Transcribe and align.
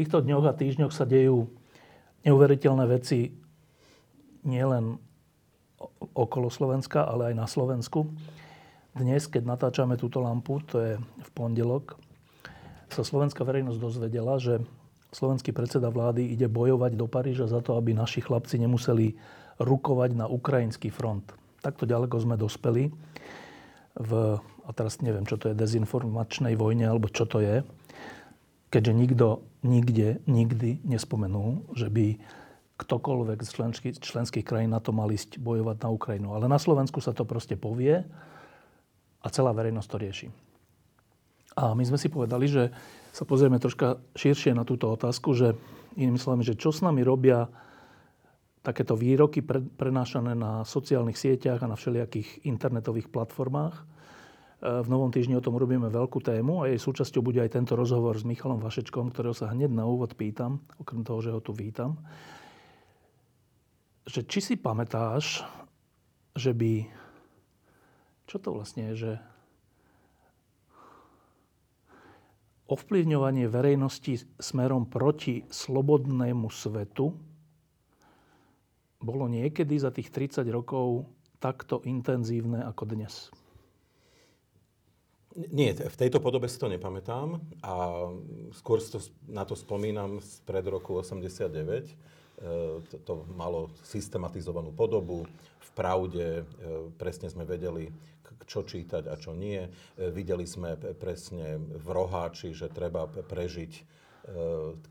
Týchto 0.00 0.24
dňoch 0.24 0.48
a 0.48 0.56
týždňoch 0.56 0.96
sa 0.96 1.04
dejú 1.04 1.52
neuveriteľné 2.24 2.88
veci 2.88 3.36
nielen 4.48 4.96
okolo 6.16 6.48
Slovenska, 6.48 7.04
ale 7.04 7.32
aj 7.32 7.34
na 7.36 7.44
Slovensku. 7.44 8.08
Dnes, 8.96 9.28
keď 9.28 9.44
natáčame 9.44 10.00
túto 10.00 10.24
lampu, 10.24 10.64
to 10.64 10.80
je 10.80 10.92
v 10.96 11.30
pondelok, 11.36 12.00
sa 12.88 13.04
slovenská 13.04 13.44
verejnosť 13.44 13.76
dozvedela, 13.76 14.40
že 14.40 14.64
slovenský 15.12 15.52
predseda 15.52 15.92
vlády 15.92 16.32
ide 16.32 16.48
bojovať 16.48 16.96
do 16.96 17.04
Paríža 17.04 17.44
za 17.44 17.60
to, 17.60 17.76
aby 17.76 17.92
naši 17.92 18.24
chlapci 18.24 18.56
nemuseli 18.56 19.20
rukovať 19.60 20.16
na 20.16 20.26
ukrajinský 20.26 20.88
front. 20.88 21.28
Takto 21.60 21.84
ďaleko 21.84 22.16
sme 22.16 22.40
dospeli 22.40 22.88
v, 24.00 24.10
a 24.40 24.70
teraz 24.72 25.04
neviem, 25.04 25.28
čo 25.28 25.36
to 25.36 25.52
je, 25.52 25.60
dezinformačnej 25.60 26.56
vojne, 26.56 26.88
alebo 26.88 27.12
čo 27.12 27.28
to 27.28 27.44
je, 27.44 27.60
keďže 28.70 28.92
nikto 28.94 29.26
nikde, 29.66 30.22
nikdy 30.24 30.80
nespomenul, 30.86 31.66
že 31.76 31.90
by 31.90 32.16
ktokoľvek 32.80 33.38
z 33.44 33.50
členských, 33.52 33.94
členských 34.00 34.46
krajín 34.46 34.72
na 34.72 34.80
to 34.80 34.96
mal 34.96 35.12
ísť 35.12 35.36
bojovať 35.36 35.76
na 35.84 35.88
Ukrajinu. 35.92 36.32
Ale 36.32 36.48
na 36.48 36.56
Slovensku 36.56 37.04
sa 37.04 37.12
to 37.12 37.28
proste 37.28 37.60
povie 37.60 38.00
a 39.20 39.26
celá 39.28 39.52
verejnosť 39.52 39.88
to 39.90 39.96
rieši. 40.00 40.28
A 41.60 41.76
my 41.76 41.84
sme 41.84 42.00
si 42.00 42.08
povedali, 42.08 42.48
že 42.48 42.72
sa 43.12 43.28
pozrieme 43.28 43.60
troška 43.60 44.00
širšie 44.16 44.56
na 44.56 44.64
túto 44.64 44.88
otázku, 44.88 45.36
že 45.36 45.52
inými 45.98 46.16
slovami, 46.16 46.46
že 46.46 46.56
čo 46.56 46.72
s 46.72 46.80
nami 46.80 47.04
robia 47.04 47.50
takéto 48.64 48.96
výroky 48.96 49.44
prenášané 49.76 50.32
na 50.32 50.64
sociálnych 50.64 51.20
sieťach 51.20 51.60
a 51.60 51.70
na 51.70 51.76
všelijakých 51.76 52.48
internetových 52.48 53.12
platformách, 53.12 53.84
v 54.60 54.88
Novom 54.92 55.08
týždni 55.08 55.40
o 55.40 55.44
tom 55.44 55.56
robíme 55.56 55.88
veľkú 55.88 56.20
tému 56.20 56.60
a 56.60 56.68
jej 56.68 56.76
súčasťou 56.76 57.24
bude 57.24 57.40
aj 57.40 57.56
tento 57.56 57.72
rozhovor 57.72 58.12
s 58.20 58.28
Michalom 58.28 58.60
Vašečkom, 58.60 59.08
ktorého 59.08 59.32
sa 59.32 59.48
hneď 59.48 59.72
na 59.72 59.88
úvod 59.88 60.12
pýtam, 60.12 60.60
okrem 60.76 61.00
toho, 61.00 61.24
že 61.24 61.32
ho 61.32 61.40
tu 61.40 61.56
vítam, 61.56 61.96
že 64.04 64.20
či 64.28 64.44
si 64.44 64.54
pamätáš, 64.60 65.40
že 66.36 66.52
by... 66.52 66.84
Čo 68.28 68.36
to 68.36 68.48
vlastne 68.52 68.92
je, 68.92 68.94
že 68.94 69.12
ovplyvňovanie 72.68 73.48
verejnosti 73.48 74.28
smerom 74.38 74.86
proti 74.86 75.42
slobodnému 75.48 76.46
svetu 76.52 77.10
bolo 79.00 79.24
niekedy 79.26 79.74
za 79.80 79.88
tých 79.88 80.12
30 80.12 80.44
rokov 80.52 81.08
takto 81.40 81.80
intenzívne 81.88 82.60
ako 82.62 82.84
dnes? 82.92 83.32
Nie, 85.30 85.78
v 85.78 85.94
tejto 85.94 86.18
podobe 86.18 86.50
si 86.50 86.58
to 86.58 86.66
nepamätám 86.66 87.38
a 87.62 87.74
skôr 88.58 88.82
to, 88.82 88.98
na 89.30 89.46
to 89.46 89.54
spomínam 89.54 90.18
z 90.18 90.42
pred 90.42 90.66
roku 90.66 90.98
89. 90.98 91.46
E, 91.46 91.94
to, 92.90 92.96
to 93.06 93.14
malo 93.38 93.70
systematizovanú 93.86 94.74
podobu. 94.74 95.30
V 95.62 95.70
pravde 95.78 96.42
e, 96.42 96.44
presne 96.98 97.30
sme 97.30 97.46
vedeli, 97.46 97.94
čo 98.50 98.66
čítať 98.66 99.06
a 99.06 99.14
čo 99.14 99.30
nie. 99.30 99.62
E, 99.62 99.70
videli 100.10 100.50
sme 100.50 100.74
presne 100.98 101.62
v 101.62 101.86
roháči, 101.86 102.50
že 102.50 102.66
treba 102.66 103.06
prežiť 103.06 103.72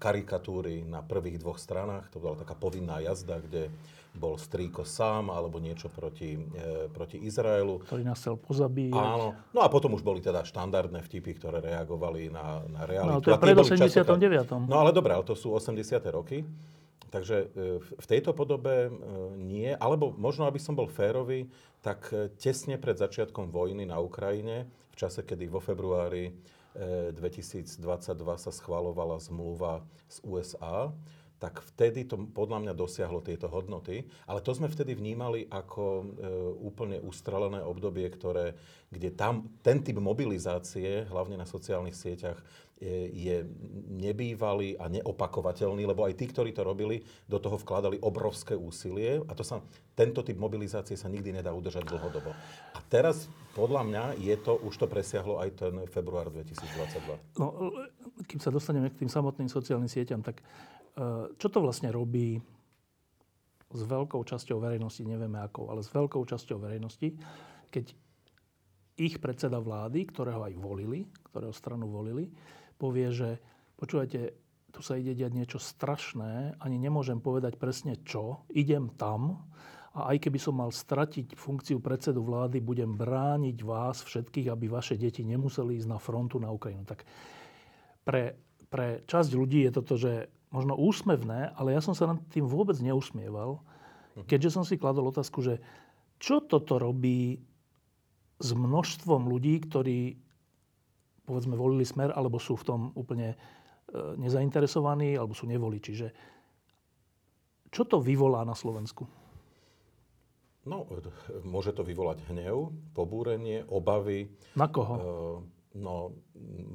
karikatúry 0.02 0.84
na 0.84 1.06
prvých 1.06 1.40
dvoch 1.40 1.62
stranách. 1.62 2.10
To 2.12 2.20
bola 2.20 2.36
taká 2.40 2.58
povinná 2.58 3.00
jazda, 3.00 3.40
kde 3.40 3.70
bol 4.18 4.42
strýko 4.42 4.82
sám 4.84 5.30
alebo 5.30 5.62
niečo 5.62 5.88
proti, 5.88 6.34
e, 6.36 6.90
proti 6.90 7.22
Izraelu. 7.22 7.86
Ktorý 7.86 8.02
nás 8.02 8.18
chcel 8.18 8.42
pozabíjať. 8.42 8.98
Áno. 8.98 9.38
No 9.54 9.62
a 9.62 9.70
potom 9.70 9.94
už 9.94 10.02
boli 10.02 10.18
teda 10.18 10.42
štandardné 10.42 11.06
vtipy, 11.06 11.38
ktoré 11.38 11.62
reagovali 11.62 12.34
na, 12.34 12.66
na 12.66 12.90
realitu. 12.90 13.22
No 13.22 13.22
to 13.22 13.32
je 13.32 13.40
pred 13.40 13.54
89. 13.54 14.66
No 14.66 14.76
ale 14.82 14.90
dobré, 14.90 15.14
ale 15.14 15.24
to 15.24 15.38
sú 15.38 15.54
80. 15.54 16.02
roky. 16.10 16.42
Takže 17.10 17.38
e, 17.54 17.78
v 17.80 18.06
tejto 18.10 18.34
podobe 18.34 18.90
nie, 19.38 19.74
alebo 19.78 20.14
možno, 20.14 20.50
aby 20.50 20.58
som 20.58 20.74
bol 20.74 20.90
férový, 20.90 21.46
tak 21.86 22.10
tesne 22.42 22.76
pred 22.82 22.98
začiatkom 22.98 23.54
vojny 23.54 23.86
na 23.86 24.02
Ukrajine, 24.02 24.68
v 24.92 24.96
čase, 25.00 25.24
kedy 25.24 25.48
vo 25.48 25.64
februári 25.64 26.34
2022 27.14 27.76
sa 28.40 28.52
schvalovala 28.52 29.20
zmluva 29.20 29.84
z 30.08 30.24
USA, 30.24 30.96
tak 31.40 31.64
vtedy 31.72 32.04
to 32.04 32.20
podľa 32.36 32.68
mňa 32.68 32.74
dosiahlo 32.76 33.24
tieto 33.24 33.48
hodnoty. 33.48 34.04
Ale 34.28 34.44
to 34.44 34.52
sme 34.52 34.68
vtedy 34.68 34.92
vnímali 34.92 35.48
ako 35.48 35.84
e, 35.84 36.06
úplne 36.60 37.00
ustrelené 37.00 37.64
obdobie, 37.64 38.04
ktoré, 38.12 38.60
kde 38.90 39.14
tam 39.14 39.46
ten 39.62 39.86
typ 39.86 40.02
mobilizácie, 40.02 41.06
hlavne 41.08 41.38
na 41.38 41.46
sociálnych 41.46 41.94
sieťach, 41.96 42.42
je, 43.12 43.44
nebývalý 43.92 44.80
a 44.80 44.88
neopakovateľný, 44.88 45.84
lebo 45.84 46.08
aj 46.08 46.16
tí, 46.16 46.32
ktorí 46.32 46.56
to 46.56 46.64
robili, 46.64 47.04
do 47.28 47.36
toho 47.36 47.60
vkladali 47.60 48.00
obrovské 48.00 48.56
úsilie 48.56 49.20
a 49.28 49.36
to 49.36 49.44
sa, 49.44 49.60
tento 50.00 50.24
typ 50.24 50.40
mobilizácie 50.40 50.96
sa 50.96 51.12
nikdy 51.12 51.36
nedá 51.36 51.52
udržať 51.52 51.84
dlhodobo. 51.84 52.32
A 52.72 52.80
teraz, 52.88 53.28
podľa 53.52 53.84
mňa, 53.84 54.04
je 54.24 54.32
to, 54.40 54.56
už 54.64 54.80
to 54.80 54.88
presiahlo 54.88 55.44
aj 55.44 55.60
ten 55.60 55.76
február 55.92 56.32
2022. 56.32 57.36
No, 57.36 57.76
kým 58.24 58.40
sa 58.40 58.48
dostaneme 58.48 58.88
k 58.96 59.04
tým 59.04 59.12
samotným 59.12 59.52
sociálnym 59.52 59.92
sieťam, 59.92 60.24
tak 60.24 60.40
E, 61.00 61.06
čo 61.40 61.48
to 61.48 61.64
vlastne 61.64 61.90
robí 61.94 62.40
s 63.70 63.82
veľkou 63.86 64.20
časťou 64.26 64.60
verejnosti, 64.60 65.06
nevieme 65.06 65.40
ako, 65.40 65.70
ale 65.72 65.86
s 65.86 65.90
veľkou 65.94 66.20
časťou 66.26 66.58
verejnosti, 66.60 67.16
keď 67.70 67.94
ich 69.00 69.16
predseda 69.24 69.64
vlády, 69.64 70.04
ktorého 70.12 70.44
aj 70.44 70.54
volili, 70.60 71.08
ktorého 71.32 71.56
stranu 71.56 71.88
volili, 71.88 72.28
povie, 72.76 73.08
že 73.16 73.40
počúvajte, 73.80 74.20
tu 74.70 74.80
sa 74.84 75.00
ide 75.00 75.18
diať 75.18 75.34
niečo 75.34 75.58
strašné, 75.58 76.60
ani 76.62 76.78
nemôžem 76.78 77.24
povedať 77.24 77.58
presne 77.58 77.98
čo, 78.04 78.46
idem 78.52 78.92
tam 79.00 79.50
a 79.98 80.14
aj 80.14 80.30
keby 80.30 80.38
som 80.38 80.62
mal 80.62 80.70
stratiť 80.70 81.34
funkciu 81.34 81.82
predsedu 81.82 82.22
vlády, 82.22 82.62
budem 82.62 82.94
brániť 82.94 83.58
vás 83.66 84.06
všetkých, 84.06 84.54
aby 84.54 84.70
vaše 84.70 84.94
deti 85.00 85.26
nemuseli 85.26 85.82
ísť 85.82 85.90
na 85.90 85.98
frontu 85.98 86.38
na 86.38 86.54
Ukrajinu. 86.54 86.86
Tak 86.86 87.02
pre, 88.06 88.38
pre 88.70 89.02
časť 89.10 89.30
ľudí 89.34 89.66
je 89.66 89.72
toto, 89.74 89.98
že 89.98 90.30
možno 90.54 90.78
úsmevné, 90.78 91.58
ale 91.58 91.74
ja 91.74 91.82
som 91.82 91.98
sa 91.98 92.10
nad 92.10 92.22
tým 92.30 92.46
vôbec 92.46 92.78
neusmieval, 92.78 93.62
keďže 94.30 94.54
som 94.54 94.64
si 94.66 94.78
kladol 94.78 95.10
otázku, 95.10 95.42
že 95.42 95.62
čo 96.22 96.44
toto 96.44 96.78
robí 96.78 97.40
s 98.40 98.50
množstvom 98.56 99.28
ľudí, 99.28 99.60
ktorí 99.68 100.16
povedzme 101.28 101.54
volili 101.54 101.86
smer, 101.86 102.16
alebo 102.16 102.42
sú 102.42 102.58
v 102.58 102.66
tom 102.66 102.82
úplne 102.98 103.36
e, 103.36 103.38
nezainteresovaní, 104.18 105.14
alebo 105.14 105.38
sú 105.38 105.46
nevoliči. 105.46 105.92
Že 105.94 106.08
čo 107.70 107.86
to 107.86 108.02
vyvolá 108.02 108.42
na 108.42 108.58
Slovensku? 108.58 109.06
No, 110.66 110.90
môže 111.46 111.72
to 111.72 111.86
vyvolať 111.86 112.26
hnev, 112.34 112.74
pobúrenie, 112.98 113.64
obavy. 113.70 114.34
Na 114.58 114.68
koho? 114.68 114.94
E- 114.98 115.59
No, 115.80 116.12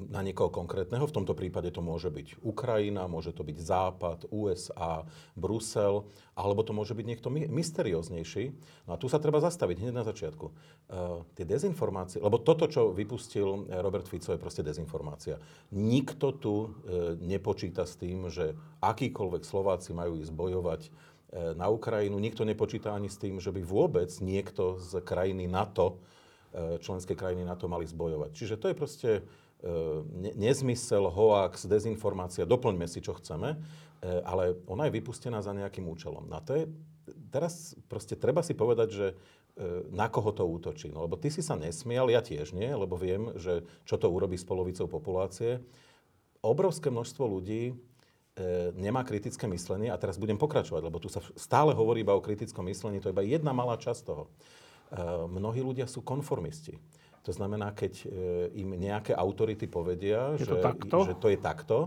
na 0.09 0.25
niekoho 0.25 0.49
konkrétneho, 0.49 1.05
v 1.05 1.15
tomto 1.15 1.37
prípade 1.37 1.69
to 1.69 1.85
môže 1.85 2.09
byť 2.09 2.41
Ukrajina, 2.41 3.05
môže 3.05 3.37
to 3.37 3.45
byť 3.45 3.57
Západ, 3.61 4.19
USA, 4.33 5.05
Brusel, 5.37 6.09
alebo 6.33 6.65
to 6.65 6.73
môže 6.73 6.97
byť 6.97 7.05
niekto 7.05 7.29
mysterióznejší. 7.29 8.57
No 8.89 8.97
a 8.97 8.99
tu 8.99 9.05
sa 9.05 9.21
treba 9.21 9.37
zastaviť 9.37 9.77
hneď 9.85 9.93
na 9.93 10.05
začiatku. 10.05 10.45
Uh, 10.49 11.21
tie 11.37 11.45
dezinformácie, 11.45 12.17
lebo 12.17 12.41
toto, 12.41 12.65
čo 12.65 12.89
vypustil 12.89 13.69
Robert 13.69 14.09
Fico, 14.09 14.33
je 14.33 14.41
proste 14.41 14.65
dezinformácia. 14.65 15.37
Nikto 15.69 16.27
tu 16.41 16.53
uh, 16.53 16.69
nepočíta 17.21 17.85
s 17.85 17.93
tým, 18.01 18.25
že 18.33 18.57
akýkoľvek 18.81 19.45
Slováci 19.45 19.93
majú 19.93 20.17
ísť 20.17 20.33
bojovať 20.33 20.81
uh, 20.89 21.53
na 21.53 21.69
Ukrajinu. 21.69 22.17
Nikto 22.17 22.41
nepočíta 22.41 22.97
ani 22.97 23.07
s 23.07 23.21
tým, 23.21 23.37
že 23.37 23.53
by 23.53 23.61
vôbec 23.61 24.09
niekto 24.17 24.81
z 24.81 24.97
krajiny 25.05 25.45
NATO 25.45 26.01
členské 26.79 27.13
krajiny 27.17 27.43
na 27.43 27.55
to 27.59 27.67
mali 27.67 27.83
zbojovať. 27.87 28.31
Čiže 28.31 28.55
to 28.55 28.71
je 28.71 28.75
proste 28.75 29.09
e, 29.19 29.21
nezmysel, 30.35 31.09
hoax, 31.11 31.67
dezinformácia, 31.67 32.47
doplňme 32.47 32.87
si, 32.87 33.03
čo 33.03 33.17
chceme, 33.17 33.55
e, 33.55 33.57
ale 34.23 34.55
ona 34.69 34.87
je 34.87 34.95
vypustená 34.95 35.43
za 35.43 35.51
nejakým 35.51 35.85
účelom. 35.87 36.27
Na 36.27 36.39
to 36.39 36.55
je, 36.55 36.63
teraz 37.29 37.75
proste 37.91 38.15
treba 38.15 38.43
si 38.43 38.55
povedať, 38.55 38.89
že 38.91 39.07
na 39.87 40.11
koho 40.11 40.35
to 40.35 40.43
útočí. 40.43 40.91
No 40.91 41.07
lebo 41.07 41.15
ty 41.15 41.31
si 41.31 41.39
sa 41.39 41.55
nesmial, 41.55 42.11
ja 42.11 42.19
tiež 42.19 42.51
nie, 42.51 42.67
lebo 42.67 42.99
viem, 42.99 43.31
že 43.39 43.63
čo 43.87 43.95
to 43.95 44.11
urobí 44.11 44.35
s 44.35 44.43
polovicou 44.43 44.83
populácie. 44.91 45.63
Obrovské 46.43 46.91
množstvo 46.91 47.23
ľudí 47.23 47.71
E, 48.35 48.75
nemá 48.75 48.99
kritické 49.07 49.47
myslenie 49.47 49.87
a 49.87 49.95
teraz 49.95 50.19
budem 50.19 50.35
pokračovať, 50.35 50.83
lebo 50.83 50.99
tu 50.99 51.07
sa 51.07 51.23
stále 51.39 51.71
hovorí 51.71 52.03
iba 52.03 52.11
o 52.11 52.19
kritickom 52.19 52.67
myslení, 52.67 52.99
to 52.99 53.07
je 53.07 53.15
iba 53.15 53.23
jedna 53.23 53.55
malá 53.55 53.79
časť 53.79 54.03
toho. 54.03 54.27
E, 54.95 55.27
mnohí 55.27 55.59
ľudia 55.59 55.85
sú 55.91 55.99
konformisti. 55.99 56.79
To 57.27 57.31
znamená, 57.35 57.75
keď 57.75 57.93
e, 57.99 58.05
im 58.63 58.79
nejaké 58.79 59.11
autority 59.11 59.67
povedia, 59.67 60.39
je 60.39 60.47
že, 60.47 60.55
to 60.55 60.57
takto? 60.63 60.97
že 61.03 61.15
to 61.19 61.27
je 61.27 61.39
takto, 61.39 61.77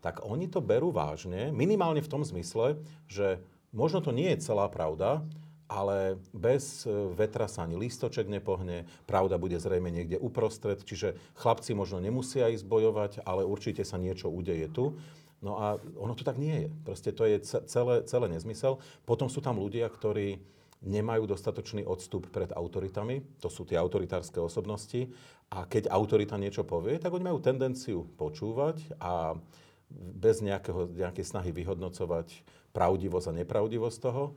tak 0.00 0.24
oni 0.24 0.48
to 0.48 0.64
berú 0.64 0.88
vážne, 0.88 1.52
minimálne 1.52 2.00
v 2.00 2.08
tom 2.08 2.24
zmysle, 2.24 2.80
že 3.08 3.40
možno 3.72 4.00
to 4.00 4.12
nie 4.12 4.32
je 4.32 4.44
celá 4.48 4.68
pravda, 4.68 5.24
ale 5.64 6.20
bez 6.36 6.84
vetra 7.16 7.48
sa 7.48 7.64
ani 7.64 7.80
lístoček 7.80 8.28
nepohne, 8.28 8.84
pravda 9.08 9.40
bude 9.40 9.56
zrejme 9.56 9.88
niekde 9.88 10.20
uprostred, 10.20 10.84
čiže 10.84 11.16
chlapci 11.40 11.72
možno 11.72 12.04
nemusia 12.04 12.52
ísť 12.52 12.68
bojovať, 12.68 13.12
ale 13.24 13.48
určite 13.48 13.80
sa 13.80 13.96
niečo 13.96 14.28
udeje 14.28 14.68
tu. 14.68 14.94
No 15.40 15.60
a 15.60 15.76
ono 16.00 16.16
to 16.16 16.24
tak 16.24 16.40
nie 16.40 16.68
je. 16.68 16.70
Proste 16.84 17.10
to 17.12 17.28
je 17.28 17.36
celé, 17.44 18.04
celé 18.08 18.26
nezmysel. 18.32 18.80
Potom 19.04 19.28
sú 19.28 19.44
tam 19.44 19.60
ľudia, 19.60 19.88
ktorí 19.92 20.40
nemajú 20.84 21.24
dostatočný 21.24 21.82
odstup 21.88 22.28
pred 22.28 22.52
autoritami. 22.52 23.24
To 23.40 23.48
sú 23.48 23.64
tie 23.64 23.80
autoritárske 23.80 24.36
osobnosti. 24.38 25.08
A 25.48 25.64
keď 25.64 25.88
autorita 25.88 26.36
niečo 26.36 26.62
povie, 26.62 27.00
tak 27.00 27.12
oni 27.12 27.32
majú 27.32 27.40
tendenciu 27.40 28.04
počúvať 28.14 28.80
a 29.00 29.36
bez 29.94 30.44
nejakého, 30.44 30.92
nejakej 30.92 31.24
snahy 31.24 31.50
vyhodnocovať 31.52 32.44
pravdivosť 32.76 33.26
a 33.30 33.36
nepravdivosť 33.44 33.98
toho. 34.00 34.24
E, 34.28 34.32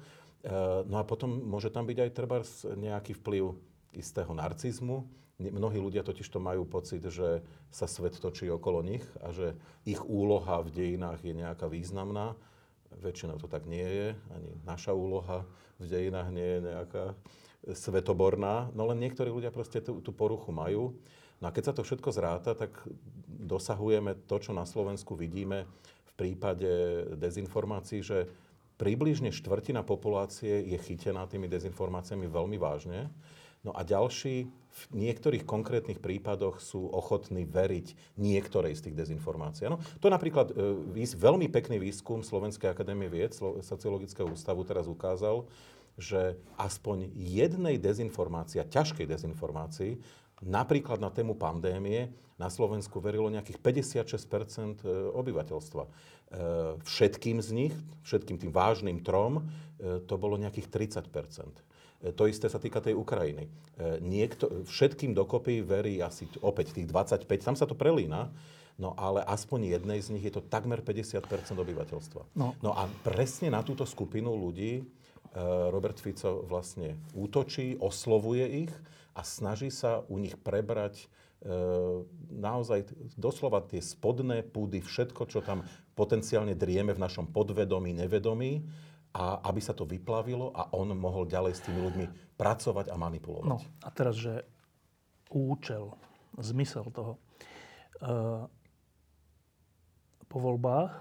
no 0.85 0.95
a 1.01 1.03
potom 1.03 1.29
môže 1.29 1.73
tam 1.73 1.87
byť 1.87 1.97
aj 1.99 2.11
treba 2.13 2.37
nejaký 2.75 3.17
vplyv 3.17 3.55
istého 3.97 4.29
narcizmu, 4.31 5.07
Mnohí 5.37 5.77
ľudia 5.77 6.01
totiž 6.01 6.25
to 6.33 6.41
majú 6.41 6.65
pocit, 6.65 7.05
že 7.13 7.45
sa 7.69 7.85
svet 7.85 8.17
točí 8.17 8.49
okolo 8.49 8.81
nich 8.81 9.05
a 9.21 9.29
že 9.29 9.53
ich 9.85 10.01
úloha 10.01 10.65
v 10.65 10.73
dejinách 10.73 11.21
je 11.21 11.33
nejaká 11.37 11.69
významná. 11.69 12.33
Väčšinou 12.95 13.37
to 13.37 13.51
tak 13.51 13.67
nie 13.67 13.83
je. 13.83 14.07
Ani 14.31 14.51
naša 14.63 14.95
úloha 14.95 15.43
v 15.77 15.85
dejinách 15.85 16.29
nie 16.31 16.47
je 16.57 16.59
nejaká 16.71 17.05
svetoborná. 17.67 18.71
No 18.71 18.87
len 18.87 19.03
niektorí 19.03 19.27
ľudia 19.27 19.51
proste 19.51 19.83
tú, 19.83 19.99
tú 19.99 20.15
poruchu 20.15 20.55
majú. 20.55 20.95
No 21.37 21.49
a 21.49 21.53
keď 21.53 21.71
sa 21.71 21.73
to 21.75 21.85
všetko 21.85 22.09
zráta, 22.09 22.57
tak 22.57 22.73
dosahujeme 23.27 24.17
to, 24.25 24.35
čo 24.41 24.51
na 24.55 24.65
Slovensku 24.65 25.13
vidíme 25.13 25.69
v 26.09 26.11
prípade 26.17 26.69
dezinformácií, 27.13 28.01
že 28.01 28.25
približne 28.81 29.29
štvrtina 29.29 29.85
populácie 29.85 30.65
je 30.65 30.77
chytená 30.81 31.29
tými 31.29 31.45
dezinformáciami 31.45 32.25
veľmi 32.25 32.57
vážne. 32.57 33.09
No 33.61 33.73
a 33.73 33.85
ďalší 33.85 34.49
v 34.77 35.09
niektorých 35.09 35.41
konkrétnych 35.41 35.97
prípadoch 35.97 36.61
sú 36.61 36.85
ochotní 36.93 37.49
veriť 37.49 38.17
niektorej 38.21 38.77
z 38.77 38.81
tých 38.89 38.95
dezinformácií. 38.95 39.65
No, 39.73 39.81
to 39.97 40.13
napríklad 40.13 40.53
e, 40.53 41.17
veľmi 41.17 41.49
pekný 41.49 41.81
výskum 41.81 42.21
Slovenskej 42.21 42.69
akadémie 42.69 43.09
vied, 43.09 43.33
Sociologického 43.37 44.29
ústavu 44.29 44.61
teraz 44.61 44.85
ukázal, 44.85 45.49
že 45.97 46.37
aspoň 46.61 47.09
jednej 47.17 47.81
dezinformácii, 47.81 48.61
ťažkej 48.69 49.09
dezinformácii, 49.09 49.97
napríklad 50.45 51.01
na 51.01 51.09
tému 51.09 51.33
pandémie, 51.33 52.13
na 52.37 52.53
Slovensku 52.53 53.01
verilo 53.01 53.33
nejakých 53.33 53.57
56 54.05 54.85
e, 54.85 54.93
obyvateľstva. 55.17 55.83
E, 55.83 55.89
všetkým 56.85 57.41
z 57.41 57.49
nich, 57.49 57.73
všetkým 58.05 58.37
tým 58.37 58.53
vážnym 58.53 59.01
trom, 59.01 59.49
to 59.77 60.17
bolo 60.17 60.41
nejakých 60.41 60.89
30 60.97 61.05
E, 61.13 61.66
to 61.97 62.29
isté 62.29 62.45
sa 62.45 62.61
týka 62.61 62.77
tej 62.77 62.93
Ukrajiny. 62.93 63.49
E, 63.49 63.49
niekto, 64.05 64.65
všetkým 64.69 65.17
dokopy 65.17 65.65
verí 65.65 65.97
asi 65.97 66.29
opäť 66.45 66.77
tých 66.77 66.87
25, 66.89 67.25
tam 67.41 67.57
sa 67.57 67.65
to 67.65 67.73
prelína, 67.73 68.29
no 68.77 68.93
ale 68.93 69.25
aspoň 69.25 69.73
jednej 69.73 69.99
z 70.01 70.13
nich 70.13 70.25
je 70.29 70.37
to 70.37 70.45
takmer 70.45 70.85
50% 70.85 71.25
obyvateľstva. 71.57 72.37
No. 72.37 72.53
no 72.61 72.71
a 72.77 72.85
presne 73.01 73.49
na 73.49 73.65
túto 73.65 73.81
skupinu 73.89 74.37
ľudí 74.37 74.81
e, 74.81 74.83
Robert 75.73 75.97
Fico 75.97 76.45
vlastne 76.45 77.01
útočí, 77.17 77.81
oslovuje 77.81 78.69
ich 78.69 78.73
a 79.17 79.25
snaží 79.25 79.73
sa 79.73 80.05
u 80.05 80.21
nich 80.21 80.37
prebrať 80.37 81.09
naozaj 82.33 82.89
doslova 83.13 83.61
tie 83.61 83.77
spodné 83.77 84.41
púdy, 84.41 84.81
všetko, 84.81 85.29
čo 85.29 85.45
tam 85.45 85.61
potenciálne 85.93 86.57
drieme 86.57 86.97
v 86.97 87.03
našom 87.05 87.29
podvedomí, 87.29 87.93
nevedomí 87.93 88.65
a 89.17 89.41
aby 89.49 89.57
sa 89.57 89.73
to 89.73 89.89
vyplavilo 89.89 90.53
a 90.53 90.69
on 90.77 90.93
mohol 90.93 91.25
ďalej 91.25 91.57
s 91.57 91.65
tými 91.65 91.81
ľuďmi 91.81 92.05
pracovať 92.37 92.93
a 92.93 92.95
manipulovať. 93.01 93.49
No 93.49 93.57
a 93.81 93.89
teraz, 93.89 94.13
že 94.13 94.45
účel, 95.33 95.89
zmysel 96.37 96.85
toho. 96.93 97.17
E, 97.17 97.19
po 100.29 100.37
voľbách 100.37 100.93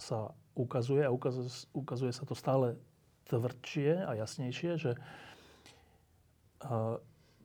sa 0.00 0.32
ukazuje 0.56 1.04
a 1.04 1.12
ukazuje, 1.12 1.52
ukazuje 1.76 2.12
sa 2.16 2.24
to 2.24 2.32
stále 2.32 2.80
tvrdšie 3.28 4.00
a 4.00 4.16
jasnejšie, 4.16 4.70
že 4.80 4.96
e, 4.96 4.98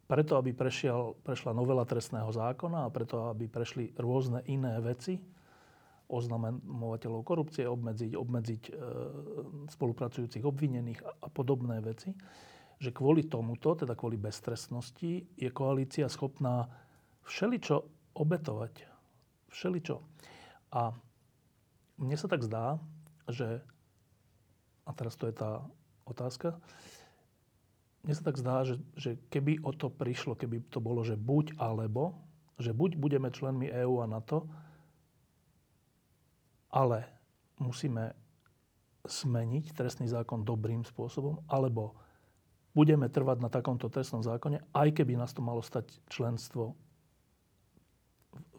preto, 0.07 0.39
aby 0.39 0.55
prešiel, 0.55 1.19
prešla 1.19 1.51
novela 1.51 1.83
trestného 1.83 2.31
zákona 2.31 2.87
a 2.87 2.93
preto, 2.95 3.27
aby 3.27 3.51
prešli 3.51 3.91
rôzne 3.99 4.39
iné 4.47 4.79
veci, 4.79 5.19
oznamovateľov 6.13 7.25
korupcie, 7.25 7.65
obmedziť, 7.65 8.13
obmedziť 8.13 8.63
e, 8.69 8.73
spolupracujúcich 9.73 10.45
obvinených 10.45 11.01
a, 11.01 11.27
podobné 11.33 11.81
veci, 11.81 12.13
že 12.77 12.93
kvôli 12.93 13.25
tomuto, 13.25 13.73
teda 13.73 13.97
kvôli 13.97 14.21
beztrestnosti, 14.21 15.25
je 15.33 15.49
koalícia 15.49 16.05
schopná 16.05 16.69
všeličo 17.25 17.81
obetovať. 18.13 18.85
Všeličo. 19.49 19.97
A 20.73 20.93
mne 21.97 22.17
sa 22.17 22.27
tak 22.29 22.45
zdá, 22.45 22.77
že, 23.29 23.61
a 24.85 24.91
teraz 24.93 25.17
to 25.17 25.25
je 25.29 25.33
tá 25.33 25.65
otázka, 26.05 26.59
mne 28.03 28.13
sa 28.19 28.23
tak 28.27 28.35
zdá, 28.35 28.67
že, 28.67 28.75
že 28.99 29.15
keby 29.31 29.63
o 29.63 29.71
to 29.71 29.87
prišlo, 29.87 30.35
keby 30.35 30.59
to 30.67 30.83
bolo, 30.83 31.07
že 31.07 31.15
buď 31.15 31.55
alebo, 31.55 32.19
že 32.59 32.75
buď 32.75 32.99
budeme 32.99 33.31
členmi 33.31 33.71
EÚ 33.71 34.03
a 34.03 34.07
NATO, 34.11 34.43
ale 36.73 37.05
musíme 37.61 38.17
zmeniť 39.05 39.77
trestný 39.77 40.09
zákon 40.09 40.41
dobrým 40.41 40.81
spôsobom, 40.81 41.45
alebo 41.45 41.93
budeme 42.73 43.05
trvať 43.05 43.37
na 43.45 43.49
takomto 43.53 43.87
trestnom 43.93 44.25
zákone, 44.25 44.65
aj 44.73 44.89
keby 44.97 45.13
nás 45.13 45.29
to 45.37 45.45
malo 45.45 45.61
stať 45.61 45.93
členstvo 46.09 46.73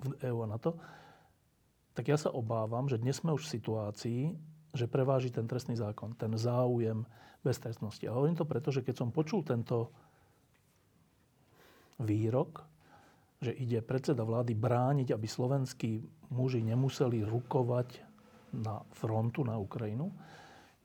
v 0.07 0.13
EU 0.31 0.47
a 0.47 0.47
NATO, 0.47 0.79
tak 1.99 2.07
ja 2.07 2.15
sa 2.15 2.31
obávam, 2.31 2.87
že 2.87 3.03
dnes 3.03 3.19
sme 3.19 3.35
už 3.35 3.51
v 3.51 3.55
situácii, 3.59 4.21
že 4.75 4.91
preváži 4.91 5.35
ten 5.35 5.47
trestný 5.47 5.75
zákon, 5.75 6.15
ten 6.15 6.35
záujem 6.39 7.07
beztrestnosti. 7.43 8.07
A 8.07 8.15
hovorím 8.15 8.39
to 8.39 8.47
preto, 8.47 8.71
že 8.71 8.83
keď 8.83 8.95
som 9.03 9.15
počul 9.15 9.43
tento 9.43 9.91
výrok, 12.03 12.67
že 13.39 13.55
ide 13.55 13.83
predseda 13.83 14.27
vlády 14.27 14.55
brániť, 14.57 15.15
aby 15.15 15.27
slovenskí 15.27 16.03
muži 16.35 16.65
nemuseli 16.67 17.23
rukovať 17.23 18.14
na 18.63 18.83
frontu 18.95 19.43
na 19.43 19.59
Ukrajinu, 19.59 20.15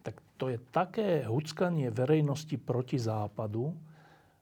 tak 0.02 0.18
to 0.40 0.50
je 0.50 0.58
také 0.74 1.28
huckanie 1.28 1.94
verejnosti 1.94 2.56
proti 2.58 2.98
západu, 2.98 3.76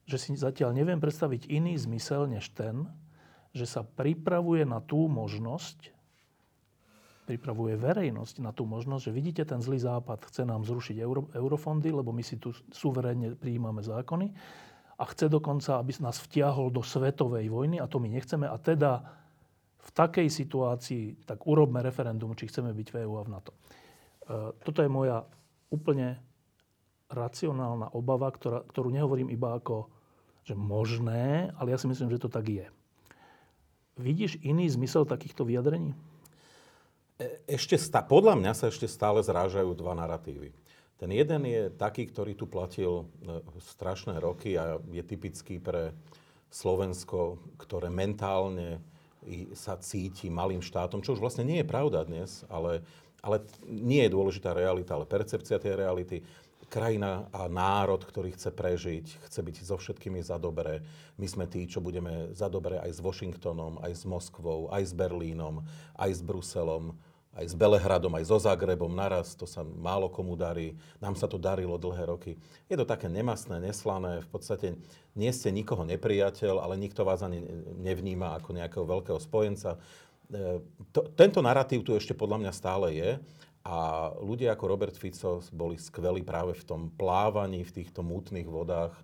že 0.07 0.15
si 0.15 0.31
zatiaľ 0.39 0.71
neviem 0.71 1.01
predstaviť 1.01 1.51
iný 1.51 1.75
zmysel 1.75 2.31
než 2.31 2.47
ten, 2.55 2.87
že 3.51 3.67
sa 3.67 3.83
pripravuje 3.83 4.63
na 4.63 4.79
tú 4.79 5.11
možnosť, 5.11 5.91
pripravuje 7.27 7.75
verejnosť 7.75 8.39
na 8.39 8.55
tú 8.55 8.63
možnosť, 8.63 9.11
že 9.11 9.15
vidíte, 9.15 9.43
ten 9.43 9.59
zlý 9.59 9.83
západ 9.83 10.23
chce 10.31 10.47
nám 10.47 10.63
zrušiť 10.63 10.95
euro, 11.03 11.27
eurofondy, 11.35 11.91
lebo 11.91 12.15
my 12.15 12.23
si 12.23 12.39
tu 12.39 12.55
suverénne 12.71 13.35
prijímame 13.35 13.83
zákony 13.83 14.31
a 14.95 15.03
chce 15.03 15.27
dokonca, 15.27 15.75
aby 15.77 15.91
nás 15.99 16.23
vtiahol 16.23 16.71
do 16.71 16.79
svetovej 16.79 17.51
vojny 17.51 17.83
a 17.83 17.85
to 17.91 17.99
my 17.99 18.07
nechceme. 18.07 18.47
A 18.47 18.55
teda 18.55 19.03
v 19.77 19.89
takej 19.93 20.27
situácii 20.27 21.27
tak 21.27 21.45
urobme 21.45 21.79
referendum, 21.79 22.33
či 22.33 22.49
chceme 22.49 22.73
byť 22.73 22.87
v 22.91 22.97
EU 23.05 23.13
a 23.17 23.25
v 23.25 23.31
NATO. 23.31 23.51
E, 23.53 23.59
toto 24.61 24.79
je 24.81 24.89
moja 24.89 25.23
úplne 25.69 26.19
racionálna 27.07 27.95
obava, 27.95 28.27
ktorá, 28.27 28.67
ktorú 28.67 28.91
nehovorím 28.91 29.31
iba 29.31 29.55
ako, 29.55 29.87
že 30.43 30.55
možné, 30.55 31.51
ale 31.55 31.71
ja 31.71 31.79
si 31.79 31.87
myslím, 31.87 32.11
že 32.11 32.23
to 32.23 32.31
tak 32.31 32.47
je. 32.47 32.67
Vidíš 33.97 34.39
iný 34.45 34.69
zmysel 34.69 35.07
takýchto 35.07 35.47
vyjadrení? 35.47 35.95
E, 37.17 37.41
ešte 37.49 37.79
sta- 37.79 38.05
podľa 38.05 38.37
mňa 38.37 38.51
sa 38.53 38.69
ešte 38.69 38.85
stále 38.85 39.23
zrážajú 39.23 39.73
dva 39.73 39.97
narratívy. 39.97 40.53
Ten 40.97 41.13
jeden 41.13 41.45
je 41.45 41.69
taký, 41.69 42.09
ktorý 42.09 42.33
tu 42.33 42.49
platil 42.49 43.05
e, 43.05 43.05
strašné 43.61 44.17
roky 44.17 44.57
a 44.57 44.81
je 44.89 45.03
typický 45.05 45.61
pre 45.61 45.93
Slovensko, 46.49 47.37
ktoré 47.59 47.91
mentálne 47.91 48.79
sa 49.57 49.75
cíti 49.81 50.31
malým 50.31 50.63
štátom, 50.63 51.03
čo 51.03 51.17
už 51.17 51.21
vlastne 51.23 51.43
nie 51.43 51.59
je 51.59 51.67
pravda 51.67 52.05
dnes, 52.07 52.47
ale, 52.47 52.85
ale 53.19 53.43
nie 53.67 54.05
je 54.05 54.13
dôležitá 54.13 54.55
realita, 54.55 54.95
ale 54.95 55.09
percepcia 55.09 55.59
tej 55.59 55.75
reality. 55.75 56.23
krajina 56.67 57.31
a 57.31 57.47
národ, 57.47 58.03
ktorý 58.03 58.35
chce 58.35 58.51
prežiť, 58.51 59.05
chce 59.27 59.39
byť 59.39 59.55
so 59.63 59.79
všetkými 59.79 60.19
za 60.19 60.35
dobré. 60.35 60.83
My 61.15 61.23
sme 61.23 61.47
tí, 61.47 61.63
čo 61.63 61.79
budeme 61.79 62.35
za 62.35 62.51
dobré 62.51 62.75
aj 62.83 62.91
s 62.91 62.99
Washingtonom, 62.99 63.79
aj 63.79 63.93
s 63.95 64.03
Moskvou, 64.03 64.67
aj 64.67 64.83
s 64.83 64.93
Berlínom, 64.93 65.63
aj 65.95 66.11
s 66.11 66.21
Bruselom, 66.21 66.91
aj 67.37 67.53
s 67.53 67.55
Belehradom, 67.55 68.09
aj 68.17 68.25
so 68.25 68.41
Zagrebom 68.41 68.89
naraz. 68.89 69.37
To 69.37 69.45
sa 69.45 69.61
málo 69.61 70.09
komu 70.09 70.33
darí. 70.33 70.73
Nám 70.97 71.13
sa 71.13 71.29
to 71.29 71.37
darilo 71.37 71.77
dlhé 71.77 72.09
roky. 72.09 72.33
Je 72.65 72.73
to 72.73 72.81
také 72.81 73.05
nemastné, 73.05 73.61
neslané. 73.61 74.25
V 74.25 74.29
podstate 74.33 74.73
nie 75.13 75.29
ste 75.29 75.53
nikoho 75.53 75.85
nepriateľ, 75.85 76.57
ale 76.57 76.81
nikto 76.81 77.05
vás 77.05 77.21
ani 77.21 77.45
nevníma 77.77 78.41
ako 78.41 78.57
nejakého 78.57 78.85
veľkého 78.89 79.19
spojenca. 79.21 79.77
E, 80.33 80.65
to, 80.89 81.05
tento 81.13 81.37
narratív 81.45 81.85
tu 81.85 81.93
ešte 81.93 82.17
podľa 82.17 82.41
mňa 82.41 82.51
stále 82.57 82.97
je. 82.97 83.11
A 83.61 84.09
ľudia 84.17 84.57
ako 84.57 84.65
Robert 84.65 84.95
Fico 84.97 85.43
boli 85.53 85.77
skvelí 85.77 86.25
práve 86.25 86.57
v 86.57 86.63
tom 86.65 86.81
plávaní, 86.89 87.61
v 87.61 87.83
týchto 87.83 88.01
mútnych 88.01 88.49
vodách 88.49 88.97
e, 88.97 89.03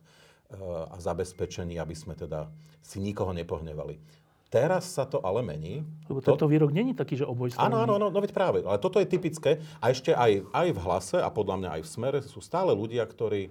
a 0.89 0.97
zabezpečení, 0.97 1.77
aby 1.77 1.93
sme 1.93 2.17
teda 2.17 2.49
si 2.81 2.97
nikoho 2.97 3.29
nepohnevali. 3.29 4.22
Teraz 4.53 4.85
sa 4.85 5.09
to 5.09 5.17
ale 5.25 5.41
mení. 5.41 5.81
Lebo 6.05 6.21
tento 6.21 6.45
to... 6.45 6.51
výrok 6.51 6.69
není 6.69 6.93
taký, 6.93 7.17
že 7.17 7.25
oboj 7.25 7.49
Áno, 7.57 7.81
áno, 7.81 7.97
no, 7.97 8.13
no 8.13 8.19
veď 8.21 8.37
práve. 8.37 8.61
Ale 8.61 8.77
toto 8.77 9.01
je 9.01 9.09
typické. 9.09 9.57
A 9.81 9.89
ešte 9.89 10.13
aj, 10.13 10.45
aj 10.53 10.67
v 10.69 10.79
hlase 10.85 11.17
a 11.17 11.33
podľa 11.33 11.55
mňa 11.57 11.69
aj 11.73 11.81
v 11.81 11.89
smere 11.89 12.19
sú 12.21 12.37
stále 12.37 12.69
ľudia, 12.69 13.01
ktorí 13.01 13.49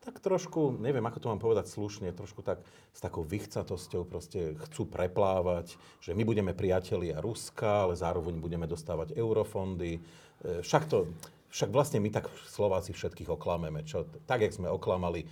tak 0.00 0.24
trošku, 0.24 0.80
neviem, 0.80 1.04
ako 1.04 1.20
to 1.20 1.28
mám 1.28 1.36
povedať 1.36 1.68
slušne, 1.68 2.16
trošku 2.16 2.40
tak 2.40 2.64
s 2.96 3.00
takou 3.04 3.28
vychcatosťou 3.28 4.08
proste 4.08 4.56
chcú 4.64 4.88
preplávať, 4.88 5.76
že 6.00 6.16
my 6.16 6.24
budeme 6.24 6.56
priatelia 6.56 7.20
Ruska, 7.20 7.84
ale 7.84 7.92
zároveň 7.92 8.40
budeme 8.40 8.64
dostávať 8.64 9.12
eurofondy. 9.20 10.00
E, 10.00 10.64
však 10.64 10.88
to, 10.88 11.12
však 11.52 11.68
vlastne 11.68 12.00
my 12.00 12.08
tak 12.08 12.32
Slováci 12.48 12.96
všetkých 12.96 13.28
oklameme. 13.36 13.84
Čo, 13.84 14.08
tak, 14.24 14.48
jak 14.48 14.56
sme 14.56 14.72
oklamali 14.72 15.28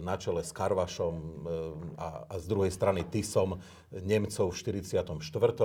na 0.00 0.16
čele 0.16 0.40
s 0.40 0.52
Karvašom 0.52 1.14
e, 1.14 1.28
a, 2.00 2.08
a 2.28 2.34
z 2.40 2.46
druhej 2.48 2.72
strany 2.72 3.04
Tisom 3.04 3.60
Nemcov 3.92 4.52
v 4.52 4.56
44. 4.80 5.20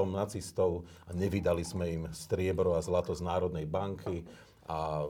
nacistov 0.07 0.83
a 1.07 1.15
nevydali 1.15 1.63
sme 1.63 1.85
im 1.87 2.03
striebro 2.11 2.75
a 2.75 2.83
zlato 2.83 3.15
z 3.15 3.23
Národnej 3.23 3.63
banky 3.63 4.27
a 4.67 5.07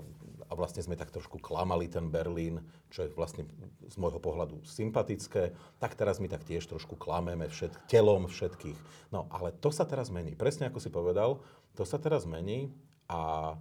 a 0.54 0.54
vlastne 0.54 0.86
sme 0.86 0.94
tak 0.94 1.10
trošku 1.10 1.42
klamali 1.42 1.90
ten 1.90 2.14
Berlín, 2.14 2.62
čo 2.94 3.08
je 3.08 3.10
vlastne 3.18 3.50
z 3.90 3.96
môjho 3.98 4.22
pohľadu 4.22 4.62
sympatické, 4.62 5.50
tak 5.82 5.98
teraz 5.98 6.22
my 6.22 6.30
tak 6.30 6.46
tiež 6.46 6.70
trošku 6.70 6.94
klameme 6.94 7.50
všet, 7.50 7.90
telom 7.90 8.30
všetkých. 8.30 9.10
No 9.10 9.26
ale 9.34 9.50
to 9.58 9.74
sa 9.74 9.82
teraz 9.90 10.14
mení. 10.14 10.38
Presne 10.38 10.70
ako 10.70 10.78
si 10.78 10.94
povedal, 10.94 11.42
to 11.74 11.90
sa 11.90 11.98
teraz 11.98 12.30
mení 12.30 12.70
a 13.10 13.54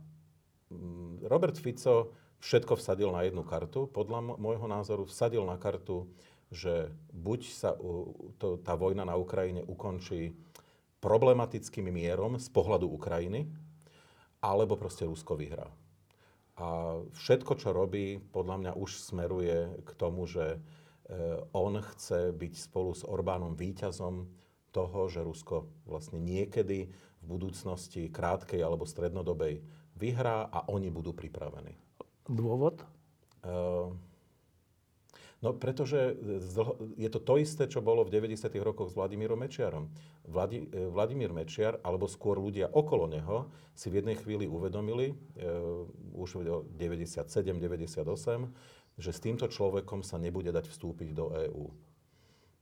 mm, 0.68 1.24
Robert 1.32 1.56
Fico 1.56 2.12
všetko 2.42 2.74
vsadil 2.74 3.14
na 3.14 3.22
jednu 3.22 3.46
kartu. 3.46 3.86
Podľa 3.86 4.36
môjho 4.36 4.66
názoru 4.66 5.06
vsadil 5.06 5.46
na 5.46 5.54
kartu, 5.56 6.10
že 6.50 6.90
buď 7.14 7.40
sa 7.48 7.70
to, 8.36 8.60
tá 8.60 8.74
vojna 8.76 9.06
na 9.06 9.16
Ukrajine 9.16 9.64
ukončí 9.64 10.34
problematickým 11.00 11.88
mierom 11.88 12.36
z 12.36 12.46
pohľadu 12.52 12.90
Ukrajiny, 12.90 13.48
alebo 14.42 14.74
proste 14.74 15.06
Rusko 15.06 15.38
vyhrá. 15.38 15.70
A 16.60 17.00
všetko, 17.16 17.56
čo 17.56 17.72
robí, 17.72 18.20
podľa 18.20 18.56
mňa 18.60 18.72
už 18.76 19.00
smeruje 19.00 19.82
k 19.82 19.90
tomu, 19.96 20.28
že 20.28 20.54
e, 20.54 20.58
on 21.56 21.80
chce 21.80 22.36
byť 22.36 22.54
spolu 22.54 22.92
s 22.92 23.02
Orbánom 23.08 23.56
výťazom 23.56 24.28
toho, 24.70 25.00
že 25.08 25.24
Rusko 25.24 25.66
vlastne 25.88 26.20
niekedy 26.20 26.92
v 26.92 27.24
budúcnosti 27.24 28.12
krátkej 28.12 28.60
alebo 28.60 28.84
strednodobej 28.84 29.64
vyhrá 29.96 30.50
a 30.52 30.68
oni 30.68 30.92
budú 30.92 31.16
pripravení. 31.16 31.72
Dôvod? 32.28 32.84
Uh, 33.42 33.90
No 35.42 35.50
pretože 35.50 36.14
je 36.94 37.10
to 37.10 37.18
to 37.18 37.34
isté, 37.42 37.66
čo 37.66 37.82
bolo 37.82 38.06
v 38.06 38.14
90. 38.14 38.46
rokoch 38.62 38.94
s 38.94 38.96
Vladimírom 38.96 39.34
Mečiarom. 39.34 39.90
Vladi, 40.22 40.70
e, 40.70 40.86
Vladimír 40.86 41.34
Mečiar, 41.34 41.82
alebo 41.82 42.06
skôr 42.06 42.38
ľudia 42.38 42.70
okolo 42.70 43.10
neho, 43.10 43.50
si 43.74 43.90
v 43.90 43.98
jednej 43.98 44.14
chvíli 44.22 44.46
uvedomili, 44.46 45.10
uh, 45.10 45.82
už 46.14 46.44
v 46.44 46.68
97-98, 46.78 48.52
že 49.00 49.10
s 49.10 49.18
týmto 49.18 49.48
človekom 49.50 50.06
sa 50.06 50.20
nebude 50.20 50.52
dať 50.52 50.68
vstúpiť 50.68 51.08
do 51.10 51.32
EÚ. 51.32 51.66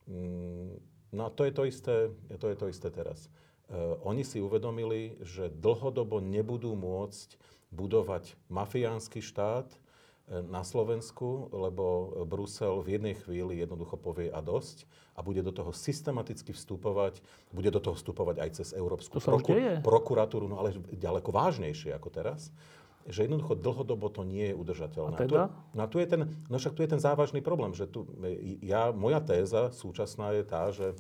Mm, 0.09 0.73
no 1.13 1.23
a 1.27 1.31
to 1.35 1.45
je 1.45 1.53
to 1.53 1.63
isté, 1.69 2.09
to 2.39 2.47
je 2.49 2.57
to 2.57 2.67
isté 2.71 2.89
teraz. 2.89 3.27
Uh, 3.67 3.99
oni 4.07 4.25
si 4.25 4.41
uvedomili, 4.41 5.21
že 5.21 5.51
dlhodobo 5.51 6.23
nebudú 6.23 6.79
môcť 6.79 7.37
budovať 7.71 8.35
mafiánsky 8.51 9.23
štát, 9.23 9.71
na 10.31 10.63
Slovensku, 10.63 11.51
lebo 11.51 12.15
Brusel 12.23 12.87
v 12.87 12.97
jednej 12.97 13.19
chvíli 13.19 13.59
jednoducho 13.59 13.99
povie 13.99 14.31
a 14.31 14.39
dosť 14.39 14.87
a 15.19 15.27
bude 15.27 15.43
do 15.43 15.51
toho 15.51 15.75
systematicky 15.75 16.55
vstupovať, 16.55 17.19
bude 17.51 17.75
do 17.75 17.83
toho 17.83 17.99
vstupovať 17.99 18.37
aj 18.39 18.51
cez 18.63 18.69
Európsku 18.71 19.19
proku- 19.19 19.83
prokuratúru, 19.83 20.47
no 20.47 20.63
ale 20.63 20.79
ďaleko 20.95 21.35
vážnejšie 21.35 21.91
ako 21.91 22.09
teraz 22.15 22.55
že 23.09 23.25
jednoducho 23.25 23.57
dlhodobo 23.57 24.13
to 24.13 24.23
nie 24.29 24.53
je 24.53 24.55
udržateľné. 24.55 25.17
A 25.17 25.21
teda? 25.25 25.43
Tu, 25.49 25.73
no, 25.73 25.85
tu 25.89 25.97
je 25.99 26.07
ten, 26.07 26.23
no 26.53 26.61
však 26.61 26.77
tu 26.77 26.85
je 26.85 26.91
ten 26.95 27.01
závažný 27.01 27.41
problém, 27.41 27.73
že 27.73 27.89
tu, 27.89 28.05
ja, 28.61 28.93
moja 28.93 29.25
téza 29.25 29.73
súčasná 29.73 30.37
je 30.37 30.45
tá, 30.45 30.69
že 30.69 30.93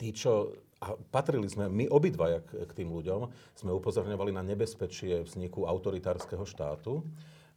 tí, 0.00 0.10
čo 0.16 0.56
a 0.80 0.92
patrili 1.08 1.48
sme, 1.48 1.72
my 1.72 1.88
obidvaja 1.88 2.44
k, 2.44 2.68
k 2.68 2.72
tým 2.82 2.92
ľuďom, 2.92 3.32
sme 3.56 3.72
upozorňovali 3.72 4.32
na 4.36 4.44
nebezpečie 4.44 5.24
vzniku 5.24 5.64
autoritárskeho 5.64 6.44
štátu. 6.44 7.00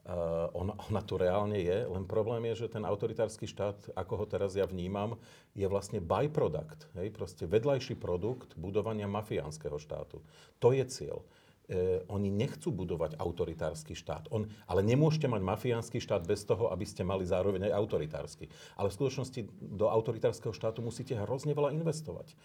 Uh, 0.10 0.50
ona, 0.58 0.74
ona 0.90 1.02
tu 1.06 1.22
reálne 1.22 1.60
je, 1.60 1.86
len 1.86 2.08
problém 2.08 2.42
je, 2.50 2.66
že 2.66 2.74
ten 2.74 2.82
autoritársky 2.82 3.46
štát, 3.46 3.94
ako 3.94 4.24
ho 4.24 4.26
teraz 4.26 4.58
ja 4.58 4.66
vnímam, 4.66 5.20
je 5.54 5.68
vlastne 5.70 6.02
byproduct, 6.02 6.90
hej, 6.98 7.14
proste 7.14 7.46
vedľajší 7.46 7.94
produkt 8.00 8.58
budovania 8.58 9.06
mafiánskeho 9.06 9.78
štátu. 9.78 10.24
To 10.58 10.74
je 10.74 10.82
cieľ 10.90 11.22
e, 11.70 12.02
oni 12.10 12.34
nechcú 12.34 12.74
budovať 12.74 13.16
autoritársky 13.22 13.94
štát. 13.94 14.28
On, 14.34 14.50
ale 14.66 14.82
nemôžete 14.82 15.30
mať 15.30 15.42
mafiánsky 15.46 16.02
štát 16.02 16.26
bez 16.26 16.42
toho, 16.44 16.74
aby 16.74 16.84
ste 16.84 17.06
mali 17.06 17.24
zároveň 17.24 17.70
aj 17.70 17.78
autoritársky. 17.78 18.50
Ale 18.74 18.90
v 18.90 18.98
skutočnosti 18.98 19.42
do 19.62 19.86
autoritárskeho 19.88 20.52
štátu 20.52 20.82
musíte 20.82 21.14
hrozne 21.14 21.54
veľa 21.54 21.78
investovať. 21.78 22.34
E, 22.34 22.36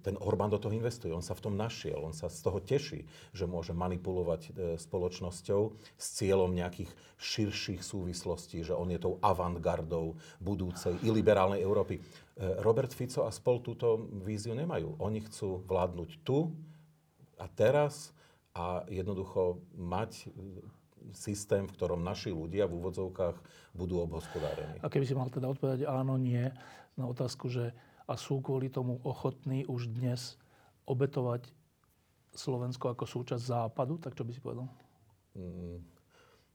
ten 0.00 0.16
Orbán 0.16 0.48
do 0.48 0.56
toho 0.56 0.72
investuje, 0.72 1.12
on 1.12 1.22
sa 1.22 1.36
v 1.36 1.44
tom 1.44 1.54
našiel, 1.60 2.00
on 2.00 2.16
sa 2.16 2.32
z 2.32 2.40
toho 2.40 2.58
teší, 2.64 3.04
že 3.36 3.44
môže 3.44 3.76
manipulovať 3.76 4.42
e, 4.48 4.50
spoločnosťou 4.80 5.60
s 6.00 6.06
cieľom 6.16 6.56
nejakých 6.56 6.90
širších 7.20 7.84
súvislostí, 7.84 8.64
že 8.64 8.72
on 8.72 8.88
je 8.88 8.96
tou 8.96 9.20
avantgardou 9.20 10.16
budúcej 10.40 10.96
iliberálnej 11.04 11.60
Európy. 11.60 12.00
E, 12.00 12.02
Robert 12.64 12.96
Fico 12.96 13.28
a 13.28 13.30
spol 13.30 13.60
túto 13.60 14.08
víziu 14.24 14.56
nemajú. 14.56 14.96
Oni 15.04 15.20
chcú 15.28 15.60
vládnuť 15.68 16.24
tu 16.24 16.48
a 17.36 17.44
teraz 17.50 18.16
a 18.54 18.82
jednoducho 18.90 19.62
mať 19.78 20.30
systém, 21.16 21.64
v 21.64 21.74
ktorom 21.74 22.04
naši 22.04 22.30
ľudia 22.34 22.68
v 22.68 22.76
úvodzovkách 22.76 23.36
budú 23.72 24.04
obhospodárení. 24.04 24.78
A 24.84 24.90
keby 24.92 25.04
si 25.06 25.16
mal 25.16 25.32
teda 25.32 25.48
odpovedať 25.48 25.88
áno, 25.88 26.20
nie 26.20 26.50
na 26.98 27.06
otázku, 27.08 27.48
že 27.48 27.72
a 28.10 28.18
sú 28.18 28.42
kvôli 28.42 28.66
tomu 28.66 28.98
ochotní 29.06 29.62
už 29.70 29.86
dnes 29.94 30.34
obetovať 30.82 31.46
Slovensko 32.34 32.90
ako 32.90 33.06
súčasť 33.06 33.42
západu, 33.42 34.02
tak 34.02 34.18
čo 34.18 34.26
by 34.26 34.32
si 34.34 34.42
povedal? 34.42 34.66
Mm, 35.38 35.78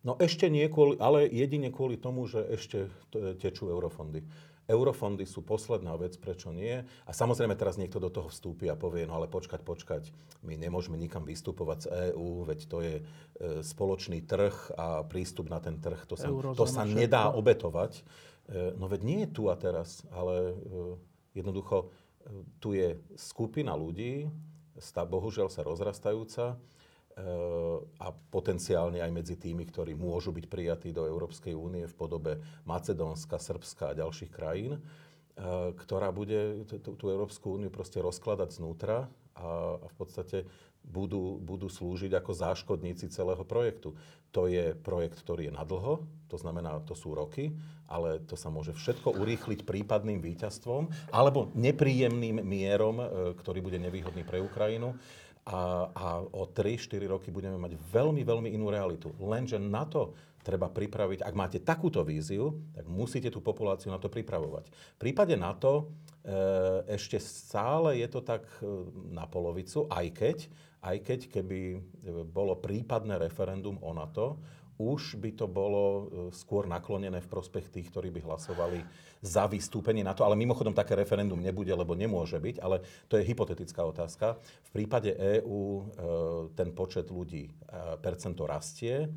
no 0.04 0.20
ešte 0.20 0.52
nie, 0.52 0.68
kvôli, 0.68 1.00
ale 1.00 1.32
jedine 1.32 1.72
kvôli 1.72 1.96
tomu, 1.96 2.28
že 2.28 2.44
ešte 2.44 2.92
tečú 3.40 3.72
eurofondy. 3.72 4.28
Eurofondy 4.66 5.30
sú 5.30 5.46
posledná 5.46 5.94
vec, 5.94 6.18
prečo 6.18 6.50
nie. 6.50 6.82
A 7.06 7.12
samozrejme 7.14 7.54
teraz 7.54 7.78
niekto 7.78 8.02
do 8.02 8.10
toho 8.10 8.34
vstúpi 8.34 8.66
a 8.66 8.76
povie, 8.78 9.06
no 9.06 9.22
ale 9.22 9.30
počkať, 9.30 9.62
počkať, 9.62 10.10
my 10.42 10.58
nemôžeme 10.58 10.98
nikam 10.98 11.22
vystupovať 11.22 11.80
z 11.86 11.88
EÚ, 12.14 12.50
veď 12.50 12.60
to 12.66 12.78
je 12.82 12.96
e, 13.00 13.04
spoločný 13.62 14.26
trh 14.26 14.54
a 14.74 15.06
prístup 15.06 15.54
na 15.54 15.62
ten 15.62 15.78
trh, 15.78 16.02
to 16.10 16.18
sa, 16.18 16.30
to 16.34 16.66
sa 16.66 16.82
nedá 16.82 17.30
obetovať. 17.30 18.02
E, 18.50 18.74
no 18.74 18.90
veď 18.90 19.02
nie 19.06 19.20
je 19.26 19.30
tu 19.30 19.54
a 19.54 19.56
teraz, 19.58 20.02
ale 20.10 20.54
e, 20.54 20.56
jednoducho 21.38 21.94
tu 22.58 22.74
je 22.74 22.98
skupina 23.14 23.78
ľudí, 23.78 24.34
bohužiaľ 24.92 25.54
sa 25.54 25.62
rozrastajúca, 25.62 26.58
a 27.96 28.08
potenciálne 28.12 29.00
aj 29.00 29.12
medzi 29.12 29.40
tými, 29.40 29.64
ktorí 29.64 29.96
môžu 29.96 30.36
byť 30.36 30.46
prijatí 30.52 30.90
do 30.92 31.08
Európskej 31.08 31.56
únie 31.56 31.88
v 31.88 31.96
podobe 31.96 32.44
Macedónska, 32.68 33.40
Srbska 33.40 33.96
a 33.96 33.98
ďalších 34.04 34.32
krajín, 34.36 34.84
ktorá 35.80 36.12
bude 36.12 36.68
tú 36.84 37.06
Európsku 37.08 37.56
úniu 37.56 37.72
proste 37.72 38.04
rozkladať 38.04 38.60
znútra 38.60 39.08
a 39.36 39.80
v 39.80 39.96
podstate 39.96 40.44
budú, 40.86 41.42
budú 41.42 41.68
slúžiť 41.68 42.14
ako 42.16 42.32
záškodníci 42.32 43.10
celého 43.10 43.42
projektu. 43.42 43.98
To 44.32 44.52
je 44.52 44.76
projekt, 44.76 45.24
ktorý 45.24 45.48
je 45.50 45.54
na 45.56 45.64
dlho, 45.64 46.04
to 46.28 46.36
znamená, 46.36 46.84
to 46.84 46.94
sú 46.94 47.16
roky, 47.16 47.56
ale 47.88 48.20
to 48.28 48.36
sa 48.36 48.52
môže 48.52 48.76
všetko 48.76 49.16
urýchliť 49.16 49.64
prípadným 49.64 50.20
víťazstvom 50.20 50.92
alebo 51.16 51.54
nepríjemným 51.56 52.44
mierom, 52.44 53.00
e, 53.00 53.06
ktorý 53.40 53.64
bude 53.64 53.80
nevýhodný 53.80 54.28
pre 54.28 54.44
Ukrajinu. 54.44 54.98
A, 55.46 55.94
a 55.94 56.08
o 56.26 56.50
3-4 56.50 57.06
roky 57.06 57.30
budeme 57.30 57.62
mať 57.62 57.78
veľmi, 57.78 58.26
veľmi 58.26 58.50
inú 58.50 58.74
realitu. 58.74 59.14
Lenže 59.22 59.62
na 59.62 59.86
to 59.86 60.18
treba 60.46 60.70
pripraviť, 60.70 61.26
ak 61.26 61.34
máte 61.34 61.60
takúto 61.62 62.06
víziu, 62.06 62.62
tak 62.78 62.86
musíte 62.86 63.34
tú 63.34 63.42
populáciu 63.42 63.90
na 63.90 63.98
to 63.98 64.10
pripravovať. 64.14 64.70
V 64.70 65.00
prípade 65.02 65.34
NATO 65.34 65.90
e, 66.22 66.94
ešte 66.94 67.18
stále 67.18 67.98
je 68.02 68.08
to 68.10 68.22
tak 68.22 68.46
e, 68.62 68.66
na 69.10 69.26
polovicu, 69.26 69.90
aj 69.90 70.06
keď, 70.14 70.38
aj 70.86 70.98
keď 71.02 71.20
keby 71.34 71.62
e, 71.74 71.80
bolo 72.30 72.58
prípadné 72.62 73.18
referendum 73.18 73.82
o 73.82 73.90
NATO, 73.94 74.38
už 74.76 75.18
by 75.24 75.32
to 75.40 75.48
bolo 75.48 76.12
skôr 76.36 76.68
naklonené 76.68 77.24
v 77.24 77.32
prospech 77.32 77.72
tých, 77.72 77.88
ktorí 77.96 78.12
by 78.12 78.28
hlasovali 78.28 78.84
za 79.26 79.50
vystúpenie 79.50 80.06
na 80.06 80.14
to. 80.14 80.22
Ale 80.22 80.38
mimochodom 80.38 80.78
také 80.78 80.94
referendum 80.94 81.42
nebude, 81.42 81.74
lebo 81.74 81.98
nemôže 81.98 82.38
byť, 82.38 82.62
ale 82.62 82.86
to 83.10 83.18
je 83.18 83.26
hypotetická 83.26 83.82
otázka. 83.82 84.38
V 84.38 84.70
prípade 84.70 85.18
EÚ 85.18 85.60
e, 85.60 85.84
ten 86.54 86.70
počet 86.72 87.10
ľudí, 87.10 87.50
e, 87.50 87.52
percento 87.98 88.46
rastie. 88.46 89.10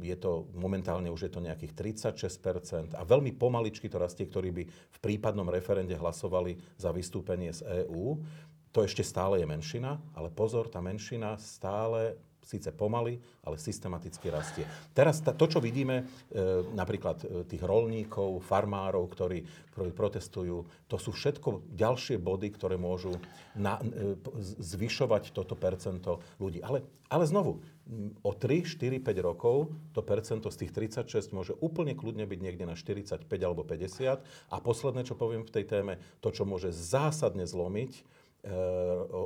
Je 0.00 0.16
to 0.16 0.48
momentálne 0.56 1.12
už 1.12 1.28
je 1.28 1.32
to 1.36 1.44
nejakých 1.44 1.76
36% 2.08 2.96
a 2.96 3.04
veľmi 3.04 3.36
pomaličky 3.36 3.92
to 3.92 4.00
rastie, 4.00 4.24
ktorí 4.24 4.48
by 4.56 4.64
v 4.64 4.98
prípadnom 5.04 5.44
referende 5.52 5.92
hlasovali 5.92 6.56
za 6.80 6.88
vystúpenie 6.88 7.52
z 7.52 7.84
EÚ. 7.84 8.24
To 8.72 8.80
ešte 8.80 9.04
stále 9.04 9.44
je 9.44 9.46
menšina, 9.46 10.00
ale 10.16 10.32
pozor, 10.32 10.72
tá 10.72 10.80
menšina 10.80 11.36
stále 11.36 12.16
síce 12.44 12.70
pomaly, 12.70 13.16
ale 13.42 13.56
systematicky 13.56 14.28
rastie. 14.28 14.68
Teraz 14.92 15.24
to, 15.24 15.46
čo 15.48 15.58
vidíme, 15.58 16.04
e, 16.04 16.04
napríklad 16.76 17.24
e, 17.24 17.48
tých 17.48 17.64
rolníkov, 17.64 18.44
farmárov, 18.44 19.08
ktorí, 19.08 19.42
protestujú, 19.74 20.68
to 20.86 20.96
sú 21.00 21.10
všetko 21.10 21.66
ďalšie 21.72 22.20
body, 22.20 22.48
ktoré 22.52 22.76
môžu 22.76 23.16
na, 23.56 23.80
e, 23.80 24.14
zvyšovať 24.60 25.32
toto 25.32 25.56
percento 25.56 26.20
ľudí. 26.36 26.60
Ale, 26.60 26.84
ale 27.08 27.24
znovu, 27.24 27.64
o 28.24 28.32
3, 28.32 28.64
4, 28.64 29.00
5 29.00 29.28
rokov 29.28 29.72
to 29.92 30.00
percento 30.04 30.48
z 30.52 30.64
tých 30.64 30.72
36 30.94 31.36
môže 31.36 31.52
úplne 31.60 31.96
kľudne 31.96 32.24
byť 32.28 32.40
niekde 32.40 32.64
na 32.68 32.76
45 32.76 33.28
alebo 33.40 33.64
50. 33.64 34.24
A 34.52 34.56
posledné, 34.60 35.04
čo 35.04 35.16
poviem 35.16 35.44
v 35.44 35.52
tej 35.52 35.64
téme, 35.68 36.00
to, 36.24 36.32
čo 36.32 36.48
môže 36.48 36.72
zásadne 36.72 37.44
zlomiť 37.44 38.04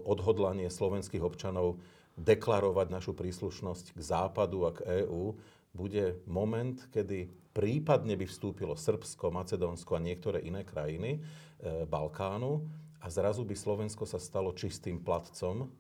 odhodlanie 0.07 0.71
slovenských 0.71 1.27
občanov 1.27 1.83
deklarovať 2.19 2.87
našu 2.91 3.15
príslušnosť 3.15 3.95
k 3.95 4.01
Západu 4.03 4.67
a 4.67 4.75
k 4.75 5.07
EÚ, 5.07 5.39
bude 5.71 6.19
moment, 6.27 6.75
kedy 6.91 7.31
prípadne 7.55 8.19
by 8.19 8.27
vstúpilo 8.27 8.75
Srbsko, 8.75 9.31
Macedónsko 9.31 9.95
a 9.95 10.03
niektoré 10.03 10.43
iné 10.43 10.67
krajiny 10.67 11.19
e, 11.19 11.87
Balkánu 11.87 12.67
a 12.99 13.07
zrazu 13.07 13.47
by 13.47 13.55
Slovensko 13.55 14.03
sa 14.03 14.19
stalo 14.19 14.51
čistým 14.57 14.99
platcom 14.99 15.71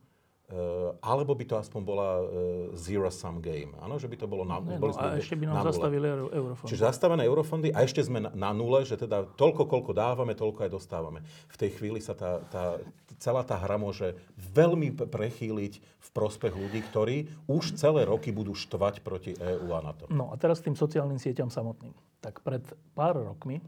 alebo 1.05 1.37
by 1.37 1.45
to 1.45 1.61
aspoň 1.61 1.83
bola 1.85 2.09
uh, 2.25 2.25
zero-sum 2.73 3.45
game. 3.45 3.76
Áno, 3.85 4.00
že 4.00 4.09
by 4.09 4.17
to 4.17 4.25
bolo 4.25 4.49
na, 4.49 4.57
ne, 4.64 4.81
no, 4.81 4.88
a 4.97 5.21
ešte 5.21 5.37
by 5.37 5.45
nám 5.45 5.61
zastavili 5.69 6.09
euro, 6.09 6.33
eurofondy. 6.33 6.73
Čiže 6.73 6.88
zastavené 6.88 7.23
eurofondy 7.28 7.69
a 7.69 7.85
ešte 7.85 8.00
sme 8.00 8.25
na, 8.25 8.33
na 8.33 8.50
nule, 8.57 8.81
že 8.88 8.97
teda 8.97 9.28
toľko, 9.37 9.69
koľko 9.69 9.93
dávame, 9.93 10.33
toľko 10.33 10.64
aj 10.64 10.71
dostávame. 10.73 11.21
V 11.52 11.57
tej 11.61 11.76
chvíli 11.76 12.00
sa 12.00 12.17
tá, 12.17 12.40
tá, 12.49 12.81
celá 13.21 13.45
tá 13.45 13.61
hra 13.61 13.76
môže 13.76 14.17
veľmi 14.40 14.97
prechýliť 14.97 15.73
v 15.85 16.09
prospech 16.17 16.57
ľudí, 16.57 16.81
ktorí 16.81 17.28
už 17.45 17.76
celé 17.76 18.09
roky 18.09 18.33
budú 18.33 18.57
štvať 18.57 19.05
proti 19.05 19.37
EÚ 19.37 19.69
a 19.76 19.85
NATO. 19.85 20.09
No 20.09 20.33
a 20.33 20.40
teraz 20.40 20.64
tým 20.64 20.73
sociálnym 20.73 21.21
sieťam 21.21 21.52
samotným. 21.52 21.93
Tak 22.25 22.40
pred 22.40 22.64
pár 22.97 23.21
rokmi, 23.21 23.61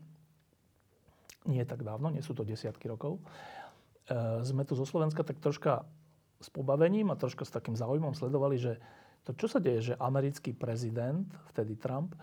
nie 1.44 1.60
tak 1.68 1.84
dávno, 1.84 2.08
nie 2.08 2.24
sú 2.24 2.32
to 2.32 2.40
desiatky 2.40 2.88
rokov, 2.88 3.20
uh, 3.20 4.40
sme 4.40 4.64
tu 4.64 4.72
zo 4.72 4.88
Slovenska 4.88 5.20
tak 5.20 5.44
troška 5.44 5.84
s 6.40 6.48
pobavením 6.48 7.12
a 7.12 7.20
troška 7.20 7.44
s 7.44 7.52
takým 7.52 7.76
záujmom 7.76 8.16
sledovali, 8.16 8.56
že 8.56 8.80
to, 9.28 9.36
čo 9.36 9.46
sa 9.46 9.60
deje, 9.60 9.92
že 9.92 10.00
americký 10.00 10.56
prezident, 10.56 11.28
vtedy 11.52 11.76
Trump, 11.76 12.16
e, 12.16 12.18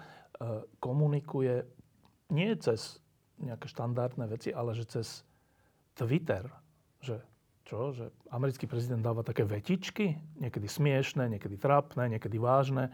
komunikuje 0.82 1.62
nie 2.34 2.52
cez 2.58 2.98
nejaké 3.38 3.70
štandardné 3.70 4.26
veci, 4.26 4.50
ale 4.50 4.74
že 4.74 4.90
cez 4.90 5.22
Twitter, 5.94 6.50
že 7.00 7.22
čo, 7.70 7.94
že 7.94 8.10
americký 8.34 8.66
prezident 8.66 9.04
dáva 9.04 9.22
také 9.22 9.46
vetičky, 9.46 10.18
niekedy 10.42 10.66
smiešné, 10.66 11.30
niekedy 11.38 11.60
trápne, 11.60 12.10
niekedy 12.10 12.42
vážne, 12.42 12.90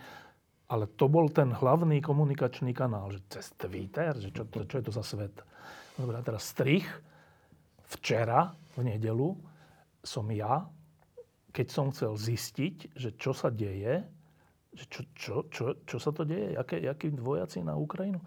ale 0.68 0.90
to 0.90 1.06
bol 1.06 1.30
ten 1.30 1.54
hlavný 1.54 2.02
komunikačný 2.02 2.74
kanál, 2.74 3.14
že 3.14 3.22
cez 3.30 3.54
Twitter, 3.56 4.18
že 4.18 4.34
čo, 4.34 4.44
čo 4.50 4.76
je 4.82 4.86
to 4.86 4.92
za 4.92 5.06
svet. 5.06 5.36
Dobre, 5.94 6.18
a 6.18 6.26
teraz 6.26 6.50
strich. 6.50 6.90
Včera, 7.86 8.58
v 8.74 8.90
nedelu, 8.90 9.38
som 10.02 10.26
ja 10.34 10.66
keď 11.54 11.68
som 11.70 11.94
chcel 11.94 12.18
zistiť, 12.18 12.98
že 12.98 13.14
čo 13.14 13.32
sa 13.32 13.54
deje, 13.54 14.02
že 14.74 14.86
čo, 14.90 15.02
čo, 15.14 15.36
čo, 15.54 15.66
čo 15.86 15.98
sa 16.02 16.10
to 16.10 16.26
deje, 16.26 16.58
aké, 16.58 16.82
akí 16.90 17.14
vojaci 17.14 17.62
na 17.62 17.78
Ukrajinu, 17.78 18.18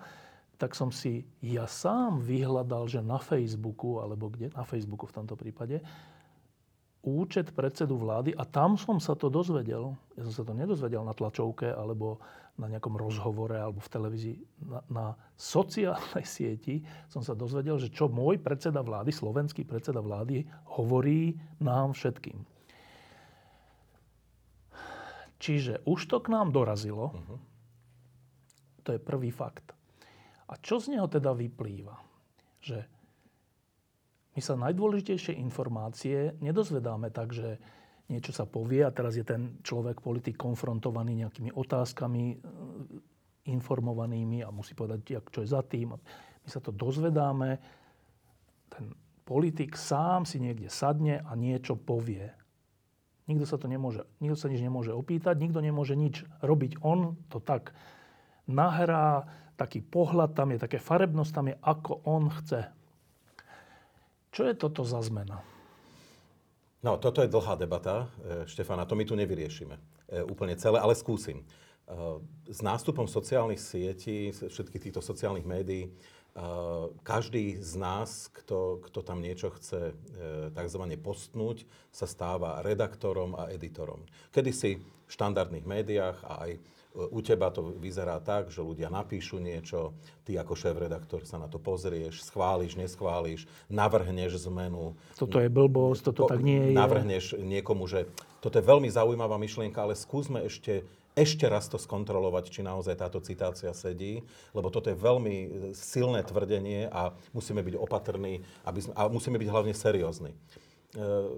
tak 0.56 0.72
som 0.72 0.88
si 0.88 1.26
ja 1.44 1.68
sám 1.68 2.22
vyhľadal, 2.22 2.88
že 2.88 3.04
na 3.04 3.20
Facebooku, 3.20 4.00
alebo 4.00 4.32
kde, 4.32 4.48
na 4.54 4.64
Facebooku 4.64 5.04
v 5.04 5.16
tomto 5.20 5.36
prípade, 5.36 5.84
účet 7.06 7.54
predsedu 7.54 7.94
vlády 7.98 8.34
a 8.34 8.42
tam 8.42 8.74
som 8.74 8.98
sa 8.98 9.14
to 9.14 9.30
dozvedel. 9.30 9.94
Ja 10.18 10.26
som 10.26 10.34
sa 10.34 10.42
to 10.42 10.54
nedozvedel 10.56 11.06
na 11.06 11.14
tlačovke 11.14 11.70
alebo 11.70 12.18
na 12.56 12.72
nejakom 12.72 12.96
rozhovore 12.96 13.54
alebo 13.54 13.78
v 13.78 13.92
televízii. 13.92 14.36
Na, 14.66 14.80
na 14.88 15.06
sociálnej 15.38 16.24
sieti 16.38 16.82
som 17.06 17.20
sa 17.20 17.36
dozvedel, 17.36 17.78
že 17.78 17.92
čo 17.92 18.10
môj 18.10 18.40
predseda 18.42 18.80
vlády, 18.82 19.12
slovenský 19.12 19.62
predseda 19.62 20.02
vlády, 20.02 20.42
hovorí 20.78 21.36
nám 21.62 21.94
všetkým. 21.94 22.56
Čiže 25.37 25.85
už 25.85 26.09
to 26.09 26.18
k 26.25 26.33
nám 26.33 26.53
dorazilo. 26.53 27.12
Uh-huh. 27.12 27.38
To 28.87 28.90
je 28.94 29.01
prvý 29.03 29.29
fakt. 29.35 29.77
A 30.46 30.55
čo 30.62 30.79
z 30.79 30.94
neho 30.94 31.11
teda 31.11 31.35
vyplýva? 31.35 31.99
Že 32.62 32.79
my 34.37 34.40
sa 34.44 34.55
najdôležitejšie 34.57 35.37
informácie 35.40 36.37
nedozvedáme 36.44 37.09
tak, 37.09 37.33
že 37.33 37.57
niečo 38.07 38.31
sa 38.31 38.46
povie 38.46 38.87
a 38.87 38.94
teraz 38.94 39.18
je 39.18 39.27
ten 39.27 39.59
človek, 39.64 39.99
politik 39.99 40.38
konfrontovaný 40.38 41.27
nejakými 41.27 41.51
otázkami 41.51 42.25
e, 42.31 42.37
informovanými 43.51 44.46
a 44.46 44.55
musí 44.55 44.79
povedať, 44.79 45.18
čo 45.33 45.42
je 45.42 45.49
za 45.51 45.64
tým. 45.66 45.96
My 45.96 46.49
sa 46.49 46.62
to 46.62 46.70
dozvedáme, 46.70 47.59
ten 48.70 48.94
politik 49.27 49.75
sám 49.75 50.22
si 50.22 50.38
niekde 50.38 50.70
sadne 50.70 51.18
a 51.27 51.35
niečo 51.35 51.75
povie. 51.75 52.31
Nikto 53.26 53.44
sa 53.46 53.58
to 53.58 53.66
nemôže, 53.66 54.06
nikto 54.22 54.38
sa 54.38 54.46
nič 54.46 54.62
nemôže 54.62 54.94
opýtať, 54.94 55.34
nikto 55.42 55.58
nemôže 55.58 55.98
nič 55.98 56.22
robiť. 56.46 56.78
On 56.86 57.18
to 57.26 57.42
tak 57.42 57.74
nahrá, 58.46 59.26
taký 59.58 59.82
pohľad 59.82 60.38
tam 60.38 60.54
je, 60.54 60.62
také 60.62 60.78
farebnosť 60.78 61.32
tam 61.34 61.50
je, 61.50 61.56
ako 61.58 61.92
on 62.06 62.30
chce. 62.30 62.70
Čo 64.30 64.42
je 64.46 64.54
toto 64.54 64.86
za 64.86 65.02
zmena? 65.02 65.42
No, 66.86 67.02
toto 67.02 67.18
je 67.18 67.32
dlhá 67.32 67.58
debata, 67.58 68.06
e, 68.22 68.46
Štefana, 68.46 68.86
to 68.86 68.94
my 68.94 69.02
tu 69.02 69.18
nevyriešime 69.18 69.74
e, 69.74 70.22
úplne 70.22 70.54
celé, 70.54 70.78
ale 70.78 70.94
skúsim. 70.94 71.42
E, 71.42 71.44
s 72.46 72.62
nástupom 72.62 73.10
sociálnych 73.10 73.58
sietí, 73.58 74.30
všetkých 74.30 74.90
týchto 74.90 75.02
sociálnych 75.02 75.42
médií, 75.42 75.90
každý 77.01 77.57
z 77.64 77.72
nás, 77.81 78.29
kto, 78.29 78.85
kto 78.85 79.01
tam 79.01 79.25
niečo 79.25 79.49
chce 79.57 79.92
e, 79.92 79.94
tzv. 80.53 80.83
postnúť, 81.01 81.64
sa 81.88 82.05
stáva 82.05 82.61
redaktorom 82.61 83.40
a 83.40 83.49
editorom. 83.49 84.05
Kedy 84.37 84.51
si 84.53 84.70
v 84.77 85.11
štandardných 85.11 85.64
médiách 85.64 86.18
a 86.29 86.33
aj 86.44 86.51
e, 86.53 86.61
u 87.09 87.20
teba 87.25 87.49
to 87.49 87.72
vyzerá 87.81 88.20
tak, 88.20 88.53
že 88.53 88.61
ľudia 88.61 88.92
napíšu 88.92 89.40
niečo, 89.40 89.96
ty 90.29 90.37
ako 90.37 90.53
šéf-redaktor 90.53 91.25
sa 91.25 91.40
na 91.40 91.49
to 91.49 91.57
pozrieš, 91.57 92.20
schváliš, 92.29 92.77
neschváliš, 92.77 93.49
navrhneš 93.72 94.37
zmenu. 94.44 94.92
Toto 95.16 95.40
je 95.40 95.49
blbosť, 95.49 96.01
toto 96.12 96.29
po, 96.29 96.37
tak 96.37 96.44
nie 96.44 96.68
je. 96.68 96.77
Navrhneš 96.77 97.40
niekomu, 97.40 97.88
že 97.88 98.12
toto 98.44 98.61
je 98.61 98.64
veľmi 98.68 98.92
zaujímavá 98.92 99.40
myšlienka, 99.40 99.81
ale 99.81 99.96
skúsme 99.96 100.44
ešte 100.44 100.85
ešte 101.16 101.48
raz 101.48 101.64
to 101.72 101.81
skontrolovať, 101.81 102.52
či 102.52 102.61
naozaj 102.61 103.00
táto 103.00 103.24
citácia 103.24 103.72
sedí, 103.72 104.20
lebo 104.52 104.68
toto 104.68 104.92
je 104.92 105.00
veľmi 105.00 105.37
silné 105.72 106.20
tvrdenie 106.20 106.92
a 106.92 107.16
musíme 107.33 107.64
byť 107.64 107.74
opatrní 107.81 108.44
aby 108.68 108.81
sme, 108.85 108.92
a 108.92 109.09
musíme 109.09 109.40
byť 109.40 109.48
hlavne 109.48 109.72
seriózni. 109.72 110.37
E, 110.37 110.38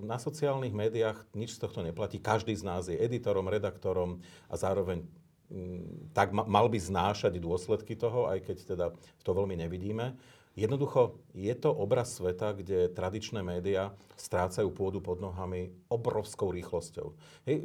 na 0.02 0.18
sociálnych 0.18 0.74
médiách 0.74 1.22
nič 1.30 1.54
z 1.54 1.62
tohto 1.62 1.86
neplatí. 1.86 2.18
Každý 2.18 2.58
z 2.58 2.66
nás 2.66 2.90
je 2.90 2.98
editorom, 2.98 3.46
redaktorom 3.46 4.18
a 4.50 4.54
zároveň 4.58 5.06
mm, 5.46 6.10
tak 6.10 6.34
mal 6.34 6.66
by 6.66 6.78
znášať 6.82 7.38
dôsledky 7.38 7.94
toho, 7.94 8.26
aj 8.26 8.50
keď 8.50 8.56
teda 8.74 8.86
to 9.22 9.30
veľmi 9.30 9.54
nevidíme. 9.54 10.18
Jednoducho 10.58 11.22
je 11.38 11.54
to 11.54 11.70
obraz 11.70 12.18
sveta, 12.18 12.50
kde 12.50 12.90
tradičné 12.90 13.46
médiá 13.46 13.94
strácajú 14.18 14.74
pôdu 14.74 14.98
pod 14.98 15.22
nohami 15.22 15.70
obrovskou 15.86 16.50
rýchlosťou. 16.50 17.14
Hej, 17.46 17.62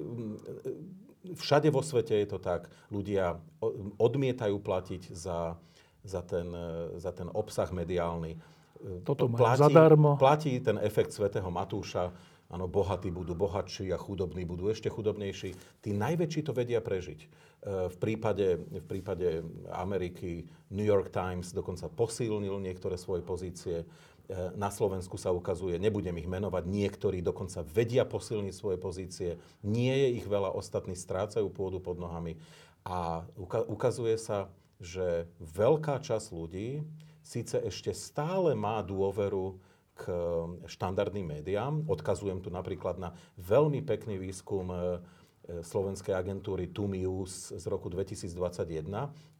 všade 1.31 1.71
vo 1.71 1.79
svete 1.79 2.19
je 2.19 2.27
to 2.27 2.39
tak. 2.39 2.67
Ľudia 2.91 3.39
odmietajú 3.97 4.59
platiť 4.59 5.15
za, 5.15 5.55
za, 6.03 6.21
ten, 6.21 6.51
za 6.99 7.11
ten 7.15 7.31
obsah 7.31 7.71
mediálny. 7.71 8.35
Toto 9.07 9.31
platí, 9.31 9.63
zadarmo. 9.63 10.19
Platí 10.19 10.59
ten 10.59 10.75
efekt 10.83 11.15
svätého 11.15 11.47
Matúša. 11.47 12.11
Áno, 12.51 12.69
bohatí 12.69 13.09
budú 13.09 13.33
bohatší 13.33 13.89
a 13.89 13.97
chudobní 13.97 14.45
budú 14.45 14.69
ešte 14.69 14.91
chudobnejší. 14.91 15.55
Tí 15.81 15.89
najväčší 15.95 16.45
to 16.45 16.53
vedia 16.53 16.83
prežiť. 16.83 17.25
E, 17.63 17.87
v 17.87 17.95
prípade, 17.95 18.59
v 18.59 18.85
prípade 18.85 19.39
Ameriky 19.71 20.43
New 20.67 20.83
York 20.83 21.15
Times 21.15 21.55
dokonca 21.55 21.87
posílnil 21.87 22.59
niektoré 22.59 22.99
svoje 22.99 23.23
pozície. 23.23 23.83
E, 23.83 23.85
na 24.59 24.67
Slovensku 24.67 25.15
sa 25.15 25.31
ukazuje, 25.31 25.79
nebudem 25.79 26.19
ich 26.19 26.27
menovať, 26.27 26.63
niektorí 26.67 27.23
dokonca 27.23 27.63
vedia 27.63 28.03
posilniť 28.03 28.53
svoje 28.53 28.75
pozície. 28.75 29.39
Nie 29.63 29.95
je 29.95 30.19
ich 30.19 30.27
veľa, 30.27 30.51
ostatní 30.51 30.99
strácajú 30.99 31.47
pôdu 31.47 31.79
pod 31.79 31.95
nohami. 31.95 32.35
A 32.83 33.23
ukazuje 33.71 34.19
sa, 34.19 34.51
že 34.83 35.31
veľká 35.39 36.03
časť 36.03 36.27
ľudí 36.35 36.83
síce 37.23 37.55
ešte 37.63 37.95
stále 37.95 38.51
má 38.51 38.83
dôveru 38.83 39.55
k 39.93 40.09
štandardným 40.67 41.39
médiám. 41.39 41.85
Odkazujem 41.85 42.41
tu 42.41 42.49
napríklad 42.49 42.97
na 42.97 43.15
veľmi 43.37 43.85
pekný 43.85 44.17
výskum 44.17 44.67
e, 44.67 44.75
e, 44.75 44.81
slovenskej 45.49 46.15
agentúry 46.15 46.71
Tumius 46.71 47.51
z 47.51 47.65
roku 47.67 47.91
2021, 47.91 48.87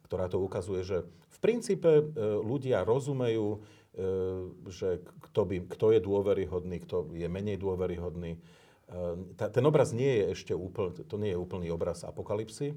ktorá 0.04 0.26
to 0.28 0.38
ukazuje, 0.40 0.84
že 0.84 1.04
v 1.06 1.38
princípe 1.40 1.90
e, 1.90 2.04
ľudia 2.44 2.84
rozumejú, 2.84 3.64
že 4.66 5.06
kto, 5.30 5.40
by, 5.46 5.56
kto 5.70 5.94
je 5.94 6.00
dôveryhodný, 6.02 6.82
kto 6.82 7.14
je 7.14 7.30
menej 7.30 7.62
dôveryhodný. 7.62 8.42
Ten 9.38 9.64
obraz 9.64 9.94
nie 9.94 10.18
je 10.18 10.24
ešte 10.34 10.52
úplný, 10.52 11.06
to 11.06 11.16
nie 11.16 11.30
je 11.30 11.38
úplný 11.38 11.70
obraz 11.70 12.02
apokalipsy, 12.02 12.74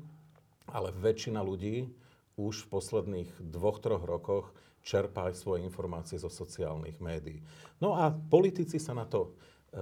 ale 0.70 0.94
väčšina 0.94 1.42
ľudí 1.42 1.90
už 2.38 2.68
v 2.68 2.70
posledných 2.70 3.30
dvoch, 3.50 3.82
troch 3.82 4.06
rokoch 4.06 4.54
čerpá 4.86 5.34
svoje 5.34 5.66
informácie 5.66 6.22
zo 6.22 6.30
sociálnych 6.30 7.02
médií. 7.02 7.42
No 7.82 7.98
a 7.98 8.14
politici 8.14 8.78
sa 8.78 8.94
na 8.94 9.10
to, 9.10 9.36
e, 9.74 9.82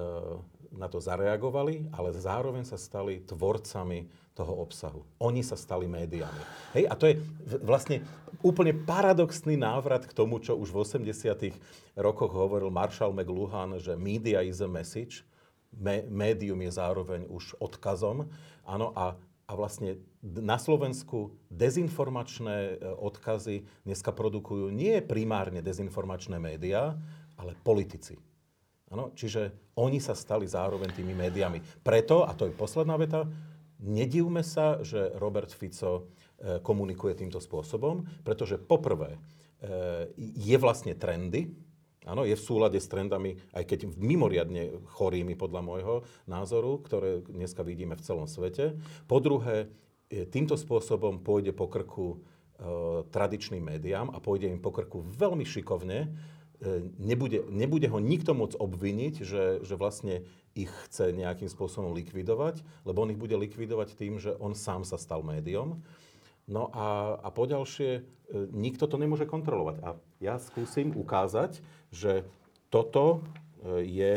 na 0.76 0.92
to 0.92 1.00
zareagovali, 1.00 1.90
ale 1.96 2.14
zároveň 2.14 2.68
sa 2.68 2.76
stali 2.76 3.24
tvorcami 3.24 4.08
toho 4.36 4.52
obsahu. 4.60 5.02
Oni 5.24 5.40
sa 5.42 5.56
stali 5.56 5.88
médiami. 5.88 6.42
Hej, 6.76 6.86
a 6.92 6.94
to 7.00 7.08
je 7.08 7.16
vlastne 7.64 8.04
úplne 8.44 8.76
paradoxný 8.76 9.56
návrat 9.56 10.04
k 10.04 10.12
tomu, 10.12 10.44
čo 10.44 10.60
už 10.60 10.76
v 10.76 11.08
80. 11.08 11.56
rokoch 11.96 12.32
hovoril 12.36 12.68
Marshall 12.68 13.16
McLuhan, 13.16 13.80
že 13.80 13.96
media 13.96 14.44
is 14.44 14.60
a 14.60 14.68
message, 14.68 15.24
médium 16.12 16.60
je 16.64 16.72
zároveň 16.76 17.28
už 17.32 17.56
odkazom. 17.60 18.28
Áno, 18.68 18.92
a 18.96 19.16
a 19.46 19.54
vlastne 19.54 20.02
na 20.26 20.58
Slovensku 20.58 21.38
dezinformačné 21.54 22.58
e, 22.58 22.76
odkazy 22.98 23.62
dneska 23.86 24.10
produkujú 24.10 24.74
nie 24.74 24.98
primárne 25.06 25.62
dezinformačné 25.62 26.42
médiá, 26.42 26.98
ale 27.38 27.54
politici. 27.62 28.18
Ano? 28.96 29.12
Čiže 29.12 29.76
oni 29.76 30.00
sa 30.00 30.16
stali 30.16 30.48
zároveň 30.48 30.96
tými 30.96 31.12
médiami. 31.12 31.60
Preto, 31.84 32.24
a 32.24 32.32
to 32.32 32.48
je 32.48 32.56
posledná 32.56 32.96
veta, 32.96 33.28
nedivme 33.84 34.40
sa, 34.40 34.80
že 34.80 35.12
Robert 35.20 35.52
Fico 35.52 35.92
e, 36.40 36.64
komunikuje 36.64 37.20
týmto 37.20 37.44
spôsobom, 37.44 38.08
pretože 38.24 38.56
poprvé 38.56 39.14
e, 39.14 39.20
je 40.16 40.56
vlastne 40.56 40.96
trendy, 40.96 41.52
Áno, 42.06 42.22
je 42.22 42.38
v 42.38 42.46
súlade 42.46 42.78
s 42.78 42.86
trendami, 42.86 43.34
aj 43.58 43.66
keď 43.66 43.98
mimoriadne 43.98 44.78
chorými 44.94 45.34
podľa 45.34 45.62
môjho 45.66 45.96
názoru, 46.30 46.78
ktoré 46.86 47.26
dneska 47.26 47.66
vidíme 47.66 47.98
v 47.98 48.06
celom 48.06 48.30
svete. 48.30 48.78
Po 49.10 49.18
druhé, 49.18 49.74
e, 50.14 50.30
týmto 50.30 50.54
spôsobom 50.54 51.26
pôjde 51.26 51.58
po 51.58 51.66
krku 51.66 52.08
e, 52.14 52.18
tradičným 53.10 53.74
médiám 53.74 54.14
a 54.14 54.22
pôjde 54.22 54.54
im 54.54 54.62
po 54.62 54.70
krku 54.70 55.02
veľmi 55.02 55.50
šikovne. 55.50 56.14
E, 56.64 56.88
nebude, 57.00 57.44
nebude 57.52 57.88
ho 57.92 58.00
nikto 58.00 58.32
môcť 58.32 58.56
obviniť, 58.56 59.14
že, 59.28 59.44
že 59.60 59.76
vlastne 59.76 60.24
ich 60.56 60.72
chce 60.88 61.12
nejakým 61.12 61.52
spôsobom 61.52 61.92
likvidovať, 61.92 62.64
lebo 62.88 63.04
on 63.04 63.12
ich 63.12 63.20
bude 63.20 63.36
likvidovať 63.36 64.00
tým, 64.00 64.24
že 64.24 64.32
on 64.40 64.56
sám 64.56 64.88
sa 64.88 64.96
stal 64.96 65.20
médium. 65.20 65.84
No 66.48 66.72
a, 66.72 67.20
a 67.20 67.28
poďalšie, 67.28 67.92
e, 68.00 68.02
nikto 68.56 68.88
to 68.88 68.96
nemôže 68.96 69.28
kontrolovať. 69.28 69.84
A 69.84 70.00
ja 70.24 70.40
skúsim 70.40 70.96
ukázať, 70.96 71.60
že 71.92 72.24
toto 72.72 73.20
e, 73.60 73.84
je, 73.84 74.14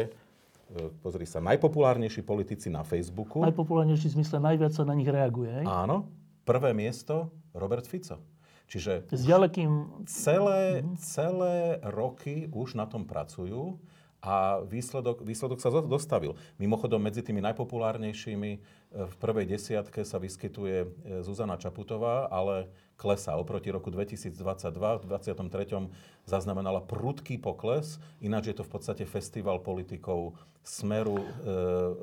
pozri 1.03 1.27
sa, 1.27 1.43
najpopulárnejší 1.43 2.23
politici 2.23 2.71
na 2.71 2.87
Facebooku. 2.87 3.43
Najpopulárnejší 3.43 4.15
v 4.15 4.17
zmysle 4.23 4.39
najviac 4.39 4.73
sa 4.79 4.87
na 4.87 4.95
nich 4.95 5.11
reaguje, 5.11 5.51
hej? 5.63 5.67
Áno. 5.67 6.07
Prvé 6.47 6.71
miesto 6.71 7.35
Robert 7.51 7.85
Fico. 7.85 8.38
Čiže 8.69 9.09
s 9.09 9.25
ďalekým... 9.25 10.05
celé, 10.05 10.85
mhm. 10.85 11.01
celé 11.01 11.57
roky 11.81 12.53
už 12.53 12.77
na 12.77 12.85
tom 12.85 13.09
pracujú 13.09 13.81
a 14.19 14.61
výsledok, 14.67 15.23
výsledok 15.23 15.63
sa 15.63 15.71
dostavil. 15.71 16.35
Mimochodom, 16.59 16.99
medzi 16.99 17.23
tými 17.23 17.39
najpopulárnejšími 17.39 18.51
e, 18.51 18.59
v 18.91 19.15
prvej 19.23 19.47
desiatke 19.47 20.03
sa 20.03 20.19
vyskytuje 20.19 20.77
e, 20.83 20.87
Zuzana 21.23 21.55
Čaputová, 21.55 22.27
ale 22.27 22.67
klesá. 22.99 23.39
Oproti 23.39 23.71
roku 23.71 23.95
2022 23.95 24.35
v 24.75 25.05
23. 25.07 25.87
zaznamenala 26.27 26.83
prudký 26.83 27.39
pokles, 27.39 28.03
ináč 28.19 28.51
je 28.51 28.59
to 28.59 28.67
v 28.67 28.71
podstate 28.75 29.05
festival 29.07 29.63
politikov 29.63 30.35
Smeru, 30.67 31.23
e, 31.23 31.27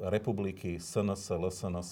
Republiky, 0.07 0.79
SNS, 0.79 1.35
LSNS, 1.35 1.91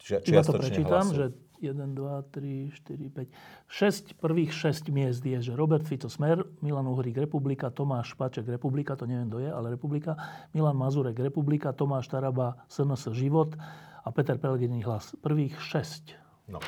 či, 0.00 0.16
Iba 0.32 0.42
to 0.48 0.56
prečítam, 0.56 1.12
hlasu. 1.12 1.14
že 1.14 1.24
1, 1.62 1.94
2, 1.94 2.22
3, 2.34 2.74
4, 2.74 3.08
5. 3.08 3.30
6, 3.70 4.18
prvých 4.18 4.50
6 4.50 4.90
miest 4.90 5.22
je, 5.22 5.38
že 5.38 5.52
Robert 5.54 5.86
Fico 5.86 6.10
Smer, 6.10 6.42
Milan 6.58 6.90
Uhrík 6.90 7.16
Republika, 7.22 7.70
Tomáš 7.70 8.18
Paček 8.18 8.50
Republika, 8.50 8.98
to 8.98 9.06
neviem, 9.06 9.30
kto 9.30 9.38
je, 9.38 9.50
ale 9.54 9.72
Republika, 9.72 10.18
Milan 10.50 10.74
Mazurek 10.74 11.14
Republika, 11.22 11.70
Tomáš 11.70 12.10
Taraba 12.10 12.66
SNS 12.66 13.14
Život 13.14 13.54
a 14.02 14.08
Peter 14.10 14.34
Pellegrini 14.34 14.82
Hlas. 14.82 15.14
Prvých 15.22 15.54
6. 15.62 16.50
No. 16.50 16.58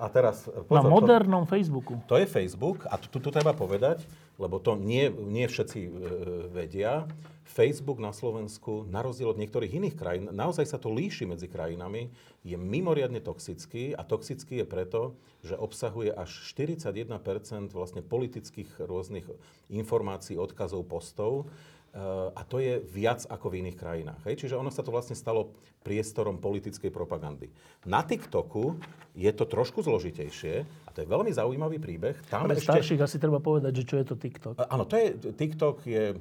A 0.00 0.08
teraz... 0.08 0.48
Pozor, 0.48 0.72
Na 0.72 0.82
modernom 0.88 1.44
to, 1.44 1.52
Facebooku. 1.52 2.00
To 2.08 2.16
je 2.16 2.24
Facebook 2.24 2.88
a 2.88 2.96
tu, 2.96 3.12
tu, 3.12 3.20
tu 3.20 3.28
treba 3.28 3.52
povedať, 3.52 4.08
lebo 4.40 4.56
to 4.56 4.72
nie, 4.80 5.12
nie 5.12 5.44
všetci 5.44 5.80
e, 5.84 5.90
vedia. 6.48 7.04
Facebook 7.44 7.98
na 7.98 8.14
Slovensku, 8.14 8.86
na 8.88 9.04
rozdiel 9.04 9.34
od 9.34 9.40
niektorých 9.42 9.76
iných 9.82 9.98
krajín, 9.98 10.24
naozaj 10.30 10.64
sa 10.70 10.78
to 10.78 10.88
líši 10.88 11.26
medzi 11.26 11.50
krajinami, 11.50 12.08
je 12.46 12.54
mimoriadne 12.56 13.20
toxický 13.20 13.92
a 13.92 14.06
toxický 14.06 14.62
je 14.62 14.66
preto, 14.70 15.00
že 15.44 15.58
obsahuje 15.58 16.14
až 16.14 16.30
41% 16.56 17.10
vlastne 17.74 18.00
politických 18.00 18.80
rôznych 18.86 19.26
informácií, 19.68 20.38
odkazov, 20.38 20.86
postov 20.88 21.50
Eh, 21.90 21.98
a 22.38 22.46
to 22.46 22.62
je 22.62 22.78
viac 22.86 23.26
ako 23.26 23.50
v 23.50 23.66
iných 23.66 23.74
krajinách. 23.74 24.22
Hej? 24.22 24.46
Čiže 24.46 24.54
ono 24.54 24.70
sa 24.70 24.86
to 24.86 24.94
vlastne 24.94 25.18
stalo 25.18 25.50
priestorom 25.82 26.38
politickej 26.38 26.86
propagandy. 26.86 27.50
Na 27.82 28.06
TikToku 28.06 28.78
je 29.18 29.30
to 29.34 29.42
trošku 29.42 29.82
zložitejšie 29.82 30.62
to 31.00 31.08
je 31.08 31.16
veľmi 31.16 31.32
zaujímavý 31.32 31.80
príbeh. 31.80 32.12
Tam 32.28 32.44
Ale 32.44 32.60
ešte... 32.60 32.76
starších 32.76 33.00
asi 33.00 33.16
treba 33.16 33.40
povedať, 33.40 33.72
že 33.72 33.84
čo 33.88 33.96
je 33.96 34.04
to 34.04 34.20
TikTok. 34.20 34.60
Áno, 34.68 34.84
to 34.84 35.00
je, 35.00 35.16
TikTok 35.32 35.80
je 35.88 36.12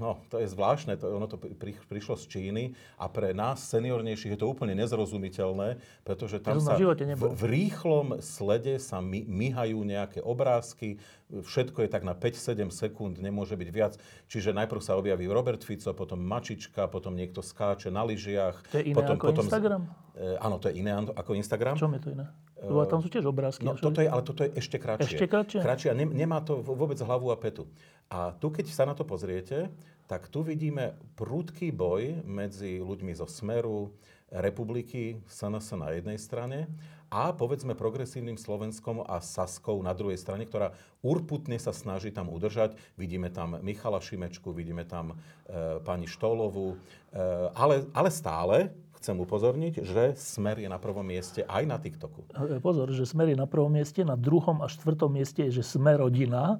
no, 0.00 0.18
to 0.26 0.42
je 0.42 0.48
zvláštne, 0.50 0.98
to, 0.98 1.06
ono 1.06 1.30
to 1.30 1.38
pri, 1.38 1.78
prišlo 1.86 2.18
z 2.18 2.24
Číny 2.26 2.64
a 2.98 3.06
pre 3.06 3.30
nás 3.30 3.62
seniornejších 3.70 4.34
je 4.34 4.40
to 4.42 4.50
úplne 4.50 4.74
nezrozumiteľné, 4.74 5.78
pretože 6.02 6.42
tam 6.42 6.58
sa 6.58 6.74
v, 6.74 7.14
v 7.14 7.42
rýchlom 7.46 8.18
slede 8.18 8.82
sa 8.82 8.98
my, 8.98 9.22
myhajú 9.22 9.78
nejaké 9.86 10.18
obrázky, 10.18 10.98
všetko 11.30 11.86
je 11.86 11.88
tak 11.90 12.02
na 12.02 12.14
5-7 12.14 12.70
sekúnd, 12.70 13.14
nemôže 13.18 13.54
byť 13.58 13.68
viac. 13.70 13.94
Čiže 14.30 14.54
najprv 14.54 14.82
sa 14.82 14.98
objaví 14.98 15.26
Robert 15.26 15.62
Fico, 15.62 15.90
potom 15.94 16.22
Mačička, 16.22 16.86
potom 16.86 17.14
niekto 17.14 17.42
skáče 17.42 17.90
na 17.90 18.06
lyžiach. 18.06 18.62
To 18.70 18.78
je 18.78 18.94
iné 18.94 18.96
potom, 18.98 19.14
ako 19.18 19.26
potom, 19.30 19.44
Instagram? 19.46 19.82
E, 20.14 20.38
áno, 20.38 20.56
to 20.62 20.70
je 20.70 20.74
iné 20.78 20.90
ako 20.94 21.34
Instagram. 21.34 21.74
Čom 21.74 21.94
je 21.98 22.02
to 22.02 22.10
iné? 22.14 22.26
Lebo 22.56 22.88
tam 22.88 23.04
sú 23.04 23.12
tiež 23.12 23.28
obrázky. 23.28 23.68
No, 23.68 23.76
toto 23.76 24.00
je, 24.00 24.08
ale 24.08 24.22
toto 24.24 24.40
je 24.40 24.50
ešte 24.56 24.80
kratšie. 24.80 25.12
Ešte 25.12 25.26
kratšie? 25.28 25.60
Kratšie 25.60 25.88
a 25.92 25.94
ne, 25.94 26.08
nemá 26.08 26.40
to 26.40 26.64
vôbec 26.64 26.96
hlavu 26.96 27.28
a 27.28 27.36
petu. 27.36 27.68
A 28.10 28.34
tu, 28.38 28.54
keď 28.54 28.70
sa 28.70 28.86
na 28.86 28.94
to 28.94 29.02
pozriete, 29.02 29.70
tak 30.06 30.30
tu 30.30 30.46
vidíme 30.46 30.94
prúdky 31.18 31.74
boj 31.74 32.22
medzi 32.22 32.78
ľuďmi 32.78 33.12
zo 33.18 33.26
Smeru, 33.26 33.90
republiky 34.30 35.22
SNS 35.30 35.78
na 35.78 35.94
jednej 35.94 36.18
strane 36.18 36.66
a 37.06 37.30
povedzme 37.30 37.78
progresívnym 37.78 38.34
Slovenskom 38.34 39.06
a 39.06 39.22
Saskou 39.22 39.78
na 39.78 39.94
druhej 39.94 40.18
strane, 40.18 40.42
ktorá 40.42 40.74
urputne 41.06 41.54
sa 41.62 41.70
snaží 41.70 42.10
tam 42.10 42.26
udržať. 42.34 42.74
Vidíme 42.98 43.30
tam 43.30 43.62
Michala 43.62 44.02
Šimečku, 44.02 44.50
vidíme 44.50 44.82
tam 44.82 45.14
e, 45.14 45.78
pani 45.86 46.10
Štolovú, 46.10 46.74
e, 46.74 46.76
ale, 47.54 47.86
ale 47.94 48.10
stále 48.10 48.74
chcem 48.98 49.14
upozorniť, 49.14 49.86
že 49.86 50.18
Smer 50.18 50.58
je 50.58 50.66
na 50.66 50.82
prvom 50.82 51.06
mieste 51.06 51.46
aj 51.46 51.62
na 51.62 51.78
TikToku. 51.78 52.26
Pozor, 52.58 52.90
že 52.90 53.06
Smer 53.06 53.30
je 53.30 53.38
na 53.38 53.46
prvom 53.46 53.70
mieste, 53.70 54.02
na 54.02 54.18
druhom 54.18 54.58
a 54.58 54.66
štvrtom 54.66 55.14
mieste 55.14 55.46
je, 55.46 55.62
že 55.62 55.78
Smer 55.78 56.02
rodina 56.02 56.58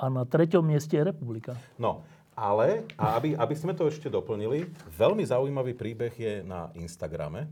a 0.00 0.08
na 0.08 0.24
treťom 0.24 0.64
mieste 0.64 0.96
je 0.96 1.04
Republika. 1.04 1.52
No, 1.76 2.00
ale, 2.32 2.88
a 2.96 3.20
aby, 3.20 3.36
aby 3.36 3.54
sme 3.54 3.76
to 3.76 3.84
ešte 3.84 4.08
doplnili, 4.08 4.64
veľmi 4.90 5.20
zaujímavý 5.22 5.76
príbeh 5.76 6.12
je 6.12 6.32
na 6.40 6.72
Instagrame, 6.74 7.46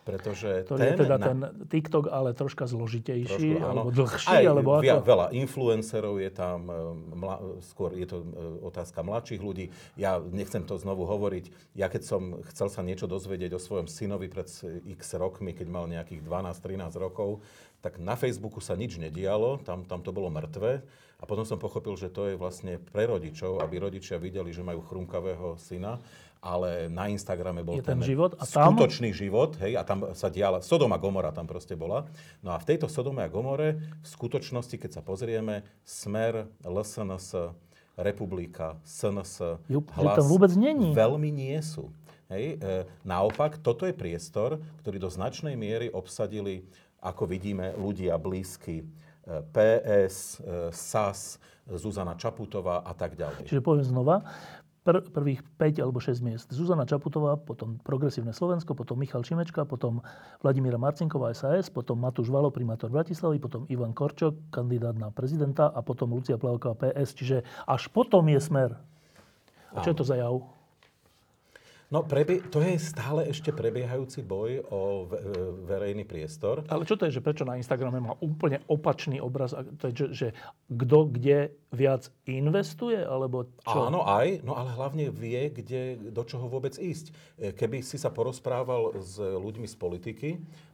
Pretože 0.00 0.64
To 0.64 0.80
ten, 0.80 0.96
je 0.96 1.04
teda 1.04 1.16
na- 1.20 1.26
ten 1.28 1.38
TikTok, 1.68 2.08
ale 2.08 2.32
troška 2.32 2.64
zložitejší, 2.64 3.28
Trošku, 3.52 3.60
áno. 3.60 3.68
alebo 3.84 3.88
dlhší, 3.92 4.32
Aj 4.32 4.44
alebo 4.48 4.70
ako? 4.72 4.82
via- 4.82 5.04
Veľa 5.04 5.26
influencerov 5.36 6.14
je 6.16 6.30
tam, 6.32 6.58
e, 6.66 6.74
mla, 7.14 7.36
skôr 7.60 7.92
je 7.92 8.08
to 8.08 8.16
e, 8.18 8.26
otázka 8.64 9.04
mladších 9.04 9.38
ľudí. 9.38 9.68
Ja 9.94 10.16
nechcem 10.18 10.64
to 10.64 10.80
znovu 10.80 11.04
hovoriť. 11.04 11.76
Ja 11.76 11.92
keď 11.92 12.02
som 12.02 12.22
chcel 12.48 12.72
sa 12.72 12.80
niečo 12.80 13.04
dozvedieť 13.04 13.52
o 13.52 13.60
svojom 13.60 13.86
synovi 13.86 14.32
pred 14.32 14.48
x 14.88 15.00
rokmi, 15.14 15.52
keď 15.52 15.68
mal 15.68 15.84
nejakých 15.84 16.24
12-13 16.24 16.96
rokov, 16.96 17.44
tak 17.78 18.00
na 18.00 18.16
Facebooku 18.16 18.58
sa 18.58 18.72
nič 18.74 18.96
nedialo, 18.96 19.60
tam, 19.60 19.84
tam 19.84 20.00
to 20.00 20.10
bolo 20.10 20.32
mŕtve. 20.32 20.80
A 21.20 21.28
potom 21.28 21.44
som 21.44 21.60
pochopil, 21.60 21.92
že 22.00 22.08
to 22.08 22.32
je 22.32 22.34
vlastne 22.34 22.80
pre 22.80 23.04
rodičov, 23.04 23.60
aby 23.60 23.76
rodičia 23.76 24.16
videli, 24.16 24.56
že 24.56 24.64
majú 24.64 24.80
chrumkavého 24.80 25.60
syna, 25.60 26.00
ale 26.40 26.88
na 26.88 27.12
Instagrame 27.12 27.60
bol 27.60 27.76
Je 27.76 27.84
ten 27.84 28.00
život 28.00 28.32
a 28.40 28.48
tam? 28.48 28.72
skutočný 28.72 29.12
život, 29.12 29.60
hej, 29.60 29.76
a 29.76 29.84
tam 29.84 30.16
sa 30.16 30.32
diala, 30.32 30.64
Sodoma 30.64 30.96
Gomora 30.96 31.28
tam 31.36 31.44
proste 31.44 31.76
bola. 31.76 32.08
No 32.40 32.56
a 32.56 32.58
v 32.58 32.64
tejto 32.64 32.88
Sodome 32.88 33.20
a 33.20 33.28
Gomore, 33.28 33.76
v 34.00 34.08
skutočnosti, 34.08 34.80
keď 34.80 34.90
sa 34.96 35.02
pozrieme, 35.04 35.68
Smer, 35.84 36.48
LSNS, 36.64 37.52
Republika, 38.00 38.80
SNS, 38.80 39.60
Ju- 39.68 39.84
že 39.84 40.00
Hlas, 40.00 40.16
tam 40.16 40.26
vôbec 40.32 40.52
není. 40.56 40.96
veľmi 40.96 41.28
nie 41.28 41.60
sú. 41.60 41.92
Hej, 42.32 42.56
e, 42.56 42.86
naopak, 43.04 43.60
toto 43.60 43.84
je 43.84 43.92
priestor, 43.92 44.62
ktorý 44.80 44.96
do 44.96 45.10
značnej 45.12 45.58
miery 45.58 45.92
obsadili, 45.92 46.64
ako 47.02 47.28
vidíme, 47.28 47.76
ľudia 47.76 48.16
blízky 48.16 48.86
PS, 49.54 50.40
e, 50.40 50.74
SAS, 50.74 51.38
Zuzana 51.70 52.18
Čaputová 52.18 52.82
a 52.82 52.92
tak 52.98 53.14
ďalej. 53.14 53.46
Čiže 53.46 53.62
poviem 53.62 53.86
znova, 53.86 54.26
pr- 54.82 55.06
prvých 55.06 55.40
5 55.60 55.84
alebo 55.84 56.02
6 56.02 56.18
miest. 56.24 56.46
Zuzana 56.50 56.88
Čaputová, 56.88 57.36
potom 57.38 57.78
Progresívne 57.80 58.34
Slovensko, 58.34 58.74
potom 58.74 58.98
Michal 58.98 59.22
Šimečka, 59.22 59.68
potom 59.68 60.02
Vladimíra 60.42 60.80
Marcinková 60.80 61.30
SAS, 61.36 61.70
potom 61.70 62.00
Matúš 62.00 62.32
Valo, 62.32 62.50
primátor 62.50 62.90
Bratislavy, 62.90 63.38
potom 63.38 63.68
Ivan 63.70 63.94
Korčok, 63.94 64.50
kandidát 64.50 64.96
na 64.96 65.12
prezidenta 65.14 65.70
a 65.70 65.80
potom 65.84 66.10
Lucia 66.10 66.40
Plavková 66.40 66.74
PS. 66.74 67.14
Čiže 67.14 67.36
až 67.68 67.86
potom 67.92 68.26
je 68.26 68.40
smer. 68.40 68.70
A 69.70 69.86
čo 69.86 69.94
je 69.94 69.98
to 70.02 70.06
za 70.06 70.18
jav? 70.18 70.59
No, 71.90 72.06
prebie- 72.06 72.38
to 72.46 72.62
je 72.62 72.78
stále 72.78 73.26
ešte 73.26 73.50
prebiehajúci 73.50 74.22
boj 74.22 74.62
o 74.70 75.10
ve- 75.10 75.18
e, 75.18 75.26
verejný 75.66 76.06
priestor. 76.06 76.62
Ale 76.70 76.86
čo 76.86 76.94
to 76.94 77.02
je, 77.02 77.18
že 77.18 77.20
prečo 77.20 77.42
na 77.42 77.58
Instagrame 77.58 77.98
má 77.98 78.14
úplne 78.22 78.62
opačný 78.70 79.18
obraz? 79.18 79.50
To 79.52 79.90
je, 79.90 79.92
že, 79.92 80.06
že 80.14 80.28
kto 80.70 81.10
kde 81.10 81.50
viac 81.74 82.06
investuje? 82.24 82.94
Alebo 82.94 83.50
čo? 83.66 83.90
Áno, 83.90 84.06
aj, 84.06 84.38
no 84.40 84.54
ale 84.54 84.70
hlavne 84.70 85.10
vie, 85.10 85.50
kde, 85.50 85.98
do 86.14 86.22
čoho 86.22 86.46
vôbec 86.46 86.78
ísť. 86.78 87.10
E, 87.36 87.50
Keby 87.50 87.82
si 87.82 87.98
sa 87.98 88.14
porozprával 88.14 88.94
s 89.02 89.18
ľuďmi 89.18 89.66
z 89.66 89.74
politiky, 89.74 90.28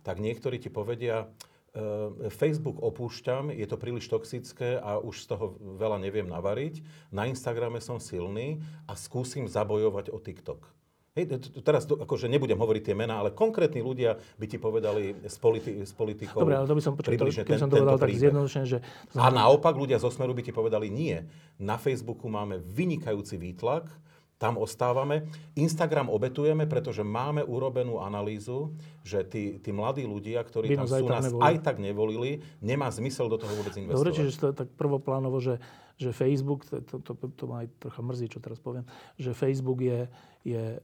tak 0.04 0.20
niektorí 0.20 0.60
ti 0.60 0.68
povedia, 0.68 1.32
e, 1.72 2.28
Facebook 2.28 2.76
opúšťam, 2.76 3.56
je 3.56 3.64
to 3.64 3.80
príliš 3.80 4.12
toxické 4.12 4.76
a 4.76 5.00
už 5.00 5.24
z 5.24 5.32
toho 5.32 5.56
veľa 5.80 5.96
neviem 5.96 6.28
navariť. 6.28 6.84
Na 7.08 7.24
Instagrame 7.24 7.80
som 7.80 7.96
silný 7.96 8.60
a 8.84 8.92
skúsim 8.92 9.48
zabojovať 9.48 10.12
o 10.12 10.20
TikTok. 10.20 10.75
Hej, 11.16 11.32
teraz 11.64 11.88
akože 11.88 12.28
nebudem 12.28 12.60
hovoriť 12.60 12.92
tie 12.92 12.96
mená, 12.96 13.24
ale 13.24 13.32
konkrétni 13.32 13.80
ľudia 13.80 14.20
by 14.36 14.46
ti 14.52 14.60
povedali 14.60 15.16
s, 15.24 15.40
politi- 15.40 15.80
s 15.80 15.96
politikou 15.96 16.44
Dobre, 16.44 16.60
ale 16.60 16.68
to 16.68 16.76
by 16.76 16.82
som 16.84 16.92
počul, 16.92 17.16
približne 17.16 17.48
ten- 17.48 17.56
som 17.56 17.72
to 17.72 17.80
povedal 17.80 17.96
tak 17.96 18.12
zjednodušene, 18.12 18.66
že... 18.68 18.78
A 19.16 19.32
naopak 19.32 19.72
ľudia 19.80 19.96
zo 19.96 20.12
Smeru 20.12 20.36
by 20.36 20.44
ti 20.44 20.52
povedali 20.52 20.92
nie. 20.92 21.16
Na 21.56 21.80
Facebooku 21.80 22.28
máme 22.28 22.60
vynikajúci 22.60 23.40
výtlak, 23.40 23.88
tam 24.36 24.60
ostávame. 24.60 25.32
Instagram 25.56 26.12
obetujeme, 26.12 26.68
pretože 26.68 27.00
máme 27.00 27.40
urobenú 27.40 28.04
analýzu, 28.04 28.76
že 29.00 29.24
tí, 29.24 29.56
tí 29.56 29.72
mladí 29.72 30.04
ľudia, 30.04 30.44
ktorí 30.44 30.76
By 30.76 30.84
tam 30.84 30.88
sú, 30.92 31.08
nás 31.08 31.24
nevolili. 31.32 31.40
aj 31.48 31.54
tak 31.64 31.76
nevolili, 31.80 32.30
nemá 32.60 32.92
zmysel 32.92 33.32
do 33.32 33.40
toho 33.40 33.56
vôbec 33.56 33.72
investovať. 33.72 33.96
Dobre, 33.96 34.12
čiže 34.12 34.36
to 34.36 34.46
je 34.52 34.54
tak 34.60 34.68
prvoplánovo, 34.76 35.40
že, 35.40 35.56
že 35.96 36.12
Facebook, 36.12 36.68
to, 36.68 36.80
to, 36.84 37.00
to, 37.00 37.26
to 37.32 37.44
ma 37.48 37.64
aj 37.64 37.68
trocha 37.80 38.02
mrzí, 38.04 38.26
čo 38.28 38.38
teraz 38.40 38.60
poviem, 38.60 38.84
že 39.16 39.32
Facebook 39.32 39.80
je, 39.80 40.08
je 40.44 40.64
e, 40.76 40.80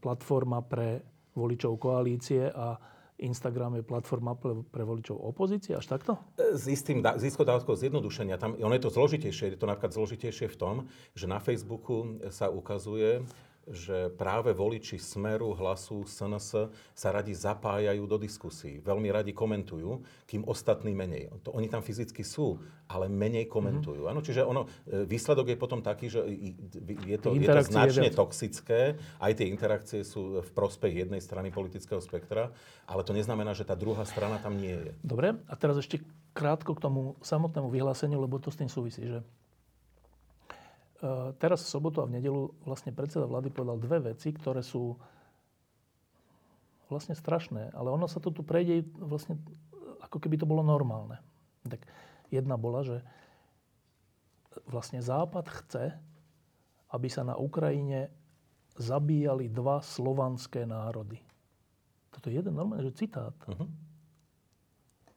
platforma 0.00 0.64
pre 0.64 1.04
voličov 1.36 1.76
koalície 1.76 2.48
a 2.48 2.80
Instagram 3.16 3.80
je 3.80 3.84
platforma 3.84 4.36
pre, 4.36 4.84
voličov 4.84 5.16
opozície, 5.16 5.72
až 5.72 5.88
takto? 5.88 6.20
S 6.36 6.68
istým 6.68 7.00
da- 7.00 7.16
s 7.16 7.24
istou 7.24 7.48
dávkou 7.48 7.72
zjednodušenia. 7.72 8.36
Tam, 8.36 8.52
ono 8.60 8.76
je 8.76 8.84
to 8.84 8.92
zložitejšie. 8.92 9.56
Je 9.56 9.60
to 9.60 9.64
napríklad 9.64 9.96
zložitejšie 9.96 10.52
v 10.52 10.56
tom, 10.56 10.74
že 11.16 11.24
na 11.24 11.40
Facebooku 11.40 12.20
sa 12.28 12.52
ukazuje, 12.52 13.24
že 13.66 14.14
práve 14.14 14.54
voliči 14.54 14.94
Smeru, 14.94 15.50
Hlasu, 15.58 16.06
SNS 16.06 16.70
sa 16.94 17.08
radi 17.10 17.34
zapájajú 17.34 18.06
do 18.06 18.14
diskusí. 18.14 18.78
Veľmi 18.78 19.10
radi 19.10 19.34
komentujú, 19.34 20.06
kým 20.26 20.46
ostatní 20.46 20.94
menej. 20.94 21.34
To, 21.42 21.50
oni 21.50 21.66
tam 21.66 21.82
fyzicky 21.82 22.22
sú, 22.22 22.62
ale 22.86 23.10
menej 23.10 23.50
komentujú. 23.50 24.06
Áno, 24.06 24.22
čiže 24.22 24.46
ono, 24.46 24.70
e, 24.86 25.02
výsledok 25.02 25.50
je 25.50 25.58
potom 25.58 25.82
taký, 25.82 26.06
že 26.06 26.22
je 26.22 27.18
to, 27.18 27.34
je 27.34 27.46
to 27.46 27.58
je 27.58 27.66
značne 27.66 28.10
viac. 28.10 28.14
toxické. 28.14 28.80
Aj 29.18 29.32
tie 29.34 29.50
interakcie 29.50 30.06
sú 30.06 30.38
v 30.38 30.50
prospech 30.54 31.06
jednej 31.06 31.18
strany 31.18 31.50
politického 31.50 31.98
spektra, 31.98 32.54
ale 32.86 33.02
to 33.02 33.10
neznamená, 33.10 33.50
že 33.50 33.66
tá 33.66 33.74
druhá 33.74 34.06
strana 34.06 34.38
tam 34.38 34.54
nie 34.54 34.78
je. 34.78 34.92
Dobre, 35.02 35.34
a 35.50 35.54
teraz 35.58 35.74
ešte 35.82 36.06
krátko 36.36 36.78
k 36.78 36.84
tomu 36.86 37.18
samotnému 37.24 37.66
vyhláseniu, 37.72 38.22
lebo 38.22 38.38
to 38.38 38.54
s 38.54 38.60
tým 38.62 38.70
súvisí, 38.70 39.02
že 39.02 39.26
teraz 41.36 41.64
v 41.66 41.72
sobotu 41.72 42.00
a 42.00 42.08
v 42.08 42.20
nedelu 42.20 42.52
vlastne 42.64 42.92
predseda 42.92 43.28
vlády 43.28 43.52
povedal 43.52 43.76
dve 43.76 44.12
veci, 44.12 44.32
ktoré 44.32 44.64
sú 44.64 44.96
vlastne 46.88 47.18
strašné, 47.18 47.74
ale 47.74 47.90
ono 47.90 48.06
sa 48.06 48.22
to 48.22 48.30
tu 48.30 48.46
prejde 48.46 48.86
vlastne 48.96 49.36
ako 50.06 50.22
keby 50.22 50.38
to 50.38 50.46
bolo 50.46 50.62
normálne. 50.62 51.18
Tak 51.66 51.82
jedna 52.30 52.54
bola, 52.54 52.86
že 52.86 53.02
vlastne 54.70 55.02
Západ 55.02 55.46
chce, 55.50 55.84
aby 56.94 57.08
sa 57.10 57.26
na 57.26 57.34
Ukrajine 57.34 58.08
zabíjali 58.78 59.50
dva 59.50 59.82
slovanské 59.82 60.62
národy. 60.62 61.18
Toto 62.14 62.30
je 62.30 62.38
jeden 62.38 62.54
normálny, 62.54 62.86
že 62.86 63.02
citát. 63.04 63.34
Mhm. 63.50 63.66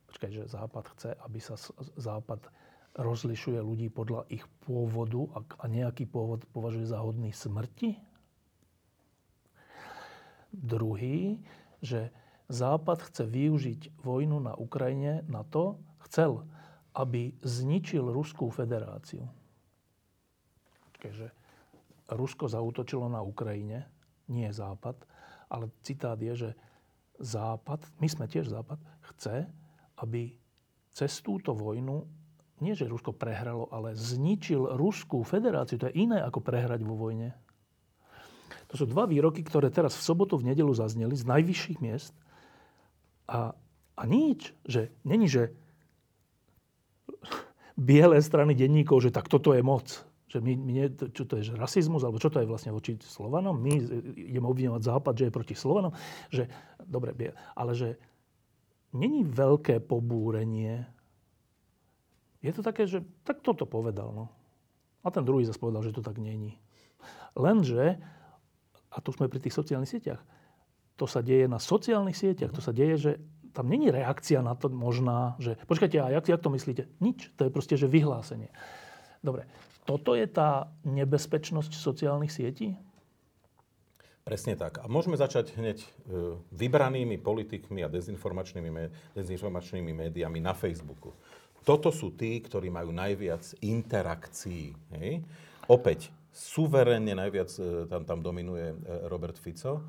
Počkaj, 0.10 0.30
že 0.34 0.50
Západ 0.50 0.86
chce, 0.98 1.10
aby 1.22 1.40
sa 1.40 1.56
Západ 1.96 2.50
rozlišuje 2.98 3.60
ľudí 3.62 3.94
podľa 3.94 4.26
ich 4.34 4.46
pôvodu 4.66 5.22
a, 5.38 5.66
nejaký 5.70 6.10
pôvod 6.10 6.46
považuje 6.50 6.90
za 6.90 7.02
hodný 7.02 7.30
smrti? 7.30 8.00
Druhý, 10.50 11.38
že 11.80 12.10
Západ 12.50 13.06
chce 13.14 13.30
využiť 13.30 14.02
vojnu 14.02 14.42
na 14.42 14.58
Ukrajine 14.58 15.22
na 15.30 15.46
to, 15.46 15.78
chcel, 16.10 16.50
aby 16.98 17.38
zničil 17.46 18.10
Ruskú 18.10 18.50
federáciu. 18.50 19.30
Počkaj, 20.90 21.12
že 21.14 21.28
Rusko 22.10 22.50
zautočilo 22.50 23.06
na 23.06 23.22
Ukrajine, 23.22 23.86
nie 24.34 24.50
Západ, 24.50 24.98
ale 25.54 25.70
citát 25.86 26.18
je, 26.18 26.50
že 26.50 26.52
Západ, 27.22 27.86
my 28.02 28.08
sme 28.10 28.26
tiež 28.26 28.50
Západ, 28.50 28.82
chce, 29.14 29.46
aby 30.02 30.34
cez 30.90 31.22
túto 31.22 31.54
vojnu 31.54 32.19
nie, 32.60 32.76
že 32.76 32.88
Rusko 32.88 33.16
prehralo, 33.16 33.68
ale 33.72 33.96
zničil 33.96 34.76
Ruskú 34.76 35.24
federáciu. 35.24 35.80
To 35.80 35.88
je 35.90 36.00
iné 36.04 36.20
ako 36.24 36.44
prehrať 36.44 36.84
vo 36.84 36.96
vojne. 36.96 37.36
To 38.70 38.78
sú 38.78 38.86
dva 38.86 39.10
výroky, 39.10 39.42
ktoré 39.42 39.74
teraz 39.74 39.98
v 39.98 40.06
sobotu, 40.06 40.38
v 40.38 40.54
nedelu 40.54 40.70
zazneli 40.76 41.18
z 41.18 41.26
najvyšších 41.26 41.80
miest. 41.82 42.14
A, 43.26 43.58
a 43.98 44.04
nič, 44.06 44.54
že 44.66 44.94
není, 45.02 45.26
že 45.26 45.54
biele 47.80 48.20
strany 48.22 48.54
denníkov, 48.54 49.08
že 49.08 49.16
tak 49.16 49.32
toto 49.32 49.56
je 49.56 49.64
moc. 49.66 50.06
Že 50.30 50.46
my, 50.46 50.54
my 50.62 50.72
nie, 50.76 50.88
čo 51.10 51.26
to 51.26 51.42
je, 51.42 51.50
že 51.50 51.58
rasizmus, 51.58 52.06
alebo 52.06 52.22
čo 52.22 52.30
to 52.30 52.38
je 52.38 52.46
vlastne 52.46 52.70
voči 52.70 52.94
Slovanom? 53.02 53.58
My 53.58 53.74
ideme 54.14 54.46
obvinovať 54.46 54.82
Západ, 54.86 55.18
že 55.18 55.26
je 55.26 55.34
proti 55.34 55.56
Slovanom. 55.58 55.96
Že, 56.30 56.46
dobre, 56.86 57.18
bie- 57.18 57.34
ale 57.58 57.74
že 57.74 57.98
není 58.94 59.26
veľké 59.26 59.82
pobúrenie. 59.82 60.86
Je 62.40 62.52
to 62.56 62.64
také, 62.64 62.88
že 62.88 63.04
tak 63.28 63.44
toto 63.44 63.68
povedal. 63.68 64.16
No. 64.16 64.26
A 65.04 65.12
ten 65.12 65.24
druhý 65.24 65.44
zase 65.44 65.60
povedal, 65.60 65.84
že 65.84 65.96
to 65.96 66.04
tak 66.04 66.20
není. 66.20 66.60
Lenže, 67.36 68.00
a 68.92 68.98
tu 69.00 69.12
sme 69.12 69.32
pri 69.32 69.40
tých 69.40 69.56
sociálnych 69.56 69.92
sieťach, 69.92 70.22
to 71.00 71.08
sa 71.08 71.24
deje 71.24 71.48
na 71.48 71.60
sociálnych 71.60 72.16
sieťach, 72.16 72.52
to 72.52 72.60
sa 72.60 72.76
deje, 72.76 72.96
že 73.00 73.12
tam 73.56 73.72
není 73.72 73.88
reakcia 73.90 74.44
na 74.44 74.54
to 74.54 74.68
možná, 74.68 75.40
že 75.40 75.56
počkajte, 75.66 75.98
a 76.00 76.12
jak, 76.12 76.28
jak 76.28 76.42
to 76.44 76.52
myslíte? 76.52 76.84
Nič, 77.00 77.32
to 77.40 77.48
je 77.48 77.52
proste, 77.52 77.76
že 77.80 77.88
vyhlásenie. 77.88 78.52
Dobre, 79.24 79.48
toto 79.88 80.14
je 80.14 80.28
tá 80.28 80.70
nebezpečnosť 80.84 81.72
sociálnych 81.76 82.32
sietí? 82.32 82.76
Presne 84.22 84.54
tak. 84.54 84.78
A 84.78 84.86
môžeme 84.86 85.18
začať 85.18 85.58
hneď 85.58 85.82
e, 85.82 85.88
vybranými 86.54 87.18
politikmi 87.18 87.82
a 87.82 87.90
dezinformačnými, 87.90 88.70
dezinformačnými 89.18 89.90
médiami 89.90 90.38
na 90.38 90.54
Facebooku. 90.54 91.18
Toto 91.64 91.90
sú 91.92 92.16
tí, 92.16 92.40
ktorí 92.40 92.72
majú 92.72 92.90
najviac 92.96 93.44
interakcií. 93.60 94.74
Hej? 94.96 95.22
Opäť, 95.70 96.10
suverénne 96.34 97.14
najviac 97.14 97.50
e, 97.60 97.86
tam, 97.90 98.04
tam 98.08 98.20
dominuje 98.24 98.74
e, 98.74 98.76
Robert 99.12 99.38
Fico. 99.38 99.80
E, 99.80 99.82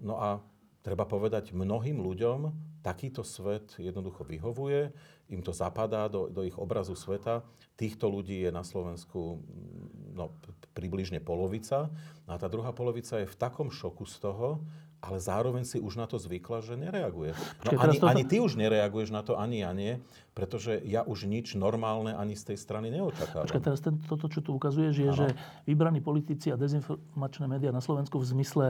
No 0.00 0.16
a 0.18 0.40
treba 0.80 1.04
povedať, 1.04 1.52
mnohým 1.52 2.00
ľuďom 2.00 2.52
takýto 2.84 3.24
svet 3.24 3.76
jednoducho 3.80 4.24
vyhovuje, 4.24 4.92
im 5.32 5.40
to 5.40 5.56
zapadá 5.56 6.04
do, 6.08 6.28
do 6.28 6.44
ich 6.44 6.56
obrazu 6.60 6.92
sveta. 6.92 7.40
Týchto 7.80 8.12
ľudí 8.12 8.44
je 8.44 8.52
na 8.52 8.60
Slovensku 8.60 9.40
no, 10.12 10.36
približne 10.76 11.18
polovica. 11.24 11.88
A 12.28 12.36
tá 12.36 12.46
druhá 12.46 12.76
polovica 12.76 13.16
je 13.18 13.28
v 13.28 13.40
takom 13.40 13.72
šoku 13.72 14.04
z 14.04 14.20
toho, 14.20 14.60
ale 15.04 15.20
zároveň 15.20 15.68
si 15.68 15.76
už 15.76 16.00
na 16.00 16.08
to 16.08 16.16
zvykla, 16.16 16.64
že 16.64 16.80
nereaguje. 16.80 17.36
No 17.68 17.70
ani, 17.76 18.00
toto... 18.00 18.08
ani 18.08 18.24
ty 18.24 18.40
už 18.40 18.56
nereaguješ 18.56 19.12
na 19.12 19.20
to, 19.20 19.36
ani 19.36 19.60
ja 19.60 19.76
nie, 19.76 20.00
pretože 20.32 20.80
ja 20.80 21.04
už 21.04 21.28
nič 21.28 21.52
normálne 21.60 22.16
ani 22.16 22.32
z 22.32 22.54
tej 22.54 22.58
strany 22.58 22.88
neočakávam. 22.88 23.44
Počkaj, 23.44 23.62
teraz 23.62 23.84
ten, 23.84 24.00
toto, 24.08 24.32
čo 24.32 24.40
tu 24.40 24.56
ukazuješ, 24.56 24.94
je, 24.96 25.10
ano. 25.12 25.18
že 25.20 25.26
vybraní 25.68 26.00
politici 26.00 26.48
a 26.48 26.56
dezinformačné 26.56 27.44
médiá 27.44 27.68
na 27.68 27.84
Slovensku 27.84 28.16
v 28.16 28.26
zmysle, 28.32 28.66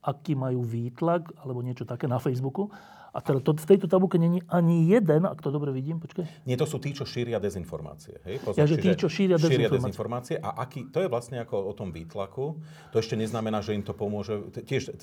aký 0.00 0.32
majú 0.34 0.64
výtlak, 0.64 1.32
alebo 1.40 1.60
niečo 1.60 1.84
také 1.84 2.08
na 2.08 2.16
Facebooku, 2.16 2.72
a 3.10 3.18
teda 3.18 3.42
to, 3.42 3.58
v 3.58 3.66
tejto 3.66 3.90
tabulke 3.90 4.22
není 4.22 4.38
ani 4.46 4.86
jeden, 4.86 5.26
ak 5.26 5.42
to 5.42 5.50
dobre 5.50 5.74
vidím, 5.74 5.98
počkaj. 5.98 6.46
Nie, 6.46 6.54
to 6.54 6.62
sú 6.62 6.78
tí, 6.78 6.94
čo 6.94 7.02
šíria 7.02 7.42
dezinformácie. 7.42 8.22
Hej? 8.22 8.38
Pozor, 8.38 8.58
ja, 8.62 8.70
že 8.70 8.78
tí, 8.78 8.94
čo 8.94 9.10
šíria 9.10 9.34
šíria 9.34 9.66
dezinformácie. 9.66 10.38
A 10.38 10.62
aký, 10.62 10.86
to 10.94 11.02
je 11.02 11.10
vlastne 11.10 11.42
ako 11.42 11.58
o 11.58 11.72
tom 11.74 11.90
výtlaku. 11.90 12.62
To 12.94 12.96
ešte 13.02 13.18
neznamená, 13.18 13.66
že 13.66 13.74
im 13.74 13.82
to 13.82 13.98
pomôže. 13.98 14.54
Tiež 14.62 14.94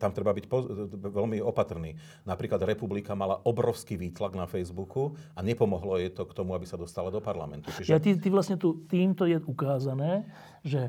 tam 0.00 0.16
treba 0.16 0.32
byť 0.32 0.48
veľmi 0.96 1.44
opatrný. 1.44 2.00
Napríklad 2.24 2.64
Republika 2.64 3.12
mala 3.12 3.36
obrovský 3.44 4.00
výtlak 4.00 4.32
na 4.32 4.48
Facebooku 4.48 5.12
a 5.36 5.44
nepomohlo 5.44 6.00
jej 6.00 6.16
to 6.16 6.24
k 6.24 6.32
tomu, 6.32 6.56
aby 6.56 6.64
sa 6.64 6.80
dostala 6.80 7.12
do 7.12 7.20
parlamentu. 7.20 7.68
Čiže... 7.76 7.92
Ja, 7.92 8.00
ty, 8.00 8.16
ty 8.16 8.32
vlastne 8.32 8.56
tu, 8.56 8.88
týmto 8.88 9.28
je 9.28 9.36
ukázané, 9.44 10.24
že 10.64 10.88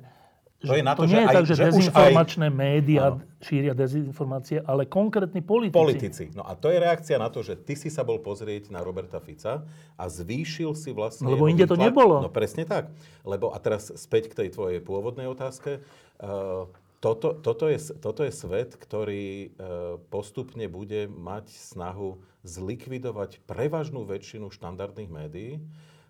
to, 0.63 0.73
je 0.73 0.83
na 0.83 0.93
to, 0.95 1.03
to 1.03 1.11
nie 1.11 1.15
že 1.15 1.19
je 1.19 1.27
aj, 1.27 1.35
tak, 1.35 1.45
že, 1.45 1.55
že 1.55 1.63
dezinformačné 1.67 2.47
aj... 2.47 2.55
médiá 2.55 3.05
áno. 3.11 3.21
šíria 3.43 3.73
dezinformácie, 3.75 4.57
ale 4.63 4.87
konkrétni 4.87 5.43
politici. 5.43 5.75
Politici. 5.75 6.23
No 6.31 6.47
a 6.47 6.55
to 6.55 6.71
je 6.71 6.79
reakcia 6.79 7.19
na 7.19 7.27
to, 7.27 7.43
že 7.43 7.59
ty 7.59 7.75
si 7.75 7.91
sa 7.91 8.07
bol 8.07 8.23
pozrieť 8.23 8.71
na 8.71 8.79
Roberta 8.79 9.19
Fica 9.19 9.67
a 9.99 10.03
zvýšil 10.07 10.71
si 10.73 10.95
vlastne... 10.95 11.27
No, 11.27 11.35
lebo 11.35 11.51
inde 11.51 11.67
to 11.67 11.75
nebolo. 11.75 12.23
No 12.23 12.31
presne 12.31 12.63
tak. 12.63 12.87
Lebo 13.27 13.51
a 13.51 13.57
teraz 13.59 13.91
späť 13.99 14.31
k 14.31 14.45
tej 14.45 14.49
tvojej 14.55 14.79
pôvodnej 14.79 15.27
otázke. 15.27 15.83
Uh, 16.17 16.71
toto, 17.03 17.37
toto, 17.37 17.69
je, 17.69 17.77
toto 18.01 18.25
je 18.25 18.31
svet, 18.33 18.79
ktorý 18.79 19.53
uh, 19.53 19.99
postupne 20.09 20.65
bude 20.71 21.05
mať 21.11 21.51
snahu 21.51 22.17
zlikvidovať 22.41 23.43
prevažnú 23.45 24.07
väčšinu 24.07 24.49
štandardných 24.49 25.11
médií 25.11 25.61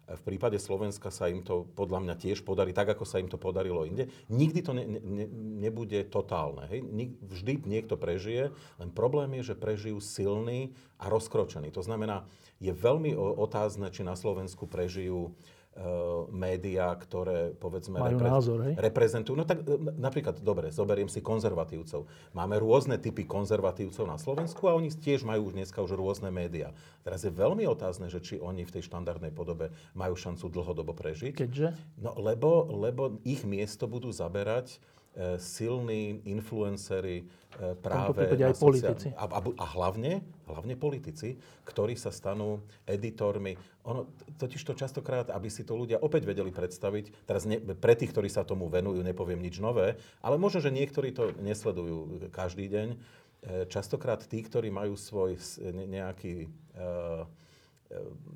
v 0.05 0.21
prípade 0.21 0.61
Slovenska 0.61 1.09
sa 1.09 1.25
im 1.25 1.41
to 1.41 1.65
podľa 1.73 2.05
mňa 2.05 2.15
tiež 2.21 2.45
podarí, 2.45 2.77
tak 2.77 2.93
ako 2.93 3.09
sa 3.09 3.17
im 3.17 3.25
to 3.25 3.41
podarilo 3.41 3.89
inde. 3.89 4.05
Nikdy 4.29 4.59
to 4.61 4.71
ne, 4.77 4.85
ne, 4.85 5.25
nebude 5.65 6.05
totálne. 6.05 6.69
Hej? 6.69 6.85
Vždy 7.25 7.65
niekto 7.65 7.97
prežije, 7.97 8.53
len 8.77 8.89
problém 8.93 9.41
je, 9.41 9.53
že 9.53 9.55
prežijú 9.57 9.97
silný 9.97 10.77
a 11.01 11.09
rozkročený. 11.09 11.73
To 11.73 11.81
znamená, 11.81 12.29
je 12.61 12.69
veľmi 12.69 13.17
otázne, 13.17 13.89
či 13.89 14.05
na 14.05 14.13
Slovensku 14.13 14.69
prežijú 14.69 15.33
médiá, 16.31 16.95
ktoré 16.95 17.51
povedzme 17.51 17.99
Majú 17.99 18.15
repre- 18.15 18.31
názor, 18.31 18.57
hej? 18.63 18.73
reprezentujú. 18.79 19.35
No 19.35 19.43
tak 19.43 19.59
eh, 19.67 19.75
napríklad, 19.99 20.39
dobre, 20.39 20.71
zoberiem 20.71 21.11
si 21.11 21.19
konzervatívcov. 21.19 22.07
Máme 22.31 22.55
rôzne 22.63 22.95
typy 22.95 23.27
konzervatívcov 23.27 24.07
na 24.07 24.15
Slovensku 24.15 24.71
a 24.71 24.75
oni 24.79 24.87
tiež 24.95 25.27
majú 25.27 25.51
už 25.51 25.53
dneska 25.59 25.83
už 25.83 25.99
rôzne 25.99 26.31
médiá. 26.31 26.71
Teraz 27.03 27.27
je 27.27 27.31
veľmi 27.31 27.67
otázne, 27.67 28.07
že 28.07 28.23
či 28.23 28.39
oni 28.39 28.63
v 28.63 28.79
tej 28.79 28.87
štandardnej 28.87 29.35
podobe 29.35 29.75
majú 29.91 30.15
šancu 30.15 30.47
dlhodobo 30.47 30.95
prežiť. 30.95 31.43
Keďže? 31.43 31.67
No 31.99 32.15
lebo, 32.15 32.71
lebo 32.71 33.19
ich 33.27 33.43
miesto 33.43 33.83
budú 33.83 34.15
zaberať 34.15 34.79
silní 35.39 36.19
influencery 36.27 37.23
e, 37.23 37.25
práve... 37.79 38.35
aj 38.35 38.59
sociál... 38.59 38.67
politici. 38.67 39.07
A, 39.15 39.23
a, 39.23 39.39
a 39.39 39.65
hlavne, 39.79 40.19
hlavne 40.43 40.75
politici, 40.75 41.39
ktorí 41.63 41.95
sa 41.95 42.11
stanú 42.11 42.59
editormi. 42.83 43.55
Ono, 43.87 44.11
totiž 44.35 44.59
to 44.67 44.75
častokrát, 44.75 45.31
aby 45.31 45.47
si 45.47 45.63
to 45.63 45.79
ľudia 45.79 46.03
opäť 46.03 46.27
vedeli 46.27 46.51
predstaviť, 46.51 47.23
teraz 47.23 47.47
ne, 47.47 47.63
pre 47.63 47.95
tých, 47.95 48.11
ktorí 48.11 48.27
sa 48.27 48.43
tomu 48.43 48.67
venujú, 48.67 48.99
nepoviem 48.99 49.39
nič 49.39 49.63
nové, 49.63 49.95
ale 50.19 50.35
možno, 50.35 50.59
že 50.59 50.75
niektorí 50.75 51.15
to 51.15 51.31
nesledujú 51.39 52.27
každý 52.35 52.67
deň. 52.67 52.87
E, 52.91 52.97
častokrát 53.71 54.19
tí, 54.27 54.43
ktorí 54.43 54.67
majú 54.67 54.99
svoj 54.99 55.39
nejaký 55.71 56.51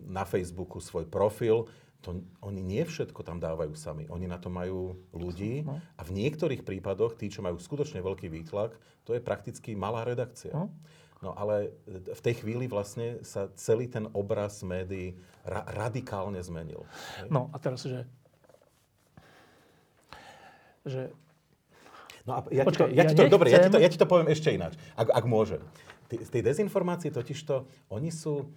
na 0.08 0.24
Facebooku 0.24 0.80
svoj 0.80 1.10
profil, 1.10 1.68
to, 2.00 2.24
oni 2.40 2.62
nie 2.64 2.84
všetko 2.88 3.28
tam 3.28 3.44
dávajú 3.44 3.76
sami. 3.76 4.08
Oni 4.08 4.24
na 4.24 4.40
to 4.40 4.48
majú 4.48 4.96
ľudí 5.12 5.68
no. 5.68 5.84
a 6.00 6.02
v 6.08 6.16
niektorých 6.16 6.64
prípadoch, 6.64 7.20
tí, 7.20 7.28
čo 7.28 7.44
majú 7.44 7.60
skutočne 7.60 8.00
veľký 8.00 8.32
výtlak, 8.32 8.80
to 9.04 9.12
je 9.12 9.22
prakticky 9.22 9.76
malá 9.76 10.08
redakcia. 10.08 10.56
No. 10.56 10.72
No 11.20 11.36
ale 11.36 11.76
v 11.92 12.22
tej 12.24 12.40
chvíli 12.40 12.72
vlastne 12.72 13.20
sa 13.28 13.52
celý 13.60 13.92
ten 13.92 14.08
obraz 14.16 14.64
médií 14.64 15.20
ra- 15.44 15.68
radikálne 15.68 16.40
zmenil. 16.40 16.88
No 17.28 17.52
a 17.52 17.60
teraz, 17.60 17.84
že... 17.84 18.08
že 20.88 21.12
No 22.24 22.40
a 22.40 22.40
ja 22.54 22.62
Počkaj, 22.62 22.94
ti 22.94 22.94
to, 22.94 22.96
ja, 22.96 23.04
ja 23.04 23.04
ti 23.10 23.16
to, 23.18 23.24
nechcem... 23.26 23.34
dobre, 23.34 23.48
ja 23.50 23.60
ti, 23.60 23.70
to, 23.74 23.80
ja 23.82 23.90
ti 23.90 23.98
to 23.98 24.08
poviem 24.08 24.30
ešte 24.30 24.54
ináč, 24.54 24.78
ak, 24.94 25.12
ak 25.12 25.26
môžem. 25.26 25.60
Z 26.10 26.30
tej 26.30 26.46
dezinformácie 26.46 27.10
totižto, 27.10 27.66
oni 27.90 28.14
sú 28.14 28.48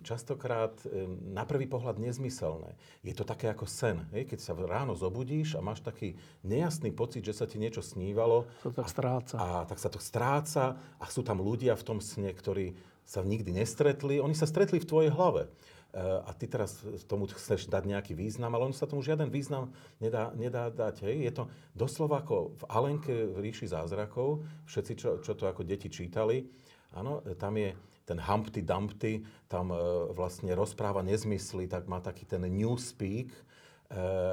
častokrát 0.00 0.72
ehm, 0.88 1.36
na 1.36 1.44
prvý 1.44 1.68
pohľad 1.68 2.00
nezmyselné. 2.00 2.72
Je 3.04 3.12
to 3.12 3.28
také 3.28 3.52
ako 3.52 3.68
sen. 3.68 4.08
Hej? 4.10 4.32
Keď 4.32 4.38
sa 4.40 4.56
ráno 4.56 4.96
zobudíš 4.96 5.54
a 5.56 5.60
máš 5.60 5.84
taký 5.84 6.16
nejasný 6.40 6.96
pocit, 6.96 7.20
že 7.20 7.36
sa 7.36 7.44
ti 7.44 7.60
niečo 7.60 7.84
snívalo. 7.84 8.48
To 8.64 8.72
tak 8.72 8.88
stráca. 8.88 9.34
A, 9.36 9.46
a 9.62 9.66
tak 9.68 9.76
sa 9.76 9.92
to 9.92 10.00
stráca 10.00 10.80
a 10.96 11.04
sú 11.12 11.20
tam 11.20 11.44
ľudia 11.44 11.76
v 11.76 11.84
tom 11.84 11.98
sne, 12.00 12.32
ktorí 12.32 12.72
sa 13.04 13.20
nikdy 13.20 13.52
nestretli. 13.52 14.16
Oni 14.16 14.32
sa 14.32 14.48
stretli 14.48 14.80
v 14.80 14.88
tvojej 14.88 15.10
hlave. 15.12 15.44
Ehm, 15.92 16.24
a 16.24 16.32
ty 16.32 16.48
teraz 16.48 16.80
tomu 17.04 17.28
chceš 17.28 17.68
dať 17.68 17.84
nejaký 17.84 18.16
význam, 18.16 18.56
ale 18.56 18.72
on 18.72 18.74
sa 18.74 18.88
tomu 18.88 19.04
žiaden 19.04 19.28
význam 19.28 19.76
nedá, 20.00 20.32
nedá 20.32 20.72
dať. 20.72 21.04
Hej? 21.04 21.16
Je 21.28 21.32
to 21.36 21.44
doslova 21.76 22.24
ako 22.24 22.56
v 22.56 22.62
Alenke 22.72 23.14
v 23.28 23.44
ríši 23.44 23.68
zázrakov, 23.68 24.40
všetci, 24.64 24.92
čo, 24.96 25.08
čo 25.20 25.36
to 25.36 25.44
ako 25.44 25.68
deti 25.68 25.92
čítali. 25.92 26.48
Áno, 26.96 27.24
tam 27.36 27.56
je 27.60 27.76
ten 28.02 28.18
Humpty 28.18 28.62
Dumpty 28.62 29.22
tam 29.46 29.70
e, 29.70 29.78
vlastne 30.12 30.52
rozpráva 30.52 31.00
nezmysly, 31.06 31.70
tak 31.70 31.86
má 31.86 32.02
taký 32.02 32.26
ten 32.26 32.42
newspeak 32.42 33.30
e, 33.30 33.40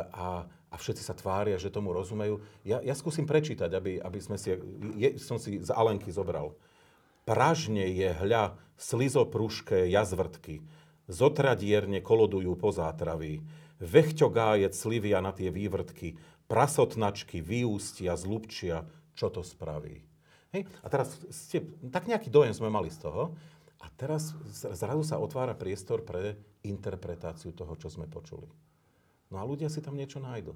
a, 0.10 0.46
a 0.46 0.76
všetci 0.76 1.04
sa 1.06 1.14
tvária, 1.14 1.62
že 1.62 1.74
tomu 1.74 1.94
rozumejú. 1.94 2.42
Ja, 2.66 2.82
ja 2.82 2.94
skúsim 2.98 3.30
prečítať, 3.30 3.70
aby, 3.74 4.02
aby 4.02 4.20
sme 4.20 4.38
si, 4.42 4.58
je, 4.98 5.10
som 5.22 5.38
si 5.38 5.62
z 5.62 5.70
Alenky 5.70 6.10
zobral. 6.10 6.58
Pražne 7.30 7.86
je 7.94 8.10
hľa 8.10 8.58
slizoprušké 8.80 9.86
jazvrtky, 9.92 10.66
zotradierne 11.06 12.02
kolodujú 12.02 12.58
po 12.58 12.74
zátraví, 12.74 13.46
vechťogájec 13.78 14.74
slivia 14.74 15.22
na 15.22 15.30
tie 15.30 15.54
vývrtky, 15.54 16.18
prasotnačky 16.50 17.46
vyústia, 17.46 18.18
zlubčia, 18.18 18.90
čo 19.14 19.30
to 19.30 19.46
spraví. 19.46 20.02
Hej? 20.56 20.66
A 20.82 20.88
teraz 20.90 21.14
ste, 21.30 21.62
tak 21.94 22.10
nejaký 22.10 22.34
dojem 22.34 22.54
sme 22.56 22.74
mali 22.74 22.90
z 22.90 23.06
toho. 23.06 23.38
A 23.80 23.88
teraz 23.96 24.36
zrazu 24.54 25.04
sa 25.08 25.22
otvára 25.22 25.56
priestor 25.56 26.04
pre 26.04 26.36
interpretáciu 26.68 27.56
toho, 27.56 27.80
čo 27.80 27.88
sme 27.88 28.12
počuli. 28.12 28.48
No 29.32 29.40
a 29.40 29.48
ľudia 29.48 29.72
si 29.72 29.80
tam 29.80 29.96
niečo 29.96 30.20
nájdu. 30.20 30.52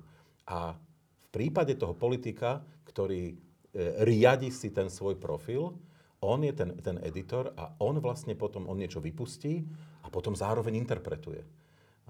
A 0.49 0.75
v 0.75 1.27
prípade 1.31 1.79
toho 1.79 1.95
politika, 1.95 2.59
ktorý 2.83 3.31
e, 3.31 3.35
riadi 4.03 4.51
si 4.51 4.75
ten 4.75 4.91
svoj 4.91 5.15
profil, 5.15 5.71
on 6.23 6.39
je 6.43 6.51
ten, 6.55 6.75
ten 6.79 6.99
editor 7.03 7.51
a 7.55 7.75
on 7.83 7.99
vlastne 7.99 8.35
potom 8.35 8.67
on 8.67 8.79
niečo 8.79 9.03
vypustí 9.03 9.63
a 10.03 10.11
potom 10.11 10.35
zároveň 10.35 10.79
interpretuje. 10.79 11.43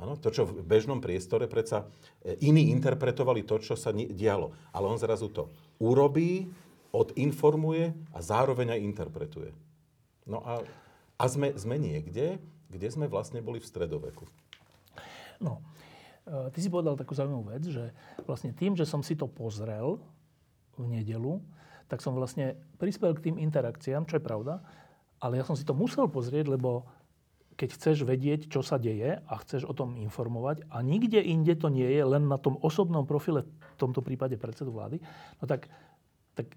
Ano, 0.01 0.17
to, 0.17 0.33
čo 0.33 0.49
v 0.49 0.65
bežnom 0.65 0.97
priestore, 0.97 1.45
predsa 1.45 1.85
e, 2.25 2.41
iní 2.49 2.73
interpretovali 2.73 3.45
to, 3.45 3.61
čo 3.61 3.77
sa 3.77 3.93
dialo. 3.93 4.49
Ale 4.73 4.89
on 4.89 4.97
zrazu 4.97 5.29
to 5.29 5.53
urobí, 5.77 6.49
odinformuje 6.89 7.93
a 8.13 8.19
zároveň 8.21 8.77
aj 8.77 8.85
interpretuje. 8.85 9.53
No 10.25 10.41
a 10.41 10.65
a 11.23 11.31
sme, 11.31 11.55
sme 11.55 11.79
niekde, 11.79 12.43
kde 12.67 12.87
sme 12.91 13.07
vlastne 13.07 13.39
boli 13.39 13.63
v 13.63 13.69
stredoveku. 13.71 14.27
No, 15.39 15.63
e, 16.27 16.51
ty 16.51 16.59
si 16.59 16.67
povedal 16.67 16.99
takú 16.99 17.15
zaujímavú 17.15 17.47
vec, 17.47 17.63
že 17.63 17.95
vlastne 18.27 18.51
tým, 18.51 18.75
že 18.75 18.83
som 18.83 18.99
si 18.99 19.15
to 19.15 19.31
pozrel 19.31 20.03
v 20.75 20.99
nedelu, 20.99 21.39
tak 21.87 22.03
som 22.03 22.11
vlastne 22.11 22.59
prispel 22.75 23.15
k 23.15 23.31
tým 23.31 23.39
interakciám, 23.39 24.03
čo 24.03 24.19
je 24.19 24.27
pravda, 24.27 24.59
ale 25.23 25.39
ja 25.39 25.47
som 25.47 25.55
si 25.55 25.63
to 25.63 25.71
musel 25.71 26.11
pozrieť, 26.11 26.51
lebo 26.51 26.83
keď 27.55 27.69
chceš 27.79 28.03
vedieť, 28.03 28.51
čo 28.51 28.59
sa 28.65 28.75
deje 28.75 29.23
a 29.23 29.33
chceš 29.45 29.63
o 29.63 29.71
tom 29.71 29.95
informovať 29.95 30.67
a 30.73 30.83
nikde 30.83 31.21
inde 31.21 31.55
to 31.55 31.71
nie 31.71 31.85
je, 31.85 32.03
len 32.03 32.27
na 32.27 32.35
tom 32.35 32.59
osobnom 32.59 33.07
profile, 33.07 33.47
v 33.47 33.77
tomto 33.79 34.03
prípade 34.03 34.35
predsedu 34.35 34.75
vlády, 34.75 34.99
no 35.39 35.45
tak, 35.45 35.71
tak 36.35 36.51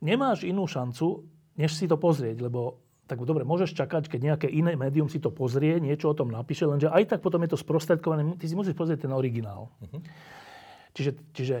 nemáš 0.00 0.46
inú 0.46 0.64
šancu, 0.64 1.26
než 1.58 1.74
si 1.74 1.90
to 1.90 1.98
pozrieť, 1.98 2.38
lebo 2.40 2.80
tak 3.10 3.18
dobre, 3.22 3.42
môžeš 3.42 3.74
čakať, 3.74 4.08
keď 4.08 4.20
nejaké 4.22 4.48
iné 4.48 4.78
médium 4.78 5.10
si 5.10 5.18
to 5.18 5.34
pozrie, 5.34 5.82
niečo 5.82 6.10
o 6.10 6.16
tom 6.16 6.30
napíše, 6.30 6.64
lenže 6.64 6.88
aj 6.88 7.16
tak 7.16 7.20
potom 7.20 7.42
je 7.44 7.52
to 7.52 7.58
sprostredkované, 7.58 8.38
ty 8.38 8.46
si 8.46 8.54
musíš 8.54 8.78
pozrieť 8.78 9.04
ten 9.04 9.12
originál. 9.12 9.74
Uh-huh. 9.82 10.00
Čiže, 10.94 11.10
čiže, 11.34 11.56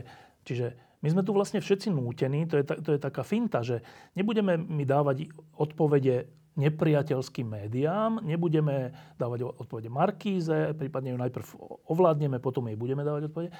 čiže 0.46 0.66
My 1.02 1.10
sme 1.10 1.26
tu 1.26 1.34
vlastne 1.34 1.58
všetci 1.58 1.90
nútení, 1.90 2.46
to 2.46 2.62
je, 2.62 2.64
to 2.78 2.90
je 2.94 3.00
taká 3.02 3.26
finta, 3.26 3.66
že 3.66 3.82
nebudeme 4.14 4.54
mi 4.54 4.86
dávať 4.86 5.34
odpovede 5.58 6.30
nepriateľským 6.54 7.50
médiám, 7.50 8.22
nebudeme 8.22 8.94
dávať 9.18 9.50
odpovede 9.50 9.90
Markíze, 9.90 10.78
prípadne 10.78 11.10
ju 11.10 11.18
najprv 11.18 11.46
ovládneme, 11.90 12.38
potom 12.38 12.70
jej 12.70 12.78
budeme 12.78 13.02
dávať 13.02 13.34
odpovede. 13.34 13.50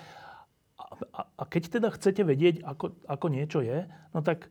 A, 0.78 0.85
a, 1.18 1.20
a 1.35 1.43
keď 1.51 1.83
teda 1.83 1.89
chcete 1.91 2.22
vedieť, 2.22 2.62
ako, 2.62 2.95
ako 3.11 3.26
niečo 3.26 3.59
je, 3.59 3.91
no 4.14 4.22
tak 4.22 4.47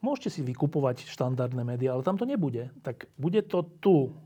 môžete 0.00 0.28
si 0.28 0.40
vykupovať 0.44 1.08
štandardné 1.08 1.62
médiá, 1.64 1.96
ale 1.96 2.04
tam 2.04 2.16
to 2.16 2.28
nebude. 2.28 2.72
Tak 2.84 3.08
bude 3.16 3.40
to 3.44 3.64
tu. 3.80 4.16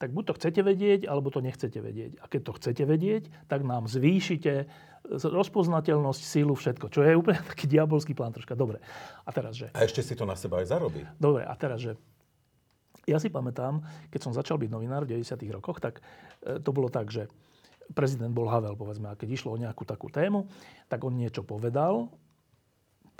Tak 0.00 0.10
buď 0.10 0.34
to 0.34 0.36
chcete 0.38 0.60
vedieť, 0.66 1.00
alebo 1.06 1.30
to 1.30 1.38
nechcete 1.38 1.78
vedieť. 1.78 2.18
A 2.18 2.26
keď 2.26 2.40
to 2.50 2.52
chcete 2.58 2.82
vedieť, 2.82 3.30
tak 3.46 3.62
nám 3.62 3.86
zvýšite 3.86 4.66
rozpoznateľnosť, 5.10 6.22
sílu, 6.22 6.54
všetko. 6.54 6.90
Čo 6.90 7.02
je 7.02 7.18
úplne 7.18 7.38
taký 7.52 7.66
diabolský 7.66 8.14
plán 8.14 8.34
troška. 8.34 8.54
Dobre. 8.54 8.82
A 9.26 9.30
teraz, 9.30 9.58
že... 9.58 9.70
A 9.74 9.86
ešte 9.86 10.02
si 10.02 10.14
to 10.14 10.26
na 10.26 10.38
seba 10.38 10.62
aj 10.62 10.70
zarobí. 10.70 11.02
Dobre, 11.18 11.46
a 11.46 11.54
teraz, 11.54 11.82
že 11.82 11.98
ja 13.06 13.18
si 13.18 13.30
pamätám, 13.30 13.82
keď 14.14 14.20
som 14.22 14.32
začal 14.34 14.62
byť 14.62 14.70
novinár 14.70 15.02
v 15.06 15.18
90. 15.18 15.34
rokoch, 15.50 15.82
tak 15.82 15.98
e, 16.46 16.62
to 16.62 16.70
bolo 16.70 16.86
tak, 16.86 17.10
že 17.10 17.26
prezident 17.90 18.30
bol 18.30 18.46
Havel, 18.46 18.78
povedzme, 18.78 19.10
a 19.10 19.18
keď 19.18 19.28
išlo 19.34 19.58
o 19.58 19.58
nejakú 19.58 19.82
takú 19.82 20.06
tému, 20.06 20.46
tak 20.86 21.02
on 21.02 21.18
niečo 21.18 21.42
povedal, 21.42 22.14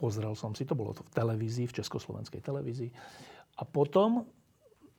pozrel 0.02 0.34
som 0.34 0.50
si, 0.58 0.66
to 0.66 0.74
bolo 0.74 0.90
to 0.90 1.06
v 1.06 1.14
televízii, 1.14 1.70
v 1.70 1.76
československej 1.78 2.42
televízii, 2.42 2.90
a 3.54 3.62
potom 3.62 4.26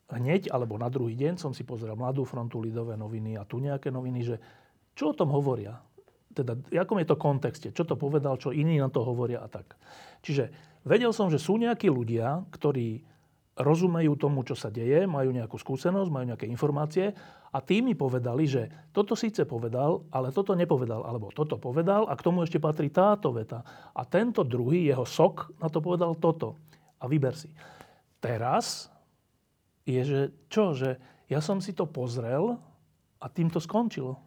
hneď 0.08 0.47
alebo 0.47 0.80
na 0.80 0.88
druhý 0.88 1.20
deň 1.20 1.36
som 1.36 1.51
si 1.51 1.68
pozrel 1.68 1.99
Mladú 1.99 2.24
frontu, 2.24 2.64
Lidové 2.64 2.95
noviny 2.95 3.36
a 3.36 3.43
tu 3.43 3.60
nejaké 3.60 3.91
noviny, 3.91 4.20
že 4.24 4.36
čo 4.95 5.12
o 5.12 5.18
tom 5.18 5.36
hovoria. 5.36 5.76
Teda, 6.34 6.56
v 6.56 6.80
akom 6.80 6.97
je 6.97 7.08
to 7.10 7.18
kontexte, 7.20 7.68
čo 7.76 7.84
to 7.84 7.99
povedal, 7.99 8.39
čo 8.39 8.56
iní 8.56 8.80
na 8.80 8.89
to 8.89 9.04
hovoria 9.06 9.43
a 9.43 9.47
tak. 9.51 9.76
Čiže 10.26 10.49
vedel 10.88 11.14
som, 11.14 11.30
že 11.30 11.38
sú 11.38 11.60
nejakí 11.60 11.91
ľudia, 11.91 12.41
ktorí 12.49 13.06
rozumejú 13.54 14.18
tomu, 14.18 14.41
čo 14.41 14.58
sa 14.58 14.74
deje, 14.74 15.06
majú 15.06 15.30
nejakú 15.30 15.62
skúsenosť, 15.62 16.10
majú 16.10 16.26
nejaké 16.34 16.49
informácie 16.49 17.14
a 17.54 17.62
tí 17.62 17.86
mi 17.86 17.93
povedali, 17.93 18.49
že 18.49 18.89
toto 18.89 19.14
síce 19.14 19.45
povedal, 19.45 20.01
ale 20.10 20.34
toto 20.34 20.58
nepovedal, 20.58 21.06
alebo 21.06 21.30
toto 21.30 21.62
povedal 21.62 22.10
a 22.10 22.18
k 22.18 22.26
tomu 22.26 22.41
ešte 22.41 22.58
patrí 22.58 22.89
táto 22.89 23.30
veta. 23.30 23.62
A 23.93 24.01
tento 24.10 24.41
druhý, 24.41 24.89
jeho 24.89 25.06
sok, 25.06 25.54
na 25.62 25.70
to 25.70 25.78
povedal 25.78 26.18
toto. 26.18 26.58
A 26.97 27.06
vyber 27.06 27.38
si. 27.38 27.54
Teraz 28.18 28.89
je, 29.86 30.01
že 30.01 30.22
čo, 30.49 30.74
že 30.74 30.97
ja 31.30 31.45
som 31.45 31.62
si 31.62 31.78
to 31.78 31.86
pozrel 31.86 32.58
a 33.22 33.26
tým 33.30 33.54
to 33.54 33.62
skončilo. 33.62 34.18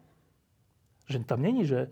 Že 1.11 1.27
tam 1.27 1.43
není, 1.43 1.67
že 1.67 1.91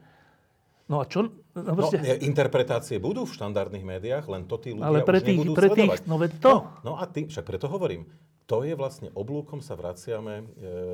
No 0.86 1.02
a 1.02 1.10
čo? 1.10 1.26
No, 1.58 1.74
proste... 1.74 1.98
no, 1.98 2.14
interpretácie 2.22 3.02
budú 3.02 3.26
v 3.26 3.34
štandardných 3.34 3.82
médiách, 3.82 4.30
len 4.30 4.46
to 4.46 4.62
tí 4.62 4.70
ľudia 4.70 4.86
Ale 4.86 5.02
pre 5.02 5.18
už 5.18 5.26
tých, 5.26 5.38
nebudú 5.42 5.54
pre 5.58 5.70
tých, 5.74 5.92
sledovať. 5.98 6.02
no 6.06 6.16
to. 6.38 6.54
No, 6.54 6.60
no 6.86 6.92
a 7.02 7.04
tým, 7.10 7.26
však 7.26 7.42
preto 7.42 7.66
hovorím, 7.66 8.06
to 8.46 8.62
je 8.62 8.78
vlastne 8.78 9.10
oblúkom 9.18 9.62
sa 9.62 9.74
vraciame 9.74 10.42
e, 10.42 10.46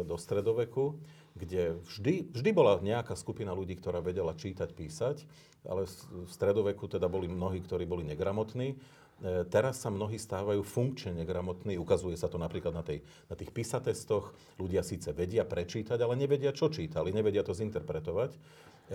do 0.08 0.16
stredoveku, 0.16 0.96
kde 1.36 1.80
vždy, 1.84 2.32
vždy 2.32 2.50
bola 2.56 2.80
nejaká 2.80 3.16
skupina 3.16 3.52
ľudí, 3.52 3.76
ktorá 3.76 4.00
vedela 4.00 4.32
čítať, 4.36 4.72
písať, 4.72 5.28
ale 5.68 5.88
v 5.88 6.32
stredoveku 6.32 6.88
teda 6.88 7.12
boli 7.12 7.28
mnohí, 7.28 7.60
ktorí 7.60 7.84
boli 7.84 8.08
negramotní. 8.08 8.76
E, 9.22 9.44
teraz 9.52 9.84
sa 9.84 9.92
mnohí 9.92 10.16
stávajú 10.16 10.64
funkčne 10.64 11.12
negramotní. 11.12 11.76
Ukazuje 11.76 12.16
sa 12.16 12.32
to 12.32 12.40
napríklad 12.40 12.72
na, 12.72 12.88
tej, 12.88 13.04
na 13.28 13.36
tých 13.36 13.52
písatestoch. 13.52 14.32
Ľudia 14.56 14.80
síce 14.82 15.12
vedia 15.12 15.44
prečítať, 15.44 16.00
ale 16.00 16.16
nevedia, 16.16 16.56
čo 16.56 16.72
čítali, 16.72 17.12
nevedia 17.12 17.44
to 17.44 17.52
zinterpretovať. 17.52 18.32
E, 18.32 18.40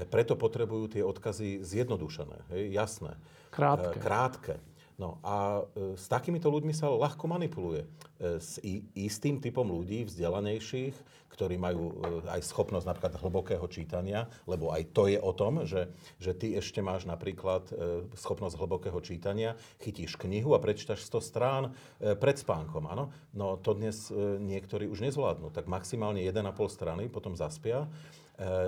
preto 0.08 0.32
potrebujú 0.32 0.96
tie 0.96 1.02
odkazy 1.04 1.60
zjednodušené, 1.60 2.56
hej, 2.56 2.62
jasné. 2.72 3.20
Krátke. 3.52 4.00
Krátke. 4.00 4.54
No 4.96 5.20
a 5.20 5.68
s 5.92 6.08
takýmito 6.08 6.48
ľuďmi 6.48 6.72
sa 6.72 6.88
ľahko 6.88 7.28
manipuluje. 7.28 7.84
S 8.16 8.56
istým 8.96 9.44
typom 9.44 9.68
ľudí, 9.68 10.08
vzdelanejších, 10.08 10.96
ktorí 11.36 11.60
majú 11.60 11.92
e, 11.92 11.94
aj 12.32 12.40
schopnosť 12.48 12.88
napríklad 12.88 13.20
hlbokého 13.20 13.66
čítania, 13.68 14.24
lebo 14.48 14.72
aj 14.72 14.88
to 14.96 15.12
je 15.12 15.20
o 15.20 15.32
tom, 15.36 15.68
že, 15.68 15.92
že 16.16 16.32
ty 16.32 16.56
ešte 16.56 16.80
máš 16.80 17.04
napríklad 17.04 17.68
e, 17.68 18.08
schopnosť 18.16 18.56
hlbokého 18.56 18.96
čítania, 19.04 19.60
chytíš 19.84 20.16
knihu 20.16 20.56
a 20.56 20.62
prečítaš 20.64 21.04
100 21.04 21.20
strán 21.20 21.62
e, 22.00 22.16
pred 22.16 22.40
spánkom, 22.40 22.88
áno? 22.88 23.12
No 23.36 23.60
to 23.60 23.76
dnes 23.76 24.08
niektorí 24.40 24.88
už 24.88 25.04
nezvládnu, 25.04 25.52
tak 25.52 25.68
maximálne 25.68 26.24
1,5 26.24 26.32
strany 26.72 27.12
potom 27.12 27.36
zaspia 27.36 27.84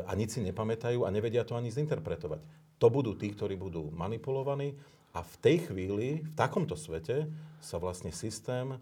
a 0.05 0.13
nič 0.17 0.37
si 0.37 0.41
nepamätajú 0.45 1.05
a 1.05 1.13
nevedia 1.13 1.45
to 1.45 1.57
ani 1.57 1.73
zinterpretovať. 1.73 2.41
To 2.81 2.87
budú 2.89 3.17
tí, 3.17 3.33
ktorí 3.33 3.57
budú 3.57 3.89
manipulovaní 3.93 4.77
a 5.19 5.27
v 5.27 5.35
tej 5.43 5.57
chvíli, 5.67 6.23
v 6.23 6.31
takomto 6.39 6.79
svete 6.79 7.27
sa 7.59 7.83
vlastne 7.83 8.15
systém 8.15 8.79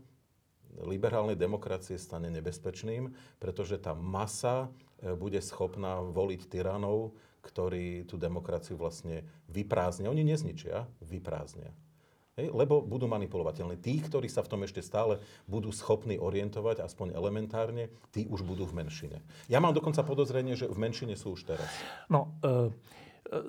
liberálnej 0.85 1.33
demokracie 1.33 1.97
stane 1.97 2.29
nebezpečným, 2.29 3.09
pretože 3.41 3.81
tá 3.81 3.97
masa 3.97 4.69
e, 5.01 5.17
bude 5.17 5.41
schopná 5.41 6.05
voliť 6.05 6.53
tyranov, 6.53 7.17
ktorí 7.41 8.05
tú 8.05 8.21
demokraciu 8.21 8.77
vlastne 8.77 9.25
vyprázdnia. 9.49 10.13
Oni 10.13 10.29
nezničia, 10.29 10.85
vyprázdnia. 11.01 11.73
Hej, 12.37 12.53
lebo 12.53 12.85
budú 12.85 13.09
manipulovateľní. 13.09 13.81
Tí, 13.81 13.97
ktorí 13.97 14.29
sa 14.29 14.45
v 14.45 14.53
tom 14.53 14.61
ešte 14.69 14.85
stále 14.85 15.25
budú 15.49 15.73
schopní 15.73 16.21
orientovať, 16.21 16.85
aspoň 16.85 17.17
elementárne, 17.17 17.89
tí 18.13 18.29
už 18.29 18.45
budú 18.45 18.69
v 18.69 18.85
menšine. 18.85 19.25
Ja 19.49 19.57
mám 19.57 19.73
dokonca 19.73 20.05
podozrenie, 20.05 20.53
že 20.53 20.69
v 20.69 20.77
menšine 20.77 21.17
sú 21.17 21.33
už 21.33 21.49
teraz. 21.49 21.73
No, 22.13 22.37
e, 22.45 22.69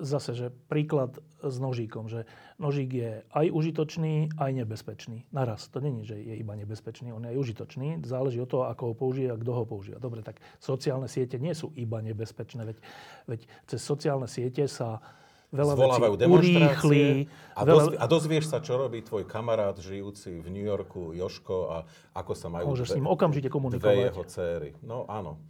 zase, 0.02 0.34
že 0.34 0.46
príklad 0.66 1.18
s 1.38 1.56
nožíkom, 1.62 2.10
že 2.10 2.26
nožík 2.58 2.90
je 2.90 3.12
aj 3.30 3.46
užitočný, 3.54 4.34
aj 4.34 4.50
nebezpečný. 4.64 5.30
Naraz. 5.30 5.70
To 5.70 5.78
není, 5.78 6.02
že 6.02 6.18
je 6.18 6.34
iba 6.34 6.58
nebezpečný, 6.58 7.14
on 7.14 7.26
je 7.26 7.30
aj 7.34 7.38
užitočný. 7.38 8.02
Záleží 8.02 8.42
od 8.42 8.50
toho, 8.50 8.64
ako 8.66 8.92
ho 8.92 8.94
použije 8.94 9.28
a 9.30 9.36
kto 9.38 9.52
ho 9.54 9.64
používa. 9.64 10.02
Dobre, 10.02 10.26
tak 10.26 10.42
sociálne 10.58 11.06
siete 11.06 11.38
nie 11.38 11.54
sú 11.54 11.70
iba 11.78 12.02
nebezpečné, 12.02 12.66
veď, 12.66 12.78
veď 13.30 13.40
cez 13.70 13.80
sociálne 13.82 14.26
siete 14.26 14.66
sa 14.66 14.98
veľa 15.54 15.72
Zvolávajú 15.78 16.14
vecí 16.18 16.28
urýchli. 16.28 17.04
A, 17.56 17.60
veľa... 17.64 17.82
a 17.96 18.04
dozvieš 18.04 18.52
sa, 18.52 18.58
čo 18.60 18.76
robí 18.76 19.00
tvoj 19.00 19.24
kamarát 19.24 19.78
žijúci 19.78 20.44
v 20.44 20.48
New 20.52 20.66
Yorku, 20.66 21.16
Joško, 21.16 21.56
a 21.72 21.76
ako 22.12 22.32
sa 22.36 22.52
majú 22.52 22.74
Môžeš 22.74 22.92
dve, 22.92 22.94
s 22.94 22.98
ním 23.00 23.08
okamžite 23.08 23.48
komunikovať. 23.48 23.94
Dve 23.94 24.06
jeho 24.12 24.24
céry. 24.28 24.70
No 24.84 25.08
áno. 25.08 25.40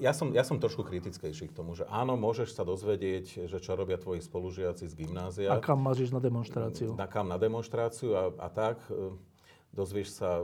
Ja 0.00 0.16
som, 0.16 0.32
ja 0.32 0.40
som 0.40 0.56
trošku 0.56 0.88
kritickejší 0.88 1.52
k 1.52 1.56
tomu, 1.56 1.76
že 1.76 1.84
áno, 1.92 2.16
môžeš 2.16 2.56
sa 2.56 2.64
dozvedieť, 2.64 3.44
že 3.44 3.58
čo 3.60 3.76
robia 3.76 4.00
tvoji 4.00 4.24
spolužiaci 4.24 4.88
z 4.88 4.94
gymnázia. 4.96 5.52
A 5.52 5.60
kam 5.60 5.84
máš 5.84 6.08
na 6.08 6.16
demonstráciu. 6.16 6.96
Na 6.96 7.04
kam 7.04 7.28
na 7.28 7.36
demonstráciu 7.36 8.16
a, 8.16 8.32
a 8.40 8.48
tak. 8.48 8.80
E, 8.88 9.12
dozvieš 9.76 10.16
sa, 10.16 10.40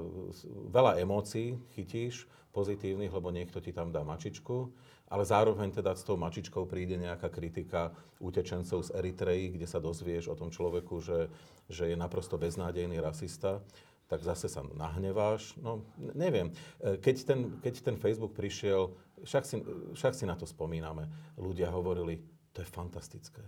veľa 0.68 1.00
emócií 1.00 1.56
chytíš, 1.72 2.28
pozitívnych, 2.50 3.14
lebo 3.14 3.30
niekto 3.30 3.62
ti 3.62 3.70
tam 3.70 3.94
dá 3.94 4.02
mačičku, 4.02 4.68
ale 5.06 5.22
zároveň 5.22 5.70
teda 5.70 5.94
s 5.94 6.02
tou 6.02 6.18
mačičkou 6.18 6.66
príde 6.66 6.98
nejaká 6.98 7.30
kritika 7.30 7.94
utečencov 8.18 8.90
z 8.90 8.94
Eritreji, 8.94 9.54
kde 9.54 9.66
sa 9.70 9.78
dozvieš 9.78 10.34
o 10.34 10.38
tom 10.38 10.50
človeku, 10.50 10.98
že, 10.98 11.30
že 11.70 11.94
je 11.94 11.96
naprosto 11.96 12.36
beznádejný 12.36 12.98
rasista 12.98 13.62
tak 14.10 14.26
zase 14.26 14.50
sa 14.50 14.66
nahneváš. 14.66 15.54
No, 15.62 15.86
neviem. 15.96 16.50
E, 16.82 16.98
keď 16.98 17.16
ten, 17.22 17.40
keď 17.62 17.74
ten 17.78 17.96
Facebook 17.96 18.34
prišiel, 18.34 18.90
však 19.22 19.44
si, 19.46 19.62
však 19.94 20.18
si 20.18 20.26
na 20.26 20.34
to 20.34 20.50
spomíname, 20.50 21.06
ľudia 21.38 21.70
hovorili, 21.70 22.18
to 22.50 22.66
je 22.66 22.68
fantastické. 22.68 23.46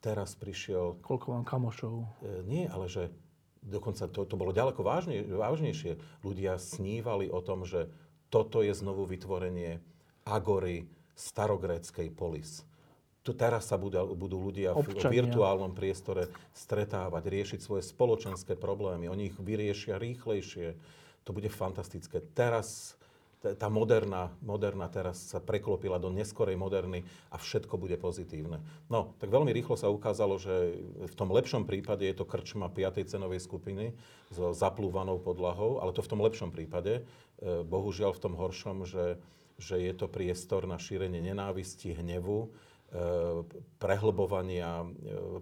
Teraz 0.00 0.32
prišiel... 0.32 0.96
Koľko 1.04 1.36
mám 1.36 1.44
kamošov? 1.44 1.94
E, 2.24 2.40
nie, 2.48 2.64
ale 2.64 2.88
že 2.88 3.12
dokonca 3.60 4.08
to, 4.08 4.24
to 4.24 4.40
bolo 4.40 4.56
ďaleko 4.56 4.80
vážne, 4.80 5.28
vážnejšie. 5.28 6.24
Ľudia 6.24 6.56
snívali 6.56 7.28
o 7.28 7.44
tom, 7.44 7.68
že 7.68 7.92
toto 8.32 8.64
je 8.64 8.72
znovu 8.72 9.04
vytvorenie 9.04 9.84
agory 10.24 10.88
starogréckej 11.12 12.08
polis 12.16 12.64
tu 13.28 13.36
teraz 13.36 13.68
sa 13.68 13.76
budú, 13.76 14.16
budú 14.16 14.40
ľudia 14.40 14.72
Občania. 14.72 15.04
v 15.04 15.14
virtuálnom 15.20 15.76
priestore 15.76 16.32
stretávať, 16.56 17.28
riešiť 17.28 17.60
svoje 17.60 17.84
spoločenské 17.84 18.56
problémy. 18.56 19.12
Oni 19.12 19.28
ich 19.28 19.36
vyriešia 19.36 20.00
rýchlejšie. 20.00 20.72
To 21.28 21.36
bude 21.36 21.52
fantastické. 21.52 22.24
Teraz 22.32 22.96
tá 23.38 23.68
moderná, 23.70 24.34
moderná 24.42 24.90
teraz 24.90 25.30
sa 25.30 25.38
preklopila 25.38 26.00
do 26.00 26.10
neskorej 26.10 26.58
moderny 26.58 27.06
a 27.30 27.38
všetko 27.38 27.78
bude 27.78 27.94
pozitívne. 27.94 28.58
No, 28.90 29.14
tak 29.22 29.30
veľmi 29.30 29.54
rýchlo 29.54 29.78
sa 29.78 29.92
ukázalo, 29.92 30.40
že 30.42 30.74
v 31.06 31.14
tom 31.14 31.30
lepšom 31.30 31.62
prípade 31.62 32.02
je 32.02 32.16
to 32.18 32.26
krčma 32.26 32.66
5. 32.66 32.98
cenovej 33.06 33.44
skupiny 33.44 33.94
so 34.34 34.50
zaplúvanou 34.50 35.22
podlahou, 35.22 35.78
ale 35.78 35.94
to 35.94 36.02
v 36.02 36.10
tom 36.10 36.18
lepšom 36.24 36.50
prípade. 36.50 37.06
E, 37.38 37.62
bohužiaľ 37.62 38.16
v 38.18 38.22
tom 38.26 38.34
horšom, 38.34 38.82
že, 38.82 39.22
že 39.54 39.78
je 39.78 39.92
to 39.94 40.10
priestor 40.10 40.66
na 40.66 40.74
šírenie 40.80 41.22
nenávisti, 41.22 41.94
hnevu, 41.94 42.50
prehlbovania, 43.76 44.80
e, 44.80 44.86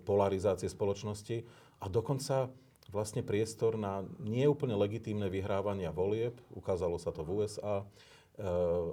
polarizácie 0.03 0.66
spoločnosti 0.66 1.47
a 1.78 1.86
dokonca 1.86 2.51
vlastne 2.90 3.22
priestor 3.22 3.78
na 3.78 4.03
neúplne 4.22 4.74
legitímne 4.74 5.26
vyhrávania 5.30 5.90
volieb, 5.90 6.38
ukázalo 6.55 6.99
sa 6.99 7.11
to 7.11 7.22
v 7.22 7.42
USA, 7.42 7.82
e, 7.82 7.84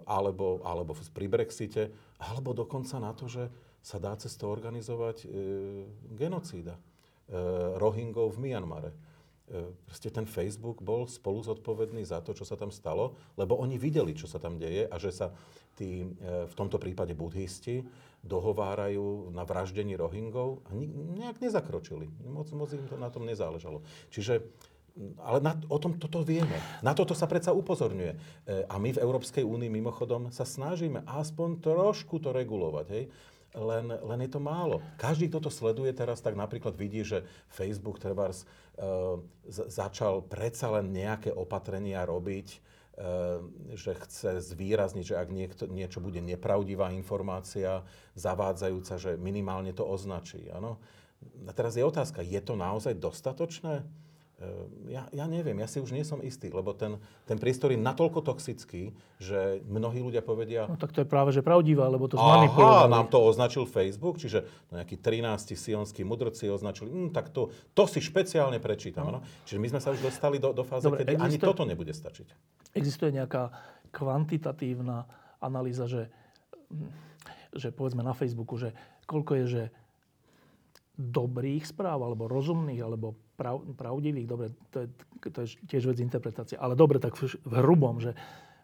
alebo, 0.06 0.62
alebo 0.66 0.94
pri 0.94 1.28
Brexite, 1.30 1.90
alebo 2.22 2.54
dokonca 2.54 2.98
na 3.02 3.14
to, 3.14 3.26
že 3.30 3.50
sa 3.84 4.00
dá 4.00 4.16
cez 4.16 4.34
to 4.38 4.48
organizovať 4.48 5.18
e, 5.24 5.28
genocída 6.16 6.80
Rohingov 7.80 8.36
v 8.36 8.52
Myanmare. 8.52 8.92
E, 8.92 8.96
proste 9.88 10.14
ten 10.14 10.30
Facebook 10.30 10.86
bol 10.86 11.10
spolu 11.10 11.42
zodpovedný 11.42 12.06
za 12.06 12.22
to, 12.22 12.38
čo 12.38 12.46
sa 12.46 12.54
tam 12.54 12.70
stalo, 12.70 13.18
lebo 13.34 13.58
oni 13.58 13.82
videli, 13.82 14.14
čo 14.14 14.30
sa 14.30 14.38
tam 14.38 14.62
deje 14.62 14.86
a 14.86 14.96
že 15.02 15.10
sa 15.10 15.34
tí, 15.74 16.06
v 16.22 16.54
tomto 16.54 16.78
prípade 16.78 17.18
budhisti, 17.18 17.82
dohovárajú 18.24 19.30
na 19.36 19.44
vraždení 19.44 20.00
Rohingov 20.00 20.64
a 20.66 20.76
nejak 21.20 21.44
nezakročili. 21.44 22.08
Moc, 22.24 22.48
moc 22.56 22.72
im 22.72 22.88
to 22.88 22.96
na 22.96 23.12
tom 23.12 23.28
nezáležalo. 23.28 23.84
Čiže 24.10 24.48
ale 25.26 25.42
na, 25.42 25.58
o 25.74 25.78
tom 25.82 25.98
toto 25.98 26.22
vieme. 26.22 26.54
Na 26.86 26.94
toto 26.94 27.18
sa 27.18 27.26
predsa 27.26 27.50
upozorňuje. 27.50 28.14
E, 28.14 28.18
a 28.70 28.78
my 28.78 28.94
v 28.94 29.02
Európskej 29.02 29.42
únii 29.42 29.70
mimochodom 29.74 30.30
sa 30.30 30.46
snažíme 30.46 31.02
aspoň 31.10 31.66
trošku 31.66 32.22
to 32.22 32.30
regulovať. 32.30 32.86
Hej? 32.94 33.04
Len, 33.58 33.86
len 33.90 34.20
je 34.22 34.30
to 34.30 34.42
málo. 34.42 34.86
Každý, 35.02 35.30
kto 35.34 35.50
to 35.50 35.52
sleduje 35.54 35.90
teraz, 35.98 36.22
tak 36.22 36.38
napríklad 36.38 36.78
vidí, 36.78 37.02
že 37.02 37.26
Facebook 37.50 37.98
trebárs 37.98 38.46
e, 38.46 38.46
začal 39.50 40.22
predsa 40.30 40.70
len 40.78 40.94
nejaké 40.94 41.34
opatrenia 41.34 42.06
robiť, 42.06 42.62
že 43.74 43.92
chce 44.06 44.38
zvýrazniť, 44.54 45.06
že 45.06 45.16
ak 45.18 45.30
niekto, 45.34 45.64
niečo 45.66 45.98
bude 45.98 46.22
nepravdivá 46.22 46.94
informácia, 46.94 47.82
zavádzajúca, 48.14 49.02
že 49.02 49.12
minimálne 49.18 49.74
to 49.74 49.82
označí. 49.82 50.46
Ano? 50.54 50.78
A 51.50 51.52
teraz 51.58 51.74
je 51.74 51.82
otázka, 51.82 52.22
je 52.22 52.38
to 52.38 52.54
naozaj 52.54 52.94
dostatočné? 52.94 53.82
Ehm, 54.44 54.92
ja, 54.92 55.08
ja 55.16 55.26
neviem, 55.26 55.56
ja 55.56 55.68
si 55.72 55.80
už 55.80 55.96
nie 55.96 56.04
som 56.04 56.20
istý, 56.20 56.52
lebo 56.52 56.76
ten, 56.76 57.00
ten 57.24 57.40
priestor 57.40 57.72
je 57.72 57.80
natoľko 57.80 58.20
toxický, 58.28 58.92
že 59.18 59.64
mnohí 59.72 60.04
ľudia 60.04 60.20
povedia... 60.20 60.68
No 60.68 60.76
tak 60.76 60.92
to 60.92 61.02
je 61.04 61.08
práve, 61.08 61.32
že 61.32 61.40
pravdivé, 61.40 61.88
lebo 61.88 62.12
to 62.12 62.20
zmanipulovali. 62.20 62.92
Aha, 62.92 62.92
nám 62.92 63.08
to 63.08 63.24
označil 63.24 63.64
Facebook, 63.64 64.20
čiže 64.20 64.44
nejakí 64.76 65.00
13 65.00 65.56
sionskí 65.56 66.04
mudrci 66.04 66.52
označili, 66.52 66.92
hm, 66.92 67.10
tak 67.16 67.32
to, 67.32 67.56
to 67.72 67.88
si 67.88 68.04
špeciálne 68.04 68.60
prečítam. 68.60 69.08
No. 69.08 69.20
Čiže 69.48 69.60
my 69.64 69.68
sme 69.72 69.80
sa 69.80 69.96
už 69.96 70.04
dostali 70.04 70.38
do, 70.38 70.52
do 70.52 70.68
fáze, 70.68 70.84
Dobre, 70.84 71.08
kedy 71.08 71.16
existuje, 71.16 71.30
ani 71.32 71.38
toto 71.40 71.64
nebude 71.64 71.94
stačiť. 71.96 72.28
Existuje 72.76 73.16
nejaká 73.16 73.54
kvantitatívna 73.96 75.08
analýza, 75.40 75.88
že, 75.88 76.12
že 77.56 77.72
povedzme 77.72 78.04
na 78.04 78.12
Facebooku, 78.12 78.60
že 78.60 78.76
koľko 79.08 79.32
je, 79.44 79.46
že 79.48 79.64
dobrých 80.94 81.66
správ, 81.66 82.06
alebo 82.06 82.30
rozumných, 82.30 82.82
alebo 82.86 83.18
prav, 83.44 83.60
pravdivých, 83.76 84.24
dobre, 84.24 84.56
to 84.72 84.88
je, 84.88 84.88
to 85.28 85.38
je 85.44 85.48
tiež 85.68 85.92
vec 85.92 86.00
interpretácie, 86.00 86.56
ale 86.56 86.80
dobre, 86.80 87.04
tak 87.04 87.20
v, 87.20 87.28
v 87.28 87.54
hrubom, 87.60 88.00
že, 88.00 88.16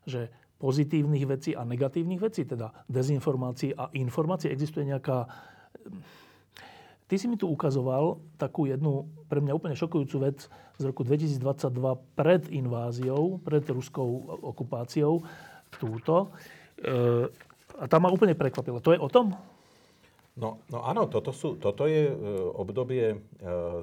že 0.08 0.32
pozitívnych 0.56 1.28
vecí 1.28 1.52
a 1.52 1.68
negatívnych 1.68 2.24
vecí, 2.24 2.48
teda 2.48 2.72
dezinformácií 2.88 3.76
a 3.76 3.92
informácií, 3.92 4.48
existuje 4.48 4.88
nejaká... 4.88 5.28
Ty 7.10 7.16
si 7.18 7.26
mi 7.28 7.36
tu 7.36 7.50
ukazoval 7.50 8.22
takú 8.38 8.70
jednu 8.70 9.10
pre 9.28 9.42
mňa 9.42 9.58
úplne 9.58 9.76
šokujúcu 9.76 10.30
vec 10.30 10.48
z 10.78 10.84
roku 10.88 11.02
2022 11.04 11.74
pred 12.14 12.48
inváziou, 12.54 13.42
pred 13.42 13.66
ruskou 13.66 14.40
okupáciou, 14.46 15.26
túto. 15.74 16.30
E, 16.78 17.26
a 17.82 17.86
tá 17.90 17.98
ma 17.98 18.14
úplne 18.14 18.38
prekvapila. 18.38 18.78
To 18.86 18.94
je 18.94 19.02
o 19.02 19.10
tom? 19.10 19.34
No, 20.40 20.64
no 20.72 20.80
áno, 20.88 21.04
toto, 21.12 21.36
sú, 21.36 21.60
toto 21.60 21.84
je 21.84 22.08
e, 22.08 22.16
obdobie 22.56 23.06
e, 23.12 23.18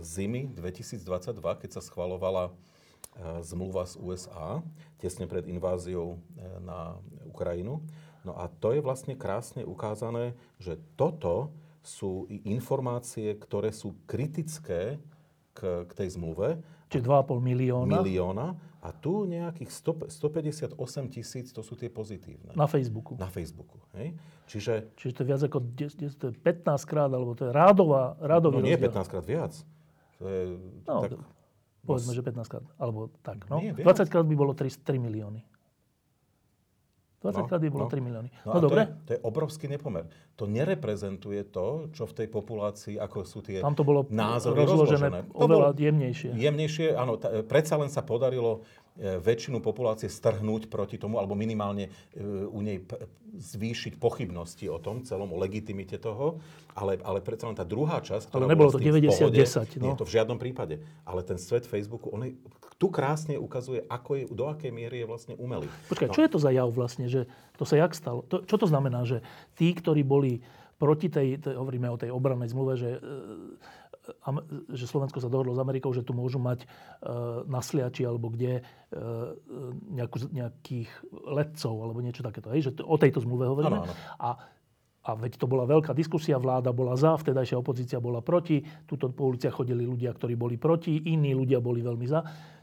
zimy 0.00 0.57
2022, 0.57 1.36
keď 1.61 1.70
sa 1.76 1.84
schvalovala 1.84 2.48
e, 2.48 2.52
zmluva 3.44 3.84
z 3.84 4.00
USA 4.00 4.64
tesne 4.96 5.28
pred 5.28 5.44
inváziou 5.44 6.16
na 6.64 6.96
Ukrajinu. 7.28 7.84
No 8.24 8.32
a 8.40 8.48
to 8.48 8.72
je 8.72 8.80
vlastne 8.80 9.12
krásne 9.12 9.68
ukázané, 9.68 10.32
že 10.57 10.80
toto 10.96 11.52
sú 11.84 12.24
informácie, 12.48 13.36
ktoré 13.36 13.70
sú 13.70 13.94
kritické 14.09 14.96
k, 15.52 15.84
k 15.86 15.92
tej 15.92 16.16
zmluve. 16.16 16.59
Čiže 16.88 17.04
2,5 17.04 17.38
milióna. 17.38 17.92
Milióna. 18.00 18.46
A 18.87 18.95
tu 18.95 19.26
nejakých 19.26 19.66
100, 20.07 20.14
158 20.14 20.78
tisíc, 21.11 21.51
to 21.51 21.66
sú 21.66 21.74
tie 21.74 21.91
pozitívne. 21.91 22.55
Na 22.55 22.70
Facebooku. 22.70 23.18
Na 23.18 23.26
Facebooku. 23.26 23.82
Hej? 23.99 24.14
Čiže, 24.47 24.95
Čiže 24.95 25.11
to 25.11 25.20
je 25.22 25.26
viac 25.26 25.43
ako 25.43 25.59
10, 25.74 26.07
to 26.14 26.24
je 26.30 26.34
15 26.39 26.87
krát, 26.87 27.11
alebo 27.11 27.34
to 27.34 27.51
je 27.51 27.53
rádová, 27.53 28.14
rádový 28.22 28.62
No 28.62 28.70
nie 28.70 28.78
rozdiel. 28.78 28.95
15 28.95 29.11
krát 29.11 29.24
viac. 29.26 29.53
To 30.22 30.24
je, 30.30 30.43
no, 30.87 31.03
tak, 31.03 31.18
povedzme, 31.82 32.14
že 32.14 32.22
15 32.22 32.47
krát. 32.47 32.64
Alebo 32.78 33.11
tak, 33.26 33.51
no. 33.51 33.59
Nie, 33.59 33.74
20 33.74 34.07
krát 34.07 34.22
by 34.22 34.37
bolo 34.39 34.55
3, 34.55 34.70
3 34.70 35.03
milióny. 35.03 35.43
20 37.27 37.43
no, 37.43 37.49
krát 37.51 37.61
by 37.61 37.70
bolo 37.74 37.87
no. 37.87 37.91
3 37.91 38.07
milióny. 38.07 38.29
No, 38.47 38.51
no 38.55 38.61
dobre. 38.62 38.87
To 38.87 38.87
je, 38.87 38.97
to 39.03 39.11
je 39.18 39.20
obrovský 39.27 39.66
nepomer. 39.66 40.07
To 40.39 40.47
nereprezentuje 40.47 41.43
to, 41.51 41.91
čo 41.91 42.07
v 42.07 42.12
tej 42.22 42.29
populácii, 42.31 42.95
ako 43.03 43.27
sú 43.27 43.43
tie 43.43 43.59
Tam 43.59 43.74
to 43.74 43.83
bolo 43.83 44.07
názory 44.07 44.62
rozložené. 44.62 45.27
rozložené. 45.27 45.35
Oveľa 45.35 45.68
jemnejšie. 45.74 46.31
Jemnejšie, 46.39 46.87
áno. 46.95 47.18
T- 47.18 47.43
predsa 47.43 47.74
len 47.74 47.91
sa 47.91 48.07
podarilo 48.07 48.62
väčšinu 48.97 49.61
populácie 49.61 50.09
strhnúť 50.09 50.72
proti 50.72 50.97
tomu, 50.97 51.20
alebo 51.20 51.36
minimálne 51.36 51.88
e, 51.88 51.90
u 52.49 52.61
nej 52.64 52.80
zvýšiť 53.36 54.01
pochybnosti 54.01 54.64
o 54.72 54.80
tom 54.80 55.05
celom, 55.05 55.28
o 55.32 55.38
legitimite 55.38 56.01
toho. 56.01 56.40
Ale, 56.72 56.97
ale 57.05 57.20
predsa 57.20 57.49
len 57.49 57.57
tá 57.57 57.64
druhá 57.64 58.01
časť, 58.01 58.32
ktorá 58.32 58.49
ale 58.49 58.57
nebolo 58.57 58.72
to 58.72 58.80
90-10. 58.80 59.80
No. 59.80 59.92
Nie 59.92 59.94
to 59.97 60.09
v 60.09 60.12
žiadnom 60.16 60.40
prípade. 60.40 60.80
Ale 61.05 61.20
ten 61.20 61.36
svet 61.36 61.68
Facebooku, 61.68 62.09
on 62.12 62.24
je, 62.24 62.32
tu 62.76 62.88
krásne 62.88 63.36
ukazuje, 63.36 63.84
ako 63.88 64.11
je, 64.16 64.24
do 64.32 64.49
akej 64.49 64.72
miery 64.72 65.05
je 65.05 65.07
vlastne 65.09 65.34
umelý. 65.36 65.68
Počkaj, 65.92 66.09
no. 66.09 66.14
čo 66.16 66.24
je 66.24 66.30
to 66.32 66.38
za 66.40 66.51
jav 66.53 66.68
vlastne? 66.72 67.09
Že 67.09 67.28
to 67.57 67.64
sa 67.68 67.76
jak 67.76 67.92
stalo? 67.92 68.24
To, 68.28 68.44
čo 68.44 68.57
to 68.57 68.66
znamená, 68.68 69.05
že 69.05 69.24
tí, 69.57 69.72
ktorí 69.72 70.05
boli 70.05 70.40
proti 70.76 71.09
tej, 71.09 71.40
tej 71.40 71.57
hovoríme 71.57 71.88
o 71.88 71.97
tej 71.97 72.12
obrannej 72.12 72.53
zmluve, 72.53 72.76
že 72.76 72.90
e, 72.97 72.99
že 74.70 74.86
Slovensko 74.86 75.18
sa 75.18 75.30
dohodlo 75.30 75.54
s 75.54 75.61
Amerikou, 75.62 75.90
že 75.90 76.07
tu 76.07 76.14
môžu 76.14 76.38
mať 76.38 76.62
e, 76.62 76.66
na 77.50 77.61
Sliači 77.62 78.07
alebo 78.07 78.30
kde 78.30 78.61
e, 78.61 78.62
nejakú, 79.94 80.30
nejakých 80.30 80.90
letcov 81.12 81.74
alebo 81.82 81.98
niečo 82.02 82.22
takéto. 82.22 82.50
Hej? 82.54 82.70
Že 82.70 82.86
o 82.86 82.96
tejto 82.98 83.22
zmluve 83.22 83.50
hovoríme. 83.50 83.78
Ano, 83.82 83.90
ano. 83.90 83.94
A, 84.22 84.30
a 85.07 85.11
veď 85.14 85.38
to 85.38 85.46
bola 85.46 85.66
veľká 85.70 85.94
diskusia, 85.94 86.38
vláda 86.38 86.74
bola 86.74 86.98
za, 86.98 87.14
vtedajšia 87.14 87.62
opozícia 87.62 88.02
bola 88.02 88.22
proti, 88.22 88.59
tuto 88.90 89.11
po 89.14 89.30
uliciach 89.30 89.54
chodili 89.54 89.86
ľudia, 89.86 90.11
ktorí 90.11 90.34
boli 90.34 90.59
proti, 90.59 90.98
iní 91.07 91.30
ľudia 91.30 91.62
boli 91.62 91.78
veľmi 91.78 92.07
za 92.11 92.20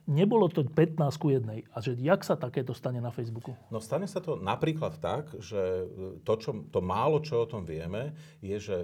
nebolo 0.07 0.51
to 0.51 0.67
15 0.67 0.99
ku 1.15 1.31
1. 1.31 1.47
A 1.71 1.77
že 1.79 1.95
jak 1.95 2.21
sa 2.27 2.35
takéto 2.35 2.75
stane 2.75 2.99
na 2.99 3.11
Facebooku? 3.11 3.55
No 3.71 3.79
stane 3.79 4.07
sa 4.07 4.19
to 4.19 4.35
napríklad 4.35 4.99
tak, 4.99 5.31
že 5.39 5.87
to, 6.27 6.33
čo, 6.39 6.51
to 6.67 6.79
málo, 6.83 7.23
čo 7.23 7.43
o 7.43 7.49
tom 7.49 7.63
vieme, 7.63 8.15
je, 8.43 8.57
že 8.59 8.77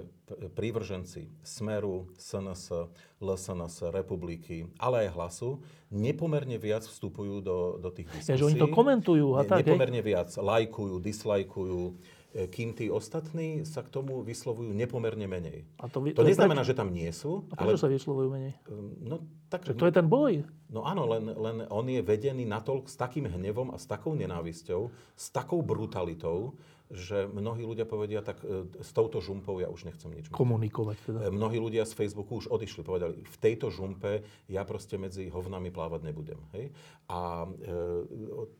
prívrženci 0.54 1.28
Smeru, 1.42 2.08
SNS, 2.16 2.90
LSNS, 3.18 3.90
Republiky, 3.90 4.70
ale 4.78 5.06
aj 5.06 5.08
Hlasu, 5.12 5.50
nepomerne 5.90 6.56
viac 6.56 6.86
vstupujú 6.86 7.42
do, 7.42 7.58
do 7.82 7.90
tých 7.90 8.08
diskusí. 8.08 8.30
Ja, 8.30 8.38
že 8.38 8.46
oni 8.46 8.56
to 8.56 8.70
komentujú 8.70 9.36
a 9.36 9.42
tak, 9.42 9.66
Nepomerne 9.66 10.00
viac 10.00 10.30
lajkujú, 10.38 11.02
dislajkujú, 11.02 11.82
e, 11.82 11.94
kým 12.30 12.78
tí 12.78 12.86
ostatní 12.86 13.66
sa 13.66 13.82
k 13.82 13.90
tomu 13.90 14.22
vyslovujú 14.22 14.70
nepomerne 14.70 15.26
menej. 15.26 15.66
A 15.82 15.90
to, 15.90 15.98
vy, 15.98 16.14
to, 16.14 16.22
to 16.22 16.30
neznamená, 16.30 16.62
tak... 16.62 16.70
že 16.70 16.74
tam 16.78 16.88
nie 16.94 17.10
sú. 17.10 17.42
A 17.50 17.58
prečo 17.58 17.74
ale... 17.74 17.84
sa 17.84 17.90
vyslovujú 17.90 18.28
menej? 18.30 18.52
Ehm, 18.70 18.94
no, 19.02 19.16
tak... 19.50 19.66
Že 19.66 19.74
to 19.74 19.86
je 19.90 19.94
ten 19.98 20.06
boj. 20.06 20.46
No 20.70 20.86
áno, 20.86 21.10
len, 21.10 21.26
len 21.26 21.66
on 21.66 21.86
je 21.90 21.98
vedený 21.98 22.46
natoľk 22.46 22.86
s 22.86 22.94
takým 22.94 23.26
hnevom 23.26 23.74
a 23.74 23.76
s 23.82 23.90
takou 23.90 24.14
nenávisťou, 24.14 24.94
s 25.18 25.26
takou 25.34 25.58
brutalitou, 25.66 26.54
že 26.90 27.30
mnohí 27.30 27.62
ľudia 27.62 27.86
povedia, 27.86 28.18
tak 28.18 28.42
e, 28.42 28.66
s 28.82 28.90
touto 28.90 29.22
žumpou 29.22 29.62
ja 29.62 29.70
už 29.70 29.86
nechcem 29.86 30.10
nič. 30.10 30.26
Komunikovať 30.34 30.98
teda. 31.06 31.18
E, 31.22 31.30
mnohí 31.30 31.62
ľudia 31.62 31.86
z 31.86 31.94
Facebooku 31.94 32.42
už 32.42 32.50
odišli, 32.50 32.82
povedali, 32.82 33.22
v 33.22 33.38
tejto 33.38 33.70
žumpe 33.70 34.26
ja 34.50 34.66
proste 34.66 34.98
medzi 34.98 35.30
hovnami 35.30 35.70
plávať 35.70 36.10
nebudem. 36.10 36.42
Hej? 36.54 36.74
A 37.06 37.46
e, 37.46 37.70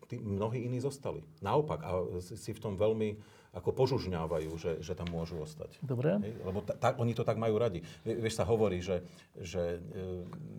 tí, 0.06 0.22
mnohí 0.22 0.62
iní 0.62 0.78
zostali. 0.78 1.26
Naopak, 1.42 1.82
a 1.82 1.90
si 2.22 2.54
v 2.54 2.62
tom 2.62 2.78
veľmi 2.78 3.18
ako 3.50 3.74
požužňávajú, 3.74 4.50
že, 4.54 4.72
že 4.78 4.94
tam 4.94 5.10
môžu 5.10 5.42
ostať. 5.42 5.74
Dobre. 5.82 6.22
Hej? 6.22 6.38
Lebo 6.46 6.62
ta, 6.62 6.74
ta, 6.78 6.88
oni 6.94 7.18
to 7.18 7.26
tak 7.26 7.34
majú 7.34 7.58
radi. 7.58 7.82
Vieš, 8.06 8.38
sa 8.38 8.46
hovorí, 8.46 8.78
že, 8.78 9.02
že 9.34 9.82
e, 9.82 10.06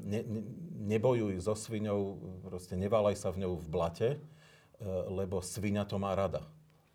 ne, 0.03 0.19
ne, 0.27 0.41
nebojuj 0.91 1.39
so 1.39 1.55
sviňou, 1.55 2.19
proste 2.43 2.75
neválaj 2.75 3.15
sa 3.15 3.31
v 3.31 3.47
ňou 3.47 3.55
v 3.55 3.67
blate, 3.71 4.09
e, 4.15 4.17
lebo 5.07 5.39
sviňa 5.39 5.87
to 5.87 5.95
má 5.95 6.11
rada 6.11 6.43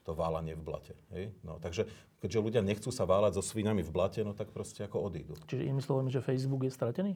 to 0.07 0.15
válanie 0.15 0.55
v 0.55 0.63
blate. 0.63 0.95
Hej? 1.11 1.35
No, 1.43 1.59
takže 1.59 1.91
keďže 2.23 2.39
ľudia 2.39 2.63
nechcú 2.63 2.95
sa 2.95 3.03
váľať 3.03 3.41
so 3.41 3.43
svinami 3.43 3.83
v 3.83 3.91
blate, 3.91 4.23
no 4.23 4.39
tak 4.39 4.55
proste 4.55 4.87
ako 4.87 5.03
odídu. 5.03 5.35
Čiže 5.51 5.67
inými 5.67 5.83
slovami, 5.83 6.15
že 6.15 6.23
Facebook 6.23 6.63
je 6.63 6.71
stratený? 6.71 7.13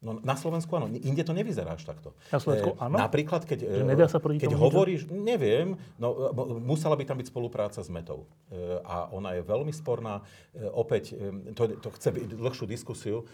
No, 0.00 0.16
na 0.24 0.32
Slovensku 0.32 0.72
áno, 0.72 0.88
inde 0.88 1.20
to 1.20 1.36
nevyzerá 1.36 1.76
až 1.76 1.84
takto. 1.84 2.16
Na 2.32 2.40
Slovensku 2.40 2.72
e, 2.72 2.80
áno? 2.80 2.96
Napríklad, 2.96 3.44
keď, 3.44 3.58
že 3.68 3.84
nedá 3.84 4.08
sa 4.08 4.16
keď 4.16 4.56
hovoríš, 4.56 5.04
ničo? 5.04 5.12
neviem, 5.12 5.76
no, 6.00 6.32
musela 6.56 6.96
by 6.96 7.04
tam 7.04 7.20
byť 7.20 7.28
spolupráca 7.28 7.84
s 7.84 7.92
metou. 7.92 8.24
E, 8.48 8.80
a 8.80 9.12
ona 9.12 9.36
je 9.36 9.44
veľmi 9.44 9.68
sporná. 9.76 10.24
E, 10.56 10.64
opäť, 10.72 11.12
e, 11.12 11.52
to, 11.52 11.76
to 11.84 11.92
chce 11.92 12.16
byť 12.16 12.24
dlhšiu 12.32 12.64
diskusiu. 12.64 13.16
E, 13.20 13.24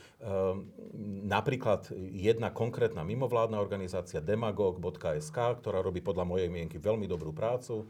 napríklad 1.30 1.86
jedna 2.10 2.50
konkrétna 2.50 3.06
mimovládna 3.06 3.62
organizácia 3.62 4.18
demagog.sk, 4.18 5.38
ktorá 5.62 5.78
robí 5.86 6.02
podľa 6.02 6.26
mojej 6.26 6.50
mienky 6.50 6.82
veľmi 6.82 7.06
dobrú 7.06 7.30
prácu, 7.30 7.86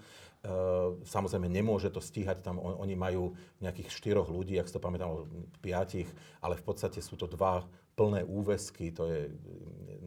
samozrejme, 1.03 1.51
nemôže 1.51 1.91
to 1.91 1.99
stíhať, 1.99 2.39
tam 2.39 2.63
on, 2.63 2.79
oni 2.79 2.95
majú 2.95 3.35
nejakých 3.59 3.91
štyroch 3.91 4.31
ľudí, 4.31 4.55
ak 4.63 4.71
si 4.71 4.79
to 4.79 4.85
pamätám, 4.85 5.27
piatich, 5.59 6.07
ale 6.39 6.55
v 6.55 6.63
podstate 6.63 7.03
sú 7.03 7.19
to 7.19 7.27
dva 7.27 7.67
plné 7.97 8.29
úvesky, 8.29 8.93
to 8.93 9.09
je 9.09 9.33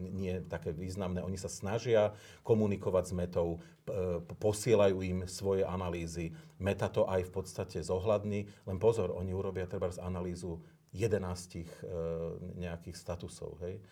nie 0.00 0.40
také 0.46 0.72
významné. 0.72 1.20
Oni 1.20 1.36
sa 1.36 1.50
snažia 1.50 2.14
komunikovať 2.46 3.04
s 3.10 3.12
metou, 3.12 3.48
posielajú 4.38 5.02
im 5.02 5.18
svoje 5.26 5.66
analýzy. 5.66 6.32
Meta 6.56 6.86
to 6.86 7.04
aj 7.10 7.26
v 7.26 7.32
podstate 7.34 7.78
zohľadní, 7.82 8.46
len 8.64 8.78
pozor, 8.78 9.12
oni 9.12 9.34
urobia 9.34 9.66
treba 9.66 9.90
z 9.90 10.00
analýzu 10.00 10.62
11 10.94 11.22
e, 11.22 11.64
nejakých 12.58 12.96
statusov, 12.98 13.58
hej, 13.62 13.78
e, 13.78 13.82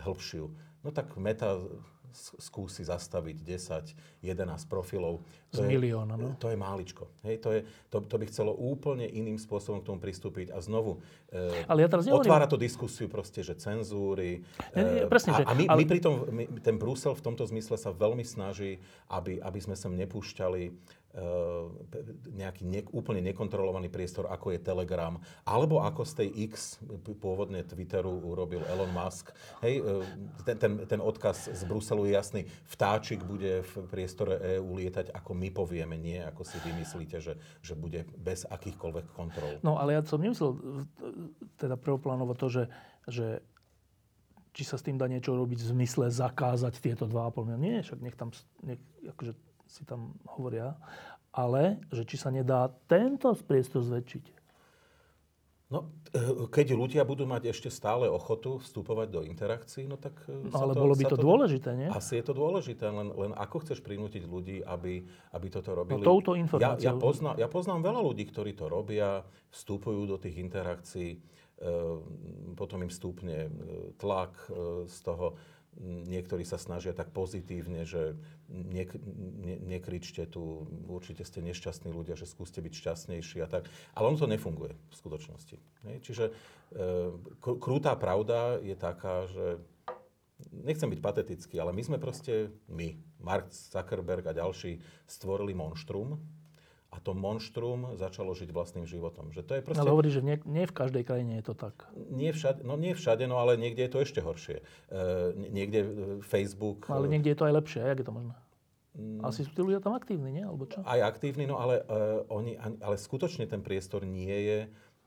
hĺbšiu. 0.00 0.44
No 0.84 0.88
tak 0.92 1.16
Meta 1.16 1.56
skúsi 2.14 2.84
zastaviť 2.84 3.36
10, 3.42 4.24
11 4.24 4.72
profilov. 4.72 5.24
To 5.52 5.64
Z 5.64 5.68
milióna, 5.68 6.14
no? 6.16 6.36
To 6.38 6.48
je 6.48 6.56
máličko. 6.56 7.08
Hej, 7.24 7.42
to, 7.42 7.48
je, 7.52 7.60
to, 7.92 8.00
to 8.04 8.16
by 8.20 8.24
chcelo 8.28 8.52
úplne 8.52 9.04
iným 9.04 9.36
spôsobom 9.36 9.80
k 9.82 9.86
tomu 9.92 9.98
pristúpiť. 10.00 10.52
A 10.52 10.60
znovu, 10.60 11.00
e, 11.32 11.64
ale 11.66 11.84
ja 11.84 11.88
teraz 11.88 12.08
nehovorím... 12.08 12.28
otvára 12.28 12.46
to 12.48 12.56
diskusiu 12.60 13.08
proste, 13.08 13.44
že 13.44 13.56
cenzúry. 13.58 14.44
Nie, 14.72 14.82
nie, 14.84 15.02
presne, 15.08 15.32
a, 15.32 15.36
že, 15.40 15.42
a 15.44 15.52
my, 15.52 15.64
ale... 15.68 15.78
my 15.82 15.84
pritom, 15.88 16.14
my, 16.30 16.44
ten 16.60 16.76
Brusel 16.80 17.12
v 17.16 17.22
tomto 17.24 17.44
zmysle 17.48 17.76
sa 17.76 17.90
veľmi 17.92 18.24
snaží, 18.24 18.80
aby, 19.10 19.40
aby 19.40 19.58
sme 19.60 19.76
sem 19.76 19.92
nepúšťali 19.92 20.62
nejaký 22.32 22.64
ne, 22.64 22.80
úplne 22.88 23.20
nekontrolovaný 23.20 23.92
priestor, 23.92 24.32
ako 24.32 24.56
je 24.56 24.64
Telegram, 24.64 25.20
alebo 25.44 25.84
ako 25.84 26.08
z 26.08 26.12
tej 26.24 26.28
X, 26.48 26.80
pôvodne 27.20 27.60
Twitteru, 27.68 28.16
urobil 28.24 28.64
Elon 28.64 28.88
Musk. 28.96 29.36
Hej, 29.60 29.84
eh, 29.84 30.04
ten, 30.48 30.56
ten, 30.56 30.72
ten 30.88 31.00
odkaz 31.04 31.52
z 31.52 31.62
Bruselu 31.68 32.08
je 32.08 32.12
jasný. 32.16 32.40
Vtáčik 32.64 33.20
bude 33.28 33.60
v 33.60 33.72
priestore 33.92 34.56
EÚ 34.56 34.80
lietať, 34.80 35.12
ako 35.12 35.36
my 35.36 35.52
povieme, 35.52 36.00
nie 36.00 36.16
ako 36.16 36.48
si 36.48 36.56
vymyslíte, 36.64 37.20
že, 37.20 37.36
že 37.60 37.76
bude 37.76 38.08
bez 38.16 38.48
akýchkoľvek 38.48 39.12
kontrol. 39.12 39.60
No, 39.60 39.76
ale 39.76 40.00
ja 40.00 40.02
som 40.08 40.16
nemyslel 40.16 40.56
teda 41.60 41.76
prvoplánovo 41.76 42.32
to, 42.32 42.48
že, 42.48 42.64
že 43.04 43.44
či 44.56 44.64
sa 44.64 44.80
s 44.80 44.84
tým 44.84 44.96
dá 44.96 45.08
niečo 45.08 45.36
robiť 45.36 45.60
v 45.60 45.70
zmysle 45.76 46.08
zakázať 46.08 46.80
tieto 46.80 47.04
2,5 47.04 47.52
milióna. 47.52 47.60
Nie, 47.60 47.84
však 47.84 48.00
nech 48.00 48.16
tam, 48.16 48.32
nech, 48.64 48.80
akože 49.04 49.32
si 49.72 49.88
tam 49.88 50.12
hovoria, 50.28 50.76
ale 51.32 51.80
že 51.88 52.04
či 52.04 52.20
sa 52.20 52.28
nedá 52.28 52.68
tento 52.84 53.32
priestor 53.48 53.80
zväčšiť. 53.80 54.44
No, 55.72 55.88
eh, 56.12 56.44
keď 56.52 56.76
ľudia 56.76 57.00
budú 57.08 57.24
mať 57.24 57.48
ešte 57.48 57.72
stále 57.72 58.04
ochotu 58.04 58.60
vstupovať 58.60 59.08
do 59.08 59.20
interakcií, 59.24 59.88
no 59.88 59.96
tak... 59.96 60.12
Eh, 60.28 60.52
no, 60.52 60.52
ale 60.52 60.76
to, 60.76 60.84
bolo 60.84 60.92
by 60.92 61.04
to, 61.08 61.16
to 61.16 61.24
dôležité, 61.24 61.70
nie? 61.72 61.88
Asi 61.88 62.20
je 62.20 62.24
to 62.28 62.36
dôležité, 62.36 62.92
len, 62.92 63.08
len 63.16 63.32
ako 63.32 63.64
chceš 63.64 63.80
prinútiť 63.80 64.28
ľudí, 64.28 64.60
aby, 64.60 65.00
aby 65.32 65.46
toto 65.48 65.72
robili? 65.72 66.04
No, 66.04 66.04
touto 66.04 66.36
informáciou. 66.36 66.84
Ja, 66.84 66.92
ja, 66.92 67.00
poznám, 67.00 67.34
ja 67.40 67.48
poznám 67.48 67.80
veľa 67.88 68.00
ľudí, 68.04 68.28
ktorí 68.28 68.52
to 68.52 68.68
robia, 68.68 69.24
vstupujú 69.48 70.04
do 70.04 70.20
tých 70.20 70.44
interakcií, 70.44 71.16
e, 71.16 71.18
potom 72.52 72.84
im 72.84 72.92
stúpne 72.92 73.48
tlak 73.96 74.36
e, 74.52 74.84
z 74.84 74.96
toho 75.00 75.40
Niektorí 75.80 76.44
sa 76.44 76.60
snažia 76.60 76.92
tak 76.92 77.16
pozitívne, 77.16 77.88
že 77.88 78.12
ne, 78.52 78.84
ne, 79.40 79.56
nekričte 79.76 80.28
tu, 80.28 80.68
určite 80.86 81.24
ste 81.24 81.40
nešťastní 81.40 81.90
ľudia, 81.90 82.14
že 82.14 82.28
skúste 82.28 82.60
byť 82.60 82.72
šťastnejší 82.72 83.40
a 83.40 83.48
tak. 83.48 83.66
Ale 83.96 84.12
on 84.12 84.16
to 84.20 84.28
nefunguje 84.28 84.76
v 84.76 84.94
skutočnosti. 84.94 85.56
Čiže 86.04 86.24
e, 86.28 86.32
krútá 87.40 87.96
pravda 87.96 88.60
je 88.60 88.76
taká, 88.76 89.26
že 89.32 89.58
nechcem 90.52 90.90
byť 90.92 91.00
patetický, 91.00 91.56
ale 91.56 91.72
my 91.72 91.82
sme 91.82 91.98
proste, 91.98 92.52
my, 92.68 92.94
Mark 93.22 93.48
Zuckerberg 93.50 94.28
a 94.28 94.36
ďalší, 94.36 94.78
stvorili 95.08 95.56
monštrum, 95.56 96.20
a 96.92 97.00
to 97.00 97.16
monštrum 97.16 97.96
začalo 97.96 98.36
žiť 98.36 98.52
vlastným 98.52 98.84
životom. 98.84 99.32
Že 99.32 99.42
to 99.48 99.52
je 99.56 99.62
proste... 99.64 99.80
Ale 99.80 99.96
hovorí, 99.96 100.12
že 100.12 100.20
nie, 100.20 100.36
nie 100.44 100.68
v 100.68 100.76
každej 100.76 101.08
krajine 101.08 101.40
je 101.40 101.44
to 101.48 101.56
tak. 101.56 101.88
Nie 102.12 102.36
všade, 102.36 102.68
no 102.68 102.76
nie 102.76 102.92
všade, 102.92 103.24
no 103.24 103.40
ale 103.40 103.56
niekde 103.56 103.88
je 103.88 103.92
to 103.96 104.04
ešte 104.04 104.20
horšie. 104.20 104.60
E, 104.60 104.64
niekde 105.48 105.80
e, 105.80 105.88
Facebook... 106.20 106.84
No, 106.92 107.00
ale 107.00 107.08
niekde 107.08 107.32
je 107.32 107.38
to 107.40 107.48
aj 107.48 107.54
lepšie. 107.64 107.80
Jak 107.80 108.04
je 108.04 108.06
to 108.06 108.12
možné? 108.12 108.36
Mm. 108.92 109.24
Asi 109.24 109.48
sú 109.48 109.56
tí 109.56 109.64
ľudia 109.64 109.80
tam 109.80 109.96
aktívni, 109.96 110.36
nie? 110.36 110.44
Alebo 110.44 110.68
čo? 110.68 110.84
Aj 110.84 111.00
aktívni, 111.00 111.48
no 111.48 111.56
ale, 111.56 111.80
uh, 111.88 112.28
oni, 112.28 112.60
ale 112.60 112.96
skutočne 113.00 113.48
ten 113.48 113.64
priestor 113.64 114.04
nie 114.04 114.36
je 114.44 114.58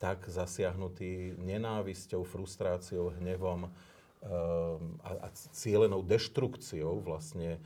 tak 0.01 0.25
zasiahnutý 0.25 1.38
nenávisťou, 1.38 2.25
frustráciou, 2.25 3.13
hnevom 3.21 3.69
uh, 3.69 3.69
a, 5.05 5.09
a 5.25 5.27
cieľenou 5.53 6.01
deštrukciou 6.01 7.05
vlastne 7.05 7.61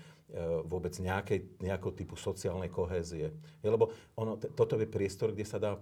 vôbec 0.69 0.93
nejakej, 1.01 1.57
nejakého 1.57 1.93
typu 1.93 2.13
sociálnej 2.13 2.69
kohézie. 2.69 3.33
Je, 3.65 3.67
lebo 3.69 3.89
ono, 4.13 4.37
t- 4.37 4.49
toto 4.53 4.77
je 4.77 4.85
priestor, 4.85 5.33
kde 5.33 5.41
sa 5.41 5.57
dá 5.57 5.73
uh, 5.73 5.81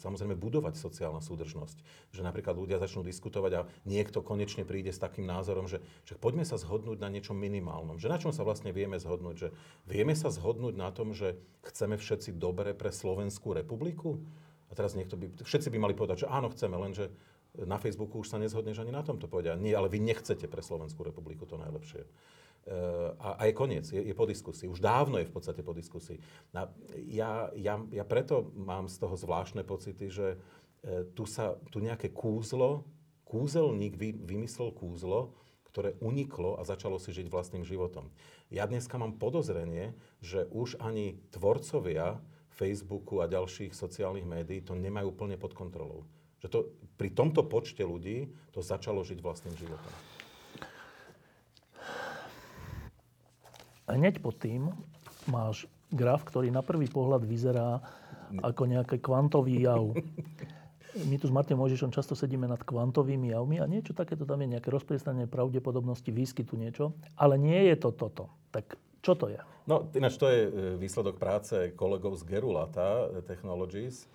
samozrejme 0.00 0.32
budovať 0.40 0.80
sociálna 0.80 1.20
súdržnosť. 1.20 1.84
Že 2.16 2.24
napríklad 2.24 2.56
ľudia 2.56 2.80
začnú 2.80 3.04
diskutovať 3.04 3.52
a 3.60 3.66
niekto 3.84 4.24
konečne 4.24 4.64
príde 4.64 4.88
s 4.88 4.96
takým 4.96 5.28
názorom, 5.28 5.68
že, 5.68 5.84
že 6.08 6.16
poďme 6.16 6.48
sa 6.48 6.56
zhodnúť 6.56 6.96
na 6.96 7.12
niečom 7.12 7.36
minimálnom. 7.36 8.00
Že 8.00 8.08
na 8.08 8.18
čom 8.20 8.32
sa 8.32 8.40
vlastne 8.40 8.72
vieme 8.72 8.96
zhodnúť? 8.96 9.36
Že 9.36 9.48
vieme 9.84 10.16
sa 10.16 10.32
zhodnúť 10.32 10.74
na 10.80 10.88
tom, 10.88 11.12
že 11.12 11.36
chceme 11.68 12.00
všetci 12.00 12.40
dobre 12.40 12.72
pre 12.72 12.88
Slovenskú 12.88 13.52
republiku? 13.52 14.24
A 14.72 14.72
teraz 14.72 14.96
niekto 14.96 15.20
by, 15.20 15.44
všetci 15.44 15.68
by 15.68 15.76
mali 15.76 15.92
povedať, 15.92 16.24
že 16.24 16.32
áno, 16.32 16.48
chceme, 16.48 16.72
lenže 16.80 17.12
na 17.52 17.76
Facebooku 17.76 18.24
už 18.24 18.32
sa 18.32 18.40
nezhodneš 18.40 18.80
ani 18.80 18.90
na 18.90 19.04
tomto 19.04 19.28
povedia. 19.28 19.54
Nie, 19.60 19.76
ale 19.76 19.92
vy 19.92 20.00
nechcete 20.00 20.48
pre 20.48 20.64
Slovenskú 20.64 21.04
republiku 21.04 21.44
to 21.44 21.60
najlepšie 21.60 22.08
a, 23.20 23.28
a 23.36 23.42
je 23.44 23.52
koniec, 23.52 23.84
je, 23.92 24.00
je 24.00 24.14
po 24.16 24.24
diskusii. 24.24 24.72
Už 24.72 24.80
dávno 24.80 25.20
je 25.20 25.28
v 25.28 25.34
podstate 25.36 25.60
po 25.60 25.76
diskusii. 25.76 26.16
A 26.56 26.64
ja, 27.04 27.52
ja, 27.52 27.76
ja 27.92 28.04
preto 28.08 28.52
mám 28.56 28.88
z 28.88 28.96
toho 29.04 29.20
zvláštne 29.20 29.68
pocity, 29.68 30.08
že 30.08 30.40
e, 30.80 31.04
tu 31.12 31.28
sa 31.28 31.60
tu 31.68 31.84
nejaké 31.84 32.08
kúzlo, 32.08 32.88
kúzelník 33.28 34.00
vy, 34.00 34.16
vymyslel 34.16 34.72
kúzlo, 34.72 35.36
ktoré 35.68 35.98
uniklo 36.00 36.56
a 36.56 36.64
začalo 36.64 36.96
si 36.96 37.12
žiť 37.12 37.28
vlastným 37.28 37.66
životom. 37.66 38.08
Ja 38.48 38.64
dneska 38.64 38.96
mám 38.96 39.20
podozrenie, 39.20 39.92
že 40.22 40.46
už 40.48 40.80
ani 40.80 41.20
tvorcovia 41.34 42.22
Facebooku 42.54 43.18
a 43.20 43.26
ďalších 43.26 43.74
sociálnych 43.74 44.24
médií 44.24 44.62
to 44.62 44.78
nemajú 44.78 45.10
plne 45.12 45.34
pod 45.34 45.52
kontrolou. 45.52 46.06
Že 46.40 46.48
to, 46.48 46.58
pri 46.94 47.10
tomto 47.10 47.42
počte 47.44 47.82
ľudí 47.82 48.30
to 48.54 48.62
začalo 48.62 49.02
žiť 49.02 49.18
vlastným 49.18 49.58
životom. 49.58 50.13
Hneď 53.88 54.20
pod 54.24 54.40
tým 54.40 54.72
máš 55.28 55.68
graf, 55.92 56.24
ktorý 56.24 56.48
na 56.48 56.64
prvý 56.64 56.88
pohľad 56.88 57.22
vyzerá 57.24 57.80
ako 58.40 58.66
nejaký 58.66 58.98
kvantový 58.98 59.62
jav. 59.62 59.94
My 61.10 61.18
tu 61.18 61.26
s 61.26 61.34
Martinom 61.34 61.66
Mojžišom 61.66 61.90
často 61.90 62.14
sedíme 62.14 62.46
nad 62.46 62.62
kvantovými 62.62 63.34
javmi 63.34 63.58
a 63.58 63.66
niečo 63.66 63.98
takéto 63.98 64.22
tam 64.22 64.38
je, 64.46 64.54
nejaké 64.58 64.70
rozpriestranie 64.70 65.26
pravdepodobnosti 65.26 66.06
výskytu 66.14 66.54
niečo, 66.54 66.94
ale 67.18 67.34
nie 67.34 67.66
je 67.66 67.76
to 67.82 67.90
toto. 67.90 68.30
Tak 68.54 68.78
čo 69.02 69.18
to 69.18 69.26
je? 69.26 69.42
No, 69.66 69.90
ináč 69.90 70.14
to 70.20 70.30
je 70.30 70.40
e, 70.46 70.50
výsledok 70.78 71.18
práce 71.18 71.74
kolegov 71.74 72.14
z 72.14 72.22
Gerulata 72.30 73.10
Technologies, 73.26 74.06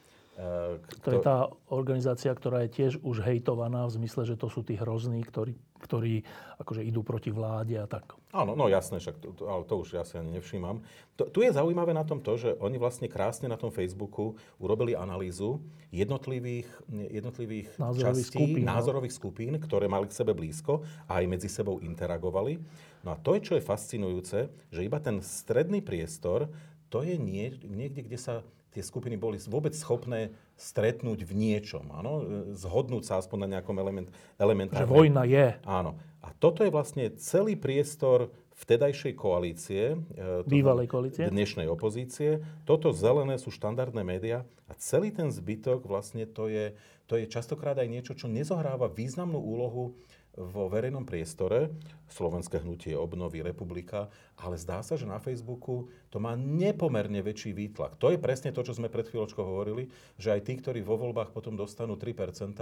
to 1.03 1.09
je 1.11 1.19
tá 1.19 1.51
organizácia, 1.67 2.31
ktorá 2.31 2.63
je 2.63 2.71
tiež 2.71 2.93
už 3.03 3.27
hejtovaná 3.27 3.83
v 3.91 3.99
zmysle, 3.99 4.23
že 4.23 4.39
to 4.39 4.47
sú 4.47 4.63
tí 4.63 4.79
hrozní, 4.79 5.19
ktorí, 5.27 5.51
ktorí 5.83 6.23
akože 6.63 6.79
idú 6.87 7.03
proti 7.03 7.27
vláde 7.27 7.75
a 7.75 7.83
tak. 7.91 8.15
Áno, 8.31 8.55
no 8.55 8.71
jasné, 8.71 9.03
však 9.03 9.19
to, 9.19 9.43
ale 9.49 9.67
to 9.67 9.75
už 9.83 9.99
ja 9.99 10.07
si 10.07 10.15
ani 10.15 10.39
nevšímam. 10.39 10.79
To, 11.19 11.27
tu 11.27 11.43
je 11.43 11.51
zaujímavé 11.51 11.91
na 11.91 12.07
tom 12.07 12.23
to, 12.23 12.39
že 12.39 12.55
oni 12.63 12.79
vlastne 12.79 13.11
krásne 13.11 13.51
na 13.51 13.59
tom 13.59 13.67
Facebooku 13.67 14.39
urobili 14.61 14.95
analýzu 14.95 15.59
jednotlivých, 15.91 16.69
jednotlivých 16.87 17.75
názorových 17.75 18.29
častí, 18.31 18.39
skupín, 18.39 18.63
no. 18.63 18.71
názorových 18.71 19.15
skupín, 19.17 19.53
ktoré 19.59 19.91
mali 19.91 20.07
k 20.07 20.17
sebe 20.23 20.31
blízko 20.31 20.87
a 21.09 21.19
aj 21.19 21.25
medzi 21.27 21.49
sebou 21.51 21.83
interagovali. 21.83 22.63
No 23.03 23.11
a 23.11 23.19
to 23.19 23.35
je, 23.35 23.43
čo 23.43 23.53
je 23.59 23.65
fascinujúce, 23.65 24.47
že 24.71 24.85
iba 24.85 25.03
ten 25.03 25.19
stredný 25.19 25.83
priestor, 25.83 26.47
to 26.87 27.03
je 27.03 27.19
nie, 27.19 27.49
niekde, 27.65 28.07
kde 28.07 28.19
sa 28.21 28.45
tie 28.69 28.83
skupiny 28.85 29.17
boli 29.17 29.41
vôbec 29.49 29.73
schopné 29.73 30.33
stretnúť 30.59 31.25
v 31.25 31.33
niečom, 31.33 31.89
áno? 31.89 32.45
zhodnúť 32.53 33.03
sa 33.09 33.13
aspoň 33.17 33.47
na 33.47 33.47
nejakom 33.57 33.75
element, 33.77 34.09
elementárnom. 34.37 34.85
Že 34.85 34.93
vojna 34.93 35.23
je. 35.25 35.47
Áno. 35.65 35.97
A 36.19 36.35
toto 36.35 36.67
je 36.67 36.71
vlastne 36.71 37.15
celý 37.17 37.55
priestor 37.55 38.29
vtedajšej 38.59 39.13
koalície, 39.15 39.95
e, 39.95 40.43
bývalej 40.43 40.91
koalície, 40.91 41.31
dnešnej 41.31 41.71
opozície. 41.71 42.43
Toto 42.67 42.91
zelené 42.91 43.39
sú 43.39 43.55
štandardné 43.55 44.03
médiá 44.03 44.43
a 44.67 44.75
celý 44.75 45.15
ten 45.15 45.31
zbytok 45.31 45.87
vlastne 45.87 46.27
to 46.27 46.51
je, 46.51 46.75
to 47.07 47.15
je 47.15 47.25
častokrát 47.31 47.79
aj 47.79 47.87
niečo, 47.87 48.13
čo 48.19 48.27
nezohráva 48.27 48.91
významnú 48.91 49.39
úlohu 49.39 49.95
vo 50.39 50.71
verejnom 50.71 51.03
priestore, 51.03 51.75
Slovenské 52.09 52.63
hnutie 52.63 52.97
obnovy, 52.97 53.45
republika, 53.45 54.09
ale 54.39 54.57
zdá 54.57 54.81
sa, 54.81 54.97
že 54.97 55.05
na 55.05 55.21
Facebooku 55.21 55.91
to 56.09 56.17
má 56.17 56.33
nepomerne 56.33 57.21
väčší 57.21 57.53
výtlak. 57.53 57.99
To 58.01 58.09
je 58.09 58.17
presne 58.17 58.49
to, 58.49 58.65
čo 58.65 58.73
sme 58.73 58.89
pred 58.89 59.05
chvíľočkou 59.05 59.43
hovorili, 59.45 59.91
že 60.17 60.33
aj 60.33 60.41
tí, 60.47 60.57
ktorí 60.57 60.81
vo 60.81 60.97
voľbách 60.97 61.29
potom 61.29 61.53
dostanú 61.53 61.99
3%, 61.99 62.57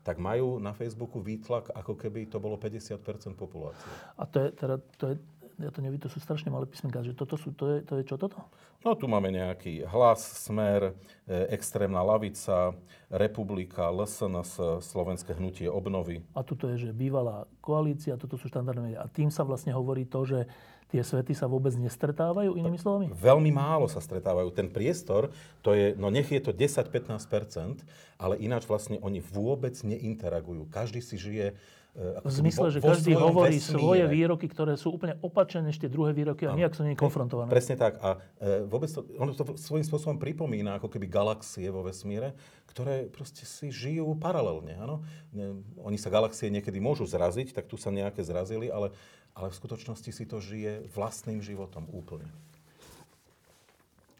tak 0.00 0.16
majú 0.16 0.56
na 0.56 0.72
Facebooku 0.72 1.20
výtlak, 1.20 1.68
ako 1.74 1.98
keby 2.00 2.30
to 2.32 2.40
bolo 2.40 2.56
50% 2.56 3.02
populácie. 3.36 3.92
A 4.16 4.24
to 4.24 4.48
je, 4.48 4.48
teda, 4.56 4.76
to 4.96 5.04
je 5.12 5.16
ja 5.58 5.70
to 5.74 5.82
neviem, 5.82 5.98
to 5.98 6.06
sú 6.06 6.22
strašne 6.22 6.54
malé 6.54 6.70
písmenka, 6.70 7.02
že 7.02 7.18
toto 7.18 7.34
sú, 7.34 7.50
to 7.50 7.66
je, 7.66 7.76
to 7.82 7.98
je 7.98 8.02
čo 8.06 8.14
toto? 8.14 8.38
No 8.86 8.94
tu 8.94 9.10
máme 9.10 9.34
nejaký 9.34 9.82
hlas, 9.90 10.22
smer, 10.46 10.94
e, 11.26 11.50
extrémna 11.50 11.98
lavica, 12.06 12.78
republika, 13.10 13.90
LSNS, 13.90 14.82
Slovenské 14.86 15.34
hnutie 15.34 15.66
obnovy. 15.66 16.22
A 16.38 16.46
tuto 16.46 16.70
je, 16.70 16.86
že 16.86 16.90
bývalá 16.94 17.50
koalícia, 17.58 18.14
toto 18.14 18.38
sú 18.38 18.46
štandardné 18.46 18.94
médiá. 18.94 19.00
A 19.02 19.10
tým 19.10 19.34
sa 19.34 19.42
vlastne 19.42 19.74
hovorí 19.74 20.06
to, 20.06 20.22
že 20.22 20.46
tie 20.88 21.04
svety 21.04 21.36
sa 21.36 21.50
vôbec 21.50 21.76
nestretávajú, 21.76 22.56
inými 22.56 22.80
slovami? 22.80 23.12
Veľmi 23.12 23.52
málo 23.52 23.90
sa 23.90 24.00
stretávajú. 24.00 24.48
Ten 24.56 24.72
priestor, 24.72 25.28
to 25.60 25.76
je, 25.76 25.92
no 26.00 26.08
nech 26.08 26.32
je 26.32 26.40
to 26.40 26.54
10-15%, 26.54 27.84
ale 28.16 28.34
ináč 28.40 28.64
vlastne 28.64 28.96
oni 29.04 29.20
vôbec 29.20 29.76
neinteragujú. 29.84 30.70
Každý 30.72 31.04
si 31.04 31.20
žije 31.20 31.58
v 31.98 32.30
zmysle, 32.30 32.70
že 32.70 32.78
každý 32.78 33.18
hovorí 33.18 33.58
vesmíre. 33.58 33.74
svoje 33.74 34.04
výroky, 34.06 34.46
ktoré 34.46 34.78
sú 34.78 34.94
úplne 34.94 35.18
opačené 35.18 35.74
než 35.74 35.82
tie 35.82 35.90
druhé 35.90 36.14
výroky 36.14 36.46
a 36.46 36.54
nejak 36.54 36.78
sú 36.78 36.86
nie 36.86 36.94
konfrontované. 36.94 37.50
Presne 37.50 37.74
tak. 37.74 37.98
A 37.98 38.22
e, 38.38 38.62
vôbec 38.70 38.86
to, 38.86 39.02
ono 39.18 39.34
to 39.34 39.58
svojím 39.58 39.82
spôsobom 39.82 40.14
pripomína 40.22 40.78
ako 40.78 40.86
keby 40.94 41.10
galaxie 41.10 41.66
vo 41.74 41.82
vesmíre, 41.82 42.38
ktoré 42.70 43.10
proste 43.10 43.42
si 43.42 43.74
žijú 43.74 44.14
paralelne. 44.14 44.78
Áno? 44.78 45.02
E, 45.34 45.58
oni 45.82 45.98
sa 45.98 46.06
galaxie 46.06 46.46
niekedy 46.54 46.78
môžu 46.78 47.02
zraziť, 47.02 47.50
tak 47.50 47.66
tu 47.66 47.74
sa 47.74 47.90
nejaké 47.90 48.22
zrazili, 48.22 48.70
ale, 48.70 48.94
ale 49.34 49.50
v 49.50 49.58
skutočnosti 49.58 50.10
si 50.14 50.22
to 50.22 50.38
žije 50.38 50.86
vlastným 50.94 51.42
životom 51.42 51.90
úplne. 51.90 52.30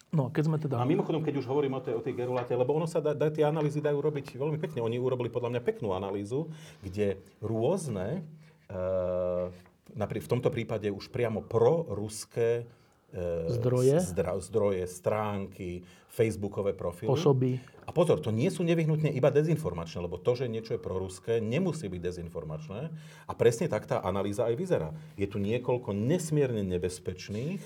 No, 0.09 0.32
keď 0.32 0.42
sme 0.48 0.56
teda... 0.56 0.80
A 0.80 0.88
mimochodom, 0.88 1.20
keď 1.20 1.44
už 1.44 1.46
hovorím 1.52 1.76
o 1.76 1.84
tej, 1.84 1.92
o 1.92 2.00
tej 2.00 2.16
geruláte, 2.16 2.56
lebo 2.56 2.72
ono 2.72 2.88
sa 2.88 2.96
dá, 3.04 3.12
dá, 3.12 3.28
tie 3.28 3.44
analýzy 3.44 3.84
dajú 3.84 4.00
robiť 4.00 4.40
veľmi 4.40 4.56
pekne. 4.56 4.80
Oni 4.80 4.96
urobili 4.96 5.28
podľa 5.28 5.52
mňa 5.52 5.61
peknú 5.61 5.92
analýzu, 5.92 6.48
kde 6.80 7.20
rôzne, 7.44 8.24
e, 8.72 10.00
v 10.00 10.30
tomto 10.32 10.48
prípade 10.48 10.88
už 10.88 11.12
priamo 11.12 11.44
proruské 11.44 12.64
e, 13.12 13.52
zdroje? 13.52 14.00
Zdra, 14.00 14.32
zdroje, 14.40 14.88
stránky, 14.88 15.84
facebookové 16.09 16.72
profily. 16.72 17.12
Osoby. 17.12 17.61
A 17.84 17.92
pozor, 17.92 18.20
to 18.24 18.32
nie 18.32 18.48
sú 18.48 18.64
nevyhnutne 18.64 19.12
iba 19.12 19.28
dezinformačné, 19.28 20.09
lebo 20.09 20.16
to, 20.16 20.36
že 20.36 20.48
niečo 20.48 20.76
je 20.76 20.80
proruské, 20.80 21.40
nemusí 21.40 21.84
byť 21.84 22.00
dezinformačné. 22.00 22.80
A 23.28 23.32
presne 23.36 23.68
tak 23.68 23.84
tá 23.84 24.00
analýza 24.00 24.48
aj 24.48 24.56
vyzerá. 24.56 24.90
Je 25.20 25.28
tu 25.28 25.36
niekoľko 25.36 25.92
nesmierne 25.92 26.64
nebezpečných 26.64 27.61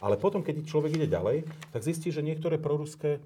ale 0.00 0.20
potom, 0.20 0.44
keď 0.44 0.68
človek 0.68 0.96
ide 1.00 1.08
ďalej, 1.08 1.48
tak 1.72 1.80
zistí, 1.80 2.12
že 2.12 2.20
niektoré 2.24 2.60
proruské 2.60 3.24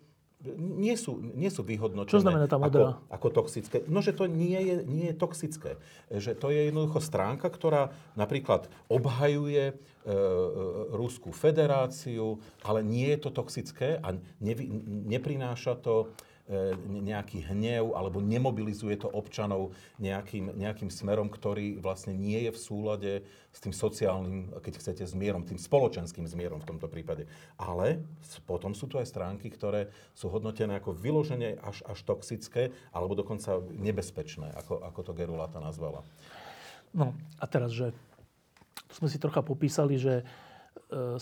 nie 0.56 0.96
sú, 0.96 1.20
nie 1.36 1.52
sú 1.52 1.60
vyhodnotené 1.60 2.16
Čo 2.16 2.24
znamená 2.24 2.48
tá 2.48 2.56
modrá? 2.56 2.96
Ako, 3.12 3.12
ako 3.12 3.28
toxické. 3.44 3.84
No, 3.92 4.00
že 4.00 4.16
to 4.16 4.24
nie 4.24 4.56
je, 4.56 4.76
nie 4.88 5.12
je 5.12 5.16
toxické. 5.16 5.76
Že 6.08 6.32
to 6.40 6.48
je 6.48 6.72
jednoducho 6.72 7.00
stránka, 7.04 7.52
ktorá 7.52 7.92
napríklad 8.16 8.72
obhajuje 8.88 9.64
e, 9.68 9.74
e, 9.76 10.14
Ruskú 10.96 11.36
federáciu, 11.36 12.40
ale 12.64 12.80
nie 12.80 13.12
je 13.12 13.18
to 13.20 13.30
toxické 13.36 14.00
a 14.00 14.16
nevy, 14.40 14.64
neprináša 14.88 15.76
to 15.76 16.08
nejaký 16.90 17.46
hnev 17.46 17.94
alebo 17.94 18.18
nemobilizuje 18.18 18.98
to 18.98 19.06
občanov 19.06 19.70
nejakým, 20.02 20.58
nejakým 20.58 20.90
smerom, 20.90 21.30
ktorý 21.30 21.78
vlastne 21.78 22.10
nie 22.10 22.42
je 22.46 22.50
v 22.50 22.58
súlade 22.58 23.12
s 23.54 23.58
tým 23.62 23.70
sociálnym, 23.70 24.50
keď 24.58 24.82
chcete, 24.82 25.02
zmierom, 25.06 25.46
tým 25.46 25.58
spoločenským 25.58 26.26
zmierom 26.26 26.58
v 26.58 26.68
tomto 26.74 26.90
prípade. 26.90 27.30
Ale 27.54 28.02
potom 28.50 28.74
sú 28.74 28.90
tu 28.90 28.98
aj 28.98 29.06
stránky, 29.06 29.46
ktoré 29.46 29.94
sú 30.14 30.26
hodnotené 30.26 30.82
ako 30.82 30.90
vyloženie 30.90 31.54
až, 31.62 31.86
až 31.86 32.02
toxické 32.02 32.74
alebo 32.90 33.14
dokonca 33.14 33.62
nebezpečné, 33.70 34.50
ako, 34.58 34.82
ako 34.82 35.00
to 35.06 35.12
Gerulata 35.14 35.62
nazvala. 35.62 36.02
No 36.90 37.14
a 37.38 37.44
teraz, 37.46 37.70
že 37.70 37.94
sme 38.90 39.06
si 39.06 39.22
trocha 39.22 39.46
popísali, 39.46 39.94
že 40.02 40.22
e, 40.22 40.24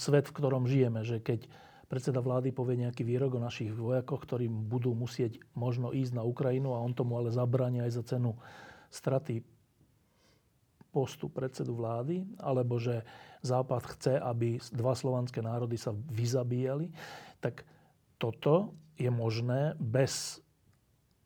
svet, 0.01 0.25
v 0.33 0.37
ktorom 0.41 0.65
žijeme, 0.65 1.05
že 1.05 1.21
keď 1.21 1.45
predseda 1.89 2.21
vlády 2.21 2.53
povie 2.53 2.85
nejaký 2.85 3.03
výrok 3.03 3.41
o 3.41 3.45
našich 3.45 3.73
vojakoch, 3.73 4.23
ktorí 4.29 4.47
budú 4.47 4.93
musieť 4.93 5.41
možno 5.57 5.91
ísť 5.97 6.21
na 6.21 6.23
Ukrajinu 6.23 6.77
a 6.77 6.85
on 6.85 6.93
tomu 6.93 7.17
ale 7.17 7.33
zabránia 7.33 7.89
aj 7.89 7.93
za 7.97 8.05
cenu 8.05 8.37
straty 8.93 9.41
postu 10.93 11.29
predsedu 11.29 11.77
vlády, 11.77 12.25
alebo 12.41 12.81
že 12.81 13.05
Západ 13.45 13.85
chce, 13.97 14.19
aby 14.19 14.59
dva 14.73 14.93
slovanské 14.93 15.41
národy 15.45 15.79
sa 15.79 15.95
vyzabíjali, 15.95 16.91
tak 17.39 17.63
toto 18.19 18.75
je 18.99 19.09
možné 19.09 19.79
bez 19.79 20.43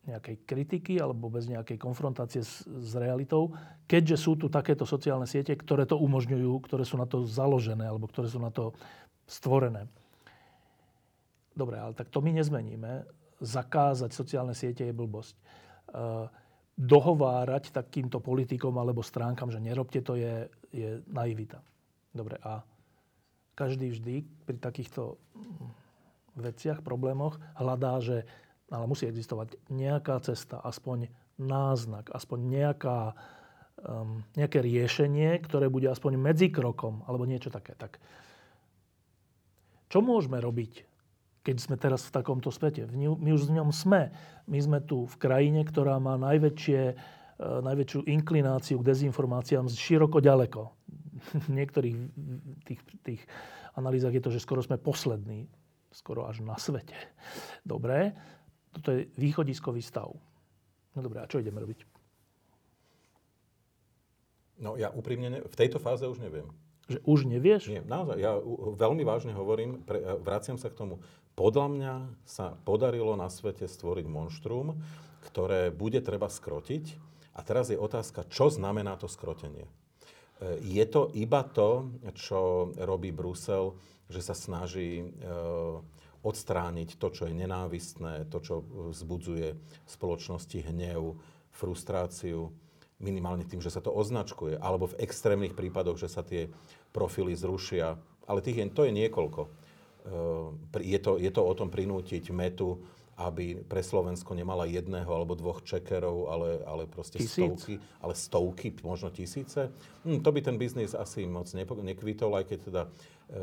nejakej 0.03 0.43
kritiky 0.45 0.99
alebo 0.99 1.31
bez 1.31 1.47
nejakej 1.47 1.79
konfrontácie 1.79 2.43
s, 2.43 2.67
s 2.67 2.93
realitou, 2.99 3.55
keďže 3.87 4.17
sú 4.19 4.35
tu 4.35 4.51
takéto 4.51 4.83
sociálne 4.83 5.31
siete, 5.31 5.55
ktoré 5.55 5.87
to 5.87 5.95
umožňujú, 5.95 6.53
ktoré 6.67 6.83
sú 6.83 6.99
na 6.99 7.07
to 7.07 7.23
založené 7.23 7.87
alebo 7.87 8.11
ktoré 8.11 8.27
sú 8.27 8.43
na 8.43 8.51
to 8.51 8.75
stvorené. 9.31 9.87
Dobre, 11.53 11.77
ale 11.77 11.93
tak 11.93 12.09
to 12.09 12.25
my 12.25 12.33
nezmeníme. 12.33 13.05
Zakázať 13.43 14.11
sociálne 14.15 14.57
siete 14.57 14.89
je 14.89 14.95
blbosť. 14.95 15.35
E, 15.37 15.43
dohovárať 16.79 17.75
takýmto 17.75 18.23
politikom 18.25 18.73
alebo 18.81 19.05
stránkam, 19.05 19.53
že 19.53 19.61
nerobte 19.61 20.01
to, 20.01 20.17
je, 20.17 20.49
je 20.73 21.05
naivita. 21.11 21.61
Dobre, 22.13 22.41
a 22.41 22.65
každý 23.53 23.93
vždy 23.93 24.25
pri 24.49 24.57
takýchto 24.57 25.21
veciach, 26.37 26.81
problémoch 26.81 27.37
hľadá, 27.61 28.01
že 28.01 28.25
ale 28.73 28.89
musí 28.89 29.05
existovať 29.05 29.61
nejaká 29.69 30.17
cesta, 30.25 30.57
aspoň 30.65 31.13
náznak, 31.37 32.09
aspoň 32.09 32.39
nejaká, 32.41 33.13
um, 33.85 34.25
nejaké 34.33 34.65
riešenie, 34.65 35.37
ktoré 35.45 35.69
bude 35.69 35.93
aspoň 35.93 36.17
medzi 36.17 36.49
krokom, 36.49 37.05
alebo 37.05 37.29
niečo 37.29 37.53
také. 37.53 37.77
Tak, 37.77 38.01
čo 39.93 40.01
môžeme 40.01 40.41
robiť 40.41 40.89
keď 41.43 41.57
sme 41.59 41.75
teraz 41.75 42.07
v 42.07 42.15
takomto 42.15 42.55
svete. 42.55 42.87
My 42.95 43.31
už 43.35 43.51
v 43.51 43.59
ňom 43.59 43.75
sme. 43.75 44.15
My 44.47 44.59
sme 44.63 44.79
tu 44.79 45.11
v 45.11 45.17
krajine, 45.19 45.67
ktorá 45.67 45.99
má 45.99 46.15
najväčšie, 46.15 46.81
e, 46.91 46.95
najväčšiu 47.43 48.07
inklináciu 48.07 48.79
k 48.79 48.87
dezinformáciám 48.87 49.67
široko 49.67 50.23
ďaleko. 50.23 50.71
V 51.47 51.49
niektorých 51.51 51.99
tých, 52.67 52.81
tých 53.03 53.23
analýzach 53.75 54.15
je 54.15 54.23
to, 54.23 54.31
že 54.31 54.43
skoro 54.43 54.63
sme 54.63 54.79
poslední, 54.79 55.51
skoro 55.91 56.31
až 56.31 56.47
na 56.47 56.55
svete. 56.59 56.97
Dobre, 57.67 58.15
toto 58.73 58.95
je 58.95 59.11
východiskový 59.19 59.83
stav. 59.83 60.15
No 60.95 60.99
dobré, 61.03 61.21
a 61.21 61.29
čo 61.29 61.43
ideme 61.43 61.61
robiť? 61.61 61.85
No 64.63 64.79
ja 64.79 64.95
úprimne, 64.95 65.29
ne, 65.29 65.41
v 65.43 65.57
tejto 65.59 65.83
fáze 65.83 66.07
už 66.07 66.23
neviem. 66.23 66.47
Že 66.91 66.99
už 67.07 67.21
nevieš? 67.27 67.63
Nie, 67.71 67.83
naozaj. 67.83 68.19
Ja 68.19 68.37
veľmi 68.79 69.07
vážne 69.07 69.33
hovorím, 69.33 69.87
pre, 69.87 70.03
vraciam 70.21 70.59
sa 70.59 70.71
k 70.71 70.79
tomu. 70.79 71.03
Podľa 71.43 71.67
mňa 71.75 71.95
sa 72.23 72.55
podarilo 72.63 73.19
na 73.19 73.27
svete 73.27 73.67
stvoriť 73.67 74.07
monštrum, 74.07 74.79
ktoré 75.27 75.75
bude 75.75 75.99
treba 75.99 76.31
skrotiť. 76.31 76.95
A 77.35 77.43
teraz 77.43 77.67
je 77.67 77.75
otázka, 77.75 78.31
čo 78.31 78.47
znamená 78.47 78.95
to 78.95 79.11
skrotenie. 79.11 79.67
E, 79.67 79.71
je 80.63 80.85
to 80.87 81.11
iba 81.19 81.43
to, 81.43 81.91
čo 82.15 82.71
robí 82.79 83.11
Brusel, 83.11 83.75
že 84.07 84.23
sa 84.23 84.39
snaží 84.39 85.03
e, 85.03 85.07
odstrániť 86.23 87.03
to, 87.03 87.11
čo 87.11 87.27
je 87.27 87.35
nenávistné, 87.35 88.31
to, 88.31 88.39
čo 88.39 88.63
vzbudzuje 88.95 89.49
v 89.59 89.91
spoločnosti 89.91 90.63
hnev, 90.63 91.19
frustráciu, 91.51 92.55
minimálne 93.03 93.43
tým, 93.51 93.59
že 93.59 93.75
sa 93.75 93.83
to 93.83 93.91
označkuje, 93.91 94.63
alebo 94.63 94.95
v 94.95 95.03
extrémnych 95.03 95.59
prípadoch, 95.59 95.99
že 95.99 96.07
sa 96.07 96.23
tie 96.23 96.47
profily 96.95 97.35
zrušia. 97.35 97.99
Ale 98.31 98.47
tých 98.47 98.63
je, 98.63 98.71
to 98.71 98.87
je 98.87 98.95
niekoľko. 98.95 99.62
Je 100.83 100.99
to, 100.99 101.19
je 101.19 101.31
to 101.31 101.43
o 101.43 101.53
tom 101.55 101.71
prinútiť 101.71 102.35
metu, 102.35 102.83
aby 103.21 103.61
pre 103.63 103.85
Slovensko 103.85 104.33
nemala 104.35 104.65
jedného 104.65 105.07
alebo 105.07 105.37
dvoch 105.37 105.63
čekerov, 105.63 106.33
ale, 106.33 106.65
ale 106.65 106.83
proste 106.89 107.21
Tisíc? 107.21 107.39
stovky, 107.39 107.75
ale 108.01 108.15
stovky, 108.17 108.69
možno 108.83 109.13
tisíce. 109.13 109.69
Hm, 110.03 110.25
to 110.25 110.29
by 110.33 110.41
ten 110.41 110.57
biznis 110.57 110.97
asi 110.97 111.29
moc 111.29 111.47
nekvitol, 111.55 112.33
aj 112.35 112.45
keď 112.49 112.59
teda 112.73 112.83
e, 112.83 112.91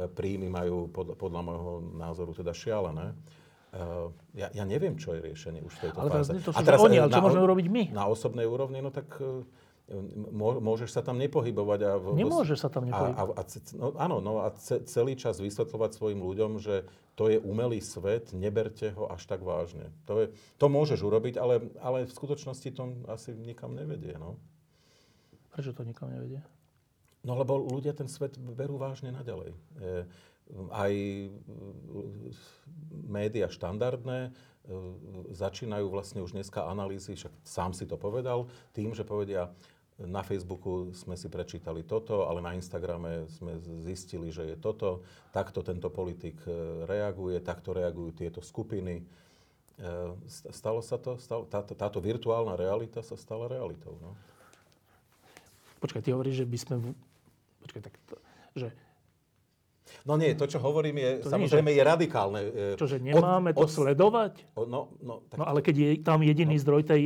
príjmy 0.10 0.50
majú 0.50 0.90
pod, 0.90 1.16
podľa 1.16 1.42
môjho 1.46 1.74
názoru 1.96 2.34
teda 2.34 2.52
šialené. 2.52 3.14
E, 3.14 3.84
ja, 4.42 4.48
ja 4.52 4.64
neviem, 4.66 4.98
čo 4.98 5.14
je 5.16 5.22
riešenie 5.22 5.62
už 5.62 5.74
v 5.80 5.82
tejto 5.88 5.98
ale 6.02 6.10
fáze. 6.12 6.34
To 6.44 6.52
sú 6.52 6.60
teraz, 6.66 6.82
oni, 6.82 6.98
ale 6.98 7.14
čo 7.14 7.22
môžeme 7.24 7.44
urobiť 7.46 7.68
my? 7.70 7.84
Na 7.94 8.10
osobnej 8.10 8.50
úrovni, 8.50 8.82
no 8.82 8.90
tak 8.90 9.22
môžeš 10.62 10.90
sa 10.94 11.02
tam 11.02 11.18
nepohybovať. 11.18 11.80
A 11.86 11.92
Nemôžeš 12.14 12.58
sa 12.62 12.70
tam 12.70 12.86
nepohybovať. 12.86 13.18
A, 13.18 13.42
a, 13.42 13.44
a, 13.44 13.60
no, 13.76 13.88
áno, 13.98 14.18
no 14.22 14.34
a 14.46 14.54
ce, 14.54 14.86
celý 14.86 15.18
čas 15.18 15.42
vysvetľovať 15.42 15.92
svojim 15.98 16.22
ľuďom, 16.22 16.62
že 16.62 16.86
to 17.18 17.28
je 17.28 17.42
umelý 17.42 17.84
svet, 17.84 18.32
neberte 18.32 18.96
ho 18.96 19.10
až 19.12 19.26
tak 19.28 19.44
vážne. 19.44 19.92
To, 20.08 20.24
je, 20.24 20.26
to 20.62 20.66
môžeš 20.72 21.04
urobiť, 21.04 21.36
ale, 21.36 21.68
ale 21.84 22.08
v 22.08 22.14
skutočnosti 22.14 22.70
to 22.72 22.84
asi 23.10 23.36
nikam 23.36 23.76
nevedie. 23.76 24.16
No. 24.16 24.40
Prečo 25.52 25.76
to 25.76 25.84
nikam 25.84 26.14
nevedie? 26.14 26.40
No 27.28 27.36
lebo 27.36 27.60
ľudia 27.60 27.92
ten 27.92 28.08
svet 28.08 28.40
berú 28.40 28.80
vážne 28.80 29.12
naďalej. 29.12 29.52
E, 29.52 29.58
aj 30.72 30.94
e, 30.96 31.28
média 33.04 33.52
štandardné 33.52 34.20
e, 34.26 34.32
začínajú 35.36 35.92
vlastne 35.92 36.24
už 36.24 36.34
dneska 36.34 36.64
analýzy, 36.64 37.20
však 37.20 37.34
sám 37.44 37.76
si 37.76 37.84
to 37.84 38.00
povedal, 38.00 38.48
tým, 38.72 38.96
že 38.96 39.04
povedia, 39.04 39.52
na 40.08 40.24
Facebooku 40.24 40.96
sme 40.96 41.20
si 41.20 41.28
prečítali 41.28 41.84
toto, 41.84 42.24
ale 42.32 42.40
na 42.40 42.56
Instagrame 42.56 43.28
sme 43.36 43.60
zistili, 43.84 44.32
že 44.32 44.48
je 44.48 44.56
toto. 44.56 45.04
Takto 45.36 45.60
tento 45.60 45.92
politik 45.92 46.40
e, 46.48 46.88
reaguje, 46.88 47.44
takto 47.44 47.76
reagujú 47.76 48.16
tieto 48.16 48.40
skupiny. 48.40 49.04
E, 49.04 49.04
stalo 50.56 50.80
sa 50.80 50.96
to? 50.96 51.20
Stalo, 51.20 51.44
táto, 51.44 51.76
táto 51.76 52.00
virtuálna 52.00 52.56
realita 52.56 53.04
sa 53.04 53.20
stala 53.20 53.52
realitou. 53.52 54.00
No? 54.00 54.16
Počkaj, 55.84 56.04
ty 56.04 56.16
hovoríš, 56.16 56.44
že 56.44 56.48
by 56.48 56.58
sme... 56.60 56.76
Počkaj, 57.68 57.82
tak 57.84 57.96
to, 58.08 58.16
že 58.56 58.68
No 60.08 60.16
nie, 60.16 60.34
to, 60.34 60.46
čo 60.48 60.58
hovorím, 60.62 60.98
je, 60.98 61.12
to 61.26 61.30
samozrejme 61.30 61.70
nie, 61.70 61.78
že, 61.78 61.80
je 61.82 61.84
radikálne. 61.86 62.40
E, 62.42 62.80
Čože 62.80 62.98
nemáme 62.98 63.52
od, 63.54 63.62
to 63.62 63.68
od, 63.68 63.72
sledovať? 63.72 64.34
No, 64.56 64.94
no, 65.02 65.14
tak, 65.28 65.38
no 65.38 65.46
ale 65.46 65.60
keď 65.60 65.76
je 65.76 65.90
tam 66.02 66.20
jediný 66.24 66.56
no, 66.56 66.62
zdroj 66.62 66.82
tej 66.88 67.02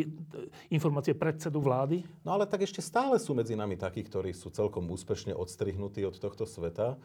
informácie 0.69 1.17
predsedu 1.17 1.59
vlády? 1.59 2.05
No 2.23 2.37
ale 2.37 2.47
tak 2.47 2.63
ešte 2.63 2.79
stále 2.79 3.17
sú 3.17 3.33
medzi 3.33 3.57
nami 3.57 3.75
takí, 3.75 4.03
ktorí 4.05 4.31
sú 4.31 4.53
celkom 4.53 4.85
úspešne 4.87 5.33
odstrihnutí 5.33 6.05
od 6.05 6.15
tohto 6.17 6.47
sveta. 6.47 6.95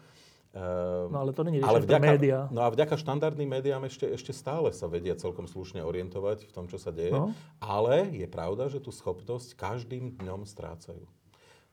no 1.13 1.17
ale 1.21 1.29
to 1.29 1.45
je 1.45 1.61
ale 1.61 1.85
vďaka, 1.85 2.01
média. 2.01 2.39
No 2.49 2.65
a 2.65 2.73
vďaka 2.73 2.97
štandardným 2.97 3.49
médiám 3.59 3.85
ešte, 3.85 4.09
ešte 4.09 4.33
stále 4.33 4.73
sa 4.73 4.89
vedia 4.89 5.13
celkom 5.13 5.45
slušne 5.45 5.85
orientovať 5.85 6.49
v 6.49 6.51
tom, 6.51 6.65
čo 6.65 6.81
sa 6.81 6.89
deje. 6.89 7.13
No. 7.13 7.37
Ale 7.61 8.09
je 8.09 8.25
pravda, 8.25 8.65
že 8.65 8.81
tú 8.81 8.89
schopnosť 8.89 9.53
každým 9.53 10.17
dňom 10.17 10.49
strácajú. 10.49 11.05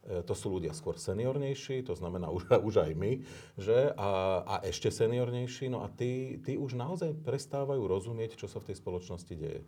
E, 0.07 0.23
to 0.23 0.35
sú 0.39 0.55
ľudia 0.55 0.71
skôr 0.71 0.95
seniornejší, 0.95 1.83
to 1.83 1.99
znamená 1.99 2.31
už, 2.37 2.47
už 2.63 2.75
aj 2.87 2.93
my, 2.95 3.13
že? 3.59 3.91
A, 3.99 4.43
a 4.47 4.55
ešte 4.63 4.95
seniornejší, 4.95 5.67
no 5.67 5.83
a 5.83 5.91
tí, 5.91 6.39
tí 6.47 6.55
už 6.55 6.79
naozaj 6.79 7.19
prestávajú 7.27 7.83
rozumieť, 7.85 8.39
čo 8.39 8.47
sa 8.47 8.63
v 8.63 8.73
tej 8.73 8.77
spoločnosti 8.79 9.35
deje. 9.35 9.63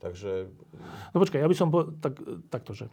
Takže... 0.00 0.52
No 1.12 1.16
počkaj, 1.20 1.40
ja 1.40 1.48
by 1.48 1.56
som 1.56 1.68
po, 1.72 1.88
tak, 2.00 2.20
takto, 2.52 2.76
že 2.76 2.92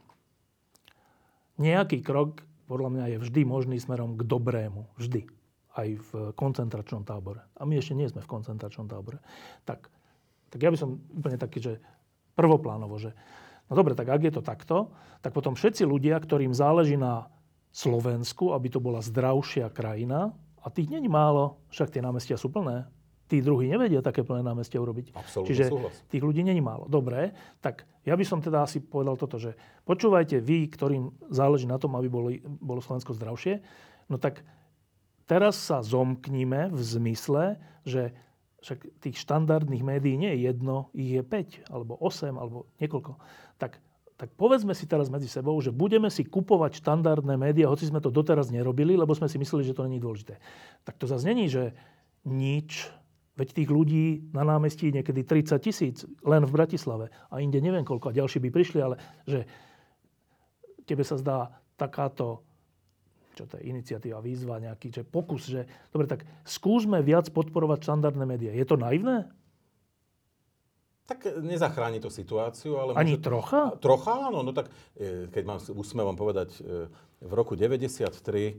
nejaký 1.59 2.01
krok 2.01 2.43
podľa 2.65 2.89
mňa 2.95 3.05
je 3.15 3.17
vždy 3.21 3.41
možný 3.43 3.77
smerom 3.77 4.15
k 4.15 4.23
dobrému. 4.23 4.88
Vždy. 4.97 5.27
Aj 5.73 5.89
v 5.89 6.11
koncentračnom 6.38 7.03
tábore. 7.03 7.43
A 7.57 7.65
my 7.65 7.77
ešte 7.77 7.97
nie 7.97 8.07
sme 8.07 8.21
v 8.21 8.29
koncentračnom 8.29 8.88
tábore. 8.88 9.19
Tak, 9.67 9.89
tak 10.53 10.59
ja 10.61 10.69
by 10.69 10.77
som 10.77 11.01
úplne 11.11 11.38
taký, 11.38 11.59
že 11.59 11.73
prvoplánovo, 12.38 12.97
že 12.97 13.13
No 13.68 13.74
dobre, 13.80 13.95
tak 13.95 14.11
ak 14.11 14.22
je 14.24 14.34
to 14.34 14.43
takto, 14.43 14.78
tak 15.24 15.32
potom 15.32 15.55
všetci 15.55 15.88
ľudia, 15.88 16.20
ktorým 16.20 16.51
záleží 16.51 16.99
na 16.99 17.32
Slovensku, 17.74 18.53
aby 18.53 18.68
to 18.70 18.84
bola 18.84 19.01
zdravšia 19.01 19.72
krajina, 19.72 20.36
a 20.64 20.72
tých 20.72 20.88
není 20.88 21.11
málo, 21.11 21.59
však 21.76 21.91
tie 21.91 21.99
námestia 21.99 22.39
sú 22.39 22.47
plné, 22.47 22.88
tí 23.28 23.43
druhí 23.43 23.68
nevedia 23.68 23.99
také 23.99 24.24
plné 24.24 24.45
námestia 24.47 24.80
urobiť. 24.80 25.11
Absolutne 25.11 25.49
Čiže 25.51 25.64
súhlas. 25.68 25.95
tých 26.07 26.24
ľudí 26.24 26.39
není 26.39 26.64
málo. 26.64 26.88
Dobre, 26.88 27.36
tak 27.59 27.84
ja 28.07 28.16
by 28.16 28.24
som 28.24 28.39
teda 28.39 28.64
asi 28.64 28.80
povedal 28.80 29.20
toto, 29.20 29.36
že 29.36 29.59
počúvajte 29.84 30.39
vy, 30.39 30.72
ktorým 30.72 31.11
záleží 31.28 31.68
na 31.68 31.76
tom, 31.76 31.99
aby 31.99 32.07
boli, 32.07 32.34
bolo 32.45 32.80
Slovensko 32.80 33.11
zdravšie, 33.11 33.59
no 34.07 34.16
tak 34.16 34.47
teraz 35.28 35.59
sa 35.59 35.84
zomkníme 35.84 36.72
v 36.72 36.80
zmysle, 36.80 37.59
že 37.84 38.16
však 38.64 39.03
tých 39.03 39.20
štandardných 39.20 39.84
médií 39.84 40.16
nie 40.16 40.32
je 40.39 40.39
jedno, 40.47 40.88
ich 40.95 41.20
je 41.20 41.24
5, 41.24 41.68
alebo 41.68 41.99
8, 41.99 42.32
alebo 42.39 42.72
niekoľko. 42.80 43.20
Tak, 43.59 43.84
tak 44.16 44.30
povedzme 44.39 44.72
si 44.72 44.88
teraz 44.88 45.11
medzi 45.11 45.28
sebou, 45.28 45.59
že 45.59 45.76
budeme 45.76 46.07
si 46.07 46.24
kupovať 46.24 46.80
štandardné 46.80 47.36
médiá, 47.36 47.68
hoci 47.68 47.91
sme 47.91 47.99
to 47.99 48.07
doteraz 48.07 48.49
nerobili, 48.49 48.95
lebo 48.95 49.11
sme 49.11 49.28
si 49.28 49.36
mysleli, 49.36 49.68
že 49.68 49.76
to 49.76 49.84
není 49.84 49.99
dôležité. 49.99 50.39
Tak 50.88 50.95
to 50.95 51.05
zase 51.11 51.28
není, 51.28 51.51
že 51.51 51.76
nič, 52.24 52.88
veď 53.36 53.47
tých 53.51 53.70
ľudí 53.70 54.32
na 54.32 54.47
námestí 54.47 54.95
niekedy 54.95 55.28
30 55.28 55.59
tisíc, 55.59 55.97
len 56.24 56.47
v 56.47 56.55
Bratislave. 56.55 57.11
A 57.28 57.43
inde 57.43 57.59
neviem 57.59 57.84
koľko, 57.84 58.16
a 58.16 58.18
ďalší 58.18 58.39
by 58.47 58.49
prišli, 58.53 58.80
ale 58.80 58.95
že 59.28 59.43
tebe 60.88 61.03
sa 61.03 61.20
zdá 61.20 61.51
takáto 61.76 62.47
čo 63.34 63.49
to 63.49 63.57
je 63.57 63.67
iniciatíva, 63.67 64.21
výzva, 64.21 64.61
nejaký 64.61 64.93
že 64.93 65.03
pokus, 65.03 65.49
že 65.49 65.65
dobre, 65.89 66.05
tak 66.05 66.23
skúsme 66.45 67.01
viac 67.01 67.27
podporovať 67.34 67.84
štandardné 67.84 68.25
médiá. 68.29 68.51
Je 68.53 68.65
to 68.65 68.77
naivné? 68.77 69.27
Tak 71.03 71.43
nezachráni 71.43 71.99
to 71.99 72.07
situáciu, 72.07 72.79
ale... 72.79 72.95
Ani 72.95 73.19
môže... 73.19 73.27
trocha? 73.27 73.75
Trocha, 73.84 74.31
áno. 74.31 74.39
No 74.39 74.55
tak, 74.55 74.71
e, 74.95 75.27
keď 75.27 75.43
mám 75.43 75.59
úsmevom 75.59 76.15
povedať, 76.15 76.55
e, 76.63 76.88
v 77.19 77.34
roku 77.36 77.59
93 77.59 78.07
e, 78.07 78.53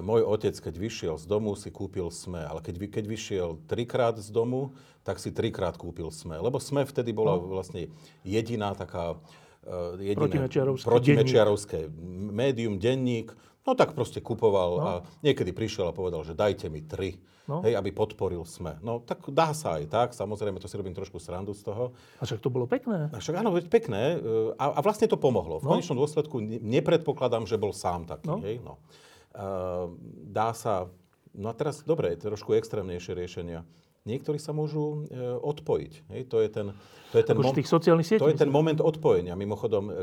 môj 0.00 0.24
otec, 0.24 0.56
keď 0.56 0.74
vyšiel 0.80 1.14
z 1.20 1.28
domu, 1.28 1.52
si 1.60 1.68
kúpil 1.68 2.08
SME. 2.08 2.40
Ale 2.40 2.64
keď, 2.64 2.88
keď 2.88 3.04
vyšiel 3.04 3.48
trikrát 3.68 4.16
z 4.16 4.32
domu, 4.32 4.72
tak 5.04 5.20
si 5.20 5.28
trikrát 5.28 5.76
kúpil 5.76 6.08
SME. 6.08 6.40
Lebo 6.40 6.56
SME 6.56 6.88
vtedy 6.88 7.12
bola 7.12 7.36
no. 7.36 7.52
vlastne 7.52 7.92
jediná 8.24 8.72
taká... 8.72 9.20
Jediné 10.00 10.16
protimečiarovské, 10.16 10.88
protimečiarovské 10.88 11.78
médium, 12.32 12.80
denník, 12.80 13.36
No 13.60 13.76
tak 13.76 13.92
proste 13.92 14.24
kupoval 14.24 14.70
no. 14.72 14.84
a 14.84 14.92
niekedy 15.20 15.52
prišiel 15.52 15.92
a 15.92 15.96
povedal, 15.96 16.24
že 16.24 16.32
dajte 16.32 16.72
mi 16.72 16.80
tri, 16.80 17.20
no. 17.44 17.60
hej, 17.60 17.76
aby 17.76 17.92
podporil 17.92 18.48
SME. 18.48 18.80
No 18.80 19.04
tak 19.04 19.28
dá 19.28 19.52
sa 19.52 19.76
aj 19.76 19.84
tak, 19.92 20.08
samozrejme, 20.16 20.56
to 20.56 20.64
si 20.64 20.80
robím 20.80 20.96
trošku 20.96 21.20
srandu 21.20 21.52
z 21.52 21.68
toho. 21.68 21.92
A 22.18 22.24
však 22.24 22.40
to 22.40 22.48
bolo 22.48 22.64
pekné. 22.64 23.12
A 23.12 23.20
však 23.20 23.36
áno, 23.36 23.52
pekné 23.68 24.16
e, 24.16 24.56
a, 24.56 24.64
a 24.76 24.80
vlastne 24.80 25.04
to 25.12 25.20
pomohlo. 25.20 25.60
V 25.60 25.68
no. 25.68 25.76
konečnom 25.76 26.00
dôsledku 26.00 26.40
nepredpokladám, 26.40 27.44
že 27.44 27.60
bol 27.60 27.76
sám 27.76 28.08
taký. 28.08 28.32
No. 28.32 28.40
Hej, 28.40 28.64
no. 28.64 28.80
Uh, 29.30 29.94
dá 30.26 30.50
sa, 30.56 30.90
no 31.36 31.52
a 31.52 31.54
teraz, 31.54 31.86
dobre, 31.86 32.18
trošku 32.18 32.56
extrémnejšie 32.56 33.14
riešenia 33.14 33.62
niektorí 34.08 34.40
sa 34.40 34.56
môžu 34.56 35.04
e, 35.08 35.20
odpojiť. 35.44 35.92
Hej? 36.08 36.20
To 36.32 36.40
je 36.40 36.48
ten, 36.48 36.66
to 37.12 37.16
je 37.20 37.24
ten, 37.24 37.36
mom- 37.36 37.52
tých 37.52 37.68
sociálnych 37.68 38.08
sietí, 38.08 38.22
to 38.22 38.32
je 38.32 38.40
ten 38.40 38.48
moment 38.48 38.80
odpojenia. 38.80 39.36
Mimochodom, 39.36 39.84
e, 39.88 39.92
e, 39.92 39.98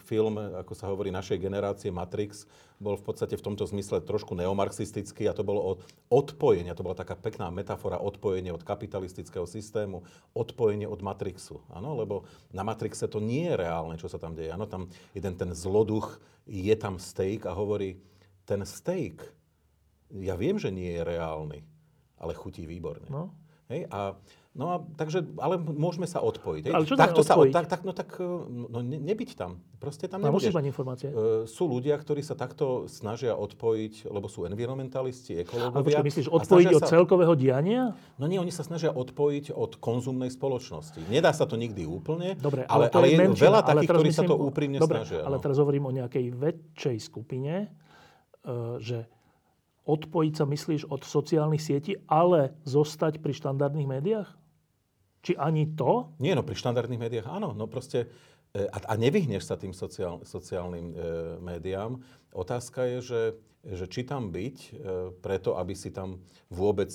film, 0.00 0.40
ako 0.40 0.72
sa 0.72 0.88
hovorí, 0.88 1.12
našej 1.12 1.36
generácie 1.36 1.92
Matrix, 1.92 2.48
bol 2.80 2.96
v 2.96 3.04
podstate 3.04 3.36
v 3.36 3.44
tomto 3.44 3.68
zmysle 3.68 4.00
trošku 4.00 4.32
neomarxistický 4.32 5.28
a 5.28 5.36
to 5.36 5.44
bolo 5.44 5.76
od 5.76 5.78
odpojenia. 6.08 6.72
To 6.72 6.86
bola 6.86 6.96
taká 6.96 7.18
pekná 7.18 7.52
metafora 7.52 8.00
odpojenie 8.00 8.54
od 8.54 8.64
kapitalistického 8.64 9.44
systému, 9.44 10.06
odpojenie 10.32 10.88
od 10.88 11.04
Matrixu. 11.04 11.60
Áno, 11.68 11.98
lebo 11.98 12.24
na 12.54 12.64
Matrixe 12.64 13.04
to 13.10 13.20
nie 13.20 13.50
je 13.50 13.60
reálne, 13.60 14.00
čo 14.00 14.08
sa 14.08 14.16
tam 14.16 14.32
deje. 14.32 14.54
Áno, 14.54 14.64
tam 14.64 14.88
jeden 15.12 15.34
ten 15.36 15.52
zloduch, 15.52 16.16
je 16.48 16.72
tam 16.80 16.96
steak 16.96 17.44
a 17.44 17.52
hovorí, 17.52 18.00
ten 18.48 18.64
steak, 18.64 19.20
ja 20.08 20.32
viem, 20.40 20.56
že 20.56 20.72
nie 20.72 20.96
je 20.96 21.04
reálny, 21.04 21.60
ale 22.18 22.34
chutí 22.34 22.66
výborne. 22.66 23.06
No. 23.10 23.34
Hej, 23.68 23.84
a, 23.92 24.16
no 24.56 24.64
a 24.72 24.76
takže, 24.96 25.28
ale 25.36 25.60
môžeme 25.60 26.08
sa 26.08 26.24
odpojiť. 26.24 26.62
Hej. 26.64 26.72
Ale 26.72 26.84
čo 26.88 26.96
Takto 26.96 27.20
sa 27.20 27.36
od, 27.36 27.52
tak, 27.52 27.68
tak, 27.68 27.84
no 27.84 27.92
tak, 27.92 28.16
no 28.48 28.80
ne, 28.80 28.96
nebyť 28.96 29.36
tam. 29.36 29.60
Proste 29.76 30.08
tam 30.08 30.24
nebudeš. 30.24 30.48
musíš 30.48 30.56
mať 30.56 30.66
informácie. 30.72 31.08
Uh, 31.12 31.44
sú 31.44 31.68
ľudia, 31.68 31.92
ktorí 32.00 32.24
sa 32.24 32.32
takto 32.32 32.88
snažia 32.88 33.36
odpojiť, 33.36 34.08
lebo 34.08 34.24
sú 34.24 34.48
environmentalisti, 34.48 35.44
ekológovia. 35.44 36.00
Ale 36.00 36.08
myslíš, 36.08 36.32
odpojiť 36.32 36.68
od 36.80 36.80
sa, 36.80 36.88
celkového 36.96 37.36
diania? 37.36 37.92
No 38.16 38.24
nie, 38.24 38.40
oni 38.40 38.48
sa 38.48 38.64
snažia 38.64 38.88
odpojiť 38.88 39.52
od 39.52 39.76
konzumnej 39.84 40.32
spoločnosti. 40.32 41.04
Nedá 41.12 41.36
sa 41.36 41.44
to 41.44 41.60
nikdy 41.60 41.84
úplne, 41.84 42.40
Dobre, 42.40 42.64
ale, 42.64 42.88
ale, 42.88 43.04
ale 43.04 43.06
je 43.12 43.18
menšina, 43.20 43.44
veľa 43.52 43.60
takých, 43.68 43.90
ktorí 43.92 44.08
myslím, 44.08 44.16
sa 44.16 44.32
to 44.32 44.36
úprimne 44.40 44.78
dobre, 44.80 45.04
snažia. 45.04 45.28
Ale 45.28 45.36
no. 45.36 45.42
teraz 45.44 45.56
hovorím 45.60 45.84
o 45.84 45.92
nejakej 45.92 46.24
väčšej 46.32 46.96
skupine, 47.04 47.68
uh, 48.48 48.80
že 48.80 49.04
odpojiť 49.88 50.32
sa, 50.36 50.44
myslíš, 50.44 50.92
od 50.92 51.00
sociálnych 51.02 51.64
sietí, 51.64 51.96
ale 52.04 52.52
zostať 52.68 53.24
pri 53.24 53.32
štandardných 53.32 53.88
médiách? 53.88 54.28
Či 55.24 55.34
ani 55.34 55.64
to? 55.72 56.12
Nie, 56.20 56.36
no 56.36 56.44
pri 56.44 56.54
štandardných 56.54 57.00
médiách 57.00 57.26
áno. 57.26 57.56
No 57.56 57.66
proste, 57.66 58.12
e, 58.52 58.68
a, 58.68 58.78
a 58.84 58.94
nevyhneš 58.94 59.48
sa 59.48 59.56
tým 59.56 59.72
sociál, 59.72 60.22
sociálnym 60.22 60.86
e, 60.92 60.96
médiám. 61.40 61.98
Otázka 62.36 62.84
je, 62.84 62.98
že, 63.00 63.22
že 63.64 63.84
či 63.90 64.06
tam 64.06 64.30
byť 64.30 64.56
e, 64.56 64.70
preto, 65.18 65.56
aby 65.56 65.74
si 65.74 65.90
tam 65.90 66.22
vôbec 66.52 66.92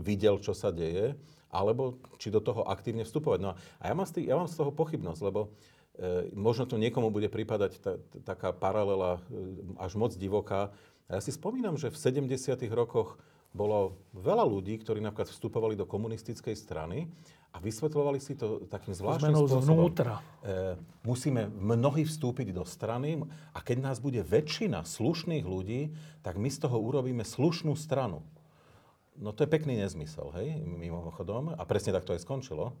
videl, 0.00 0.38
čo 0.40 0.54
sa 0.56 0.72
deje, 0.72 1.18
alebo 1.50 1.98
či 2.16 2.30
do 2.30 2.38
toho 2.38 2.64
aktívne 2.64 3.02
vstupovať. 3.02 3.38
No 3.42 3.58
a 3.58 3.82
ja 3.84 3.94
mám 3.94 4.06
z, 4.06 4.22
tých, 4.22 4.26
ja 4.30 4.38
mám 4.38 4.48
z 4.48 4.56
toho 4.56 4.70
pochybnosť, 4.70 5.20
lebo 5.26 5.50
e, 5.98 6.30
možno 6.32 6.64
to 6.64 6.78
niekomu 6.78 7.10
bude 7.10 7.26
pripadať 7.26 7.72
ta, 7.82 7.92
taká 8.22 8.54
paralela 8.54 9.18
e, 9.28 9.76
až 9.82 9.98
moc 9.98 10.14
divoká, 10.14 10.70
a 11.10 11.18
ja 11.18 11.20
si 11.20 11.34
spomínam, 11.34 11.74
že 11.74 11.90
v 11.90 11.98
70. 11.98 12.54
rokoch 12.70 13.18
bolo 13.50 13.98
veľa 14.14 14.46
ľudí, 14.46 14.78
ktorí 14.78 15.02
napríklad 15.02 15.26
vstupovali 15.26 15.74
do 15.74 15.82
komunistickej 15.82 16.54
strany 16.54 17.10
a 17.50 17.58
vysvetľovali 17.58 18.22
si 18.22 18.38
to 18.38 18.62
takým 18.70 18.94
zvláštnym 18.94 19.34
Zmenou 19.34 19.50
spôsobom. 19.50 19.90
Zvnútra. 19.90 20.22
E, 20.46 20.78
musíme 21.02 21.50
mnohí 21.50 22.06
vstúpiť 22.06 22.54
do 22.54 22.62
strany 22.62 23.26
a 23.50 23.58
keď 23.58 23.90
nás 23.90 23.98
bude 23.98 24.22
väčšina 24.22 24.86
slušných 24.86 25.42
ľudí, 25.42 25.90
tak 26.22 26.38
my 26.38 26.46
z 26.46 26.62
toho 26.62 26.78
urobíme 26.78 27.26
slušnú 27.26 27.74
stranu. 27.74 28.22
No 29.18 29.34
to 29.34 29.42
je 29.42 29.50
pekný 29.50 29.82
nezmysel, 29.82 30.30
hej, 30.38 30.62
mimochodom. 30.62 31.58
A 31.58 31.62
presne 31.66 31.90
tak 31.90 32.06
to 32.06 32.14
aj 32.14 32.22
skončilo. 32.22 32.78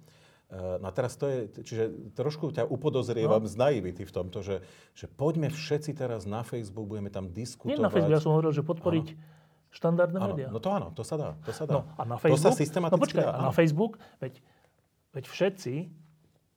No 0.50 0.82
a 0.82 0.90
teraz 0.90 1.14
to 1.14 1.30
je, 1.30 1.62
čiže 1.62 2.10
trošku 2.18 2.50
ťa 2.50 2.66
upodozrievam 2.66 3.46
no. 3.46 3.50
z 3.50 3.54
naivity 3.54 4.02
v 4.02 4.10
tomto, 4.10 4.42
že, 4.42 4.66
že 4.98 5.06
poďme 5.06 5.46
všetci 5.46 5.94
teraz 5.94 6.26
na 6.26 6.42
Facebook, 6.42 6.90
budeme 6.90 7.06
tam 7.06 7.30
diskutovať. 7.30 7.78
Nie 7.78 7.78
na 7.78 7.86
Facebook, 7.86 8.18
ja 8.18 8.22
som 8.22 8.34
hovoril, 8.34 8.50
že 8.50 8.66
podporiť 8.66 9.06
ano. 9.14 9.20
štandardné 9.70 10.18
médiá. 10.18 10.48
No 10.50 10.58
to 10.58 10.74
áno, 10.74 10.90
to 10.90 11.06
sa 11.06 11.14
dá, 11.14 11.38
to 11.46 11.54
sa 11.54 11.70
dá. 11.70 11.78
No 11.78 11.80
a 11.94 12.02
na 12.02 12.18
Facebook, 12.18 12.42
to 12.42 12.46
sa 12.50 12.58
systematicky 12.58 12.98
no 12.98 13.04
počkaj. 13.06 13.24
A 13.30 13.40
na 13.46 13.52
Facebook, 13.54 14.02
veď, 14.18 14.42
veď 15.14 15.24
všetci 15.30 15.74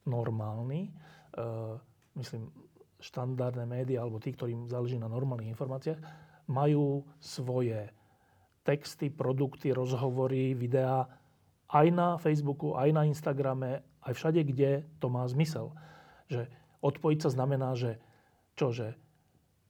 normálni, 0.10 0.90
uh, 1.38 1.78
myslím, 2.18 2.50
štandardné 2.98 3.70
médiá, 3.70 4.02
alebo 4.02 4.18
tí, 4.18 4.34
ktorým 4.34 4.74
záleží 4.74 4.98
na 4.98 5.06
normálnych 5.06 5.54
informáciách, 5.54 6.02
majú 6.50 7.06
svoje 7.22 7.94
texty, 8.66 9.14
produkty, 9.14 9.70
rozhovory, 9.70 10.58
videá 10.58 11.06
aj 11.74 11.88
na 11.90 12.10
Facebooku, 12.22 12.78
aj 12.78 12.94
na 12.94 13.10
Instagrame, 13.10 13.82
aj 14.06 14.14
všade, 14.14 14.46
kde 14.46 14.86
to 15.02 15.10
má 15.10 15.26
zmysel. 15.26 15.74
Že 16.30 16.46
odpojiť 16.86 17.20
sa 17.26 17.30
znamená, 17.34 17.74
že 17.74 17.98
čože 18.54 18.94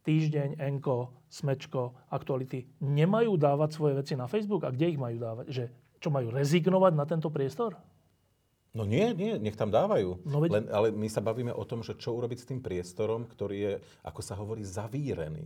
týždeň, 0.04 0.60
Enko, 0.60 1.16
Smečko, 1.32 1.96
Aktuality 2.12 2.68
nemajú 2.84 3.40
dávať 3.40 3.70
svoje 3.72 3.94
veci 4.04 4.14
na 4.20 4.28
Facebook? 4.28 4.68
A 4.68 4.76
kde 4.76 4.92
ich 4.92 5.00
majú 5.00 5.18
dávať? 5.18 5.46
Že 5.48 5.66
čo 6.04 6.10
majú 6.12 6.36
rezignovať 6.36 6.94
na 7.00 7.06
tento 7.08 7.32
priestor? 7.32 7.80
No 8.74 8.84
nie, 8.84 9.14
nie, 9.14 9.38
nech 9.38 9.56
tam 9.56 9.70
dávajú. 9.70 10.26
No 10.26 10.44
veď... 10.44 10.50
Len, 10.50 10.66
ale 10.74 10.90
my 10.90 11.06
sa 11.06 11.22
bavíme 11.22 11.54
o 11.54 11.64
tom, 11.64 11.86
že 11.86 11.94
čo 11.96 12.18
urobiť 12.18 12.40
s 12.42 12.50
tým 12.50 12.60
priestorom, 12.60 13.30
ktorý 13.30 13.58
je, 13.58 13.74
ako 14.02 14.22
sa 14.26 14.34
hovorí, 14.34 14.66
zavírený. 14.66 15.46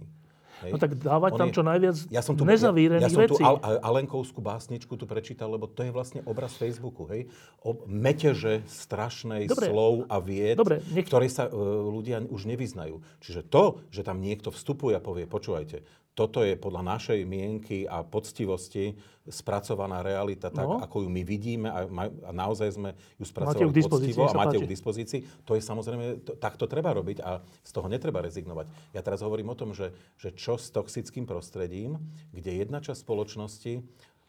Hej. 0.65 0.71
No 0.73 0.77
tak 0.81 0.91
dávať 0.97 1.31
On 1.33 1.39
tam 1.39 1.49
je, 1.49 1.55
čo 1.55 1.63
najviac 1.63 1.97
ja 2.09 2.21
som 2.25 2.33
tu, 2.33 2.41
nezavírených 2.41 3.05
ja, 3.05 3.13
ja 3.13 3.13
som 3.13 3.23
vecí. 3.29 3.41
tú 3.41 3.45
Al, 3.45 3.57
Alenkovskú 3.81 4.39
básničku 4.41 4.93
tu 4.97 5.05
prečítal, 5.05 5.53
lebo 5.53 5.69
to 5.69 5.85
je 5.85 5.91
vlastne 5.93 6.25
obraz 6.25 6.57
Facebooku. 6.57 7.05
Hej? 7.13 7.29
O 7.61 7.77
meteže 7.85 8.65
strašnej 8.65 9.45
Dobre. 9.45 9.69
slov 9.69 10.09
a 10.09 10.17
vied, 10.17 10.57
Dobre, 10.57 10.81
nech... 10.89 11.05
ktoré 11.05 11.29
sa 11.29 11.45
uh, 11.45 11.53
ľudia 11.87 12.25
už 12.25 12.49
nevyznajú. 12.49 13.01
Čiže 13.21 13.45
to, 13.45 13.85
že 13.93 14.01
tam 14.01 14.17
niekto 14.17 14.49
vstupuje 14.49 14.97
a 14.97 15.01
povie, 15.01 15.29
počúvajte, 15.29 15.85
toto 16.17 16.41
je 16.41 16.57
podľa 16.57 16.97
našej 16.97 17.29
mienky 17.29 17.85
a 17.85 18.01
poctivosti 18.01 18.97
spracovaná 19.29 20.01
realita 20.01 20.49
tak, 20.49 20.65
no. 20.65 20.81
ako 20.81 21.05
ju 21.05 21.09
my 21.13 21.21
vidíme 21.21 21.69
a, 21.69 21.85
ma, 21.85 22.09
a 22.09 22.31
naozaj 22.33 22.73
sme 22.73 22.97
ju 23.21 23.25
spracovali 23.29 23.69
poctivo 23.85 24.25
a 24.25 24.33
máte 24.33 24.57
ju 24.57 24.65
k 24.65 24.73
dispozícii. 24.73 25.45
To 25.45 25.53
je 25.53 25.61
samozrejme, 25.61 26.25
to, 26.25 26.33
tak 26.41 26.57
to 26.57 26.65
treba 26.65 26.89
robiť 26.97 27.21
a 27.21 27.45
z 27.61 27.69
toho 27.69 27.85
netreba 27.85 28.25
rezignovať. 28.25 28.65
Ja 28.97 29.05
teraz 29.05 29.21
hovorím 29.21 29.53
o 29.53 29.59
tom, 29.59 29.77
že, 29.77 29.93
že 30.17 30.33
čo 30.33 30.57
s 30.57 30.73
toxickým 30.73 31.29
prostredím, 31.29 32.01
kde 32.33 32.65
jedna 32.65 32.81
časť 32.81 33.05
spoločnosti, 33.05 33.85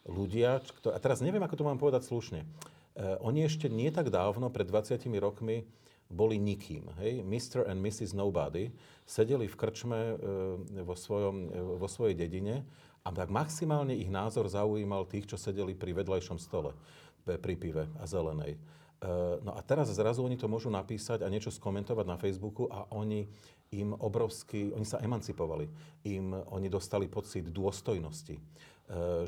ľudia, 0.08 0.60
a 0.64 0.98
teraz 0.98 1.20
neviem, 1.20 1.44
ako 1.44 1.56
to 1.56 1.68
mám 1.68 1.76
povedať 1.80 2.08
slušne, 2.08 2.40
uh, 2.44 3.20
oni 3.20 3.44
ešte 3.44 3.68
nie 3.68 3.92
tak 3.92 4.08
dávno, 4.08 4.48
pred 4.48 4.64
20 4.64 4.96
rokmi, 5.20 5.68
boli 6.08 6.40
nikým. 6.40 6.88
Hej? 7.04 7.20
Mr. 7.20 7.68
and 7.68 7.84
Mrs. 7.84 8.16
Nobody 8.16 8.72
sedeli 9.04 9.44
v 9.44 9.56
krčme 9.56 10.00
e, 10.00 10.14
vo, 10.80 10.96
svojom, 10.96 11.36
e, 11.52 11.60
vo 11.76 11.88
svojej 11.88 12.16
dedine 12.16 12.64
a 13.04 13.12
tak 13.12 13.28
maximálne 13.28 13.92
ich 13.92 14.08
názor 14.08 14.48
zaujímal 14.48 15.04
tých, 15.04 15.28
čo 15.28 15.36
sedeli 15.36 15.76
pri 15.76 15.92
vedľajšom 15.92 16.40
stole 16.40 16.72
pri 17.24 17.54
pive 17.60 17.84
a 18.00 18.04
zelenej. 18.08 18.56
E, 18.56 18.58
no 19.44 19.52
a 19.52 19.60
teraz 19.60 19.92
zrazu 19.92 20.24
oni 20.24 20.40
to 20.40 20.48
môžu 20.48 20.72
napísať 20.72 21.20
a 21.20 21.28
niečo 21.28 21.52
skomentovať 21.52 22.06
na 22.08 22.16
Facebooku 22.16 22.64
a 22.72 22.88
oni 22.96 23.28
im 23.68 23.92
obrovsky, 23.92 24.72
oni 24.72 24.88
sa 24.88 24.96
emancipovali. 25.04 25.68
Im, 26.08 26.32
oni 26.32 26.72
dostali 26.72 27.04
pocit 27.04 27.52
dôstojnosti, 27.52 28.40
e, 28.40 28.42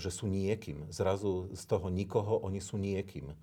že 0.01 0.09
sú 0.09 0.33
niekým. 0.33 0.89
Zrazu 0.89 1.53
z 1.53 1.64
toho 1.68 1.93
nikoho 1.93 2.41
oni 2.41 2.59
sú 2.59 2.81
niekým. 2.81 3.28
E, 3.28 3.35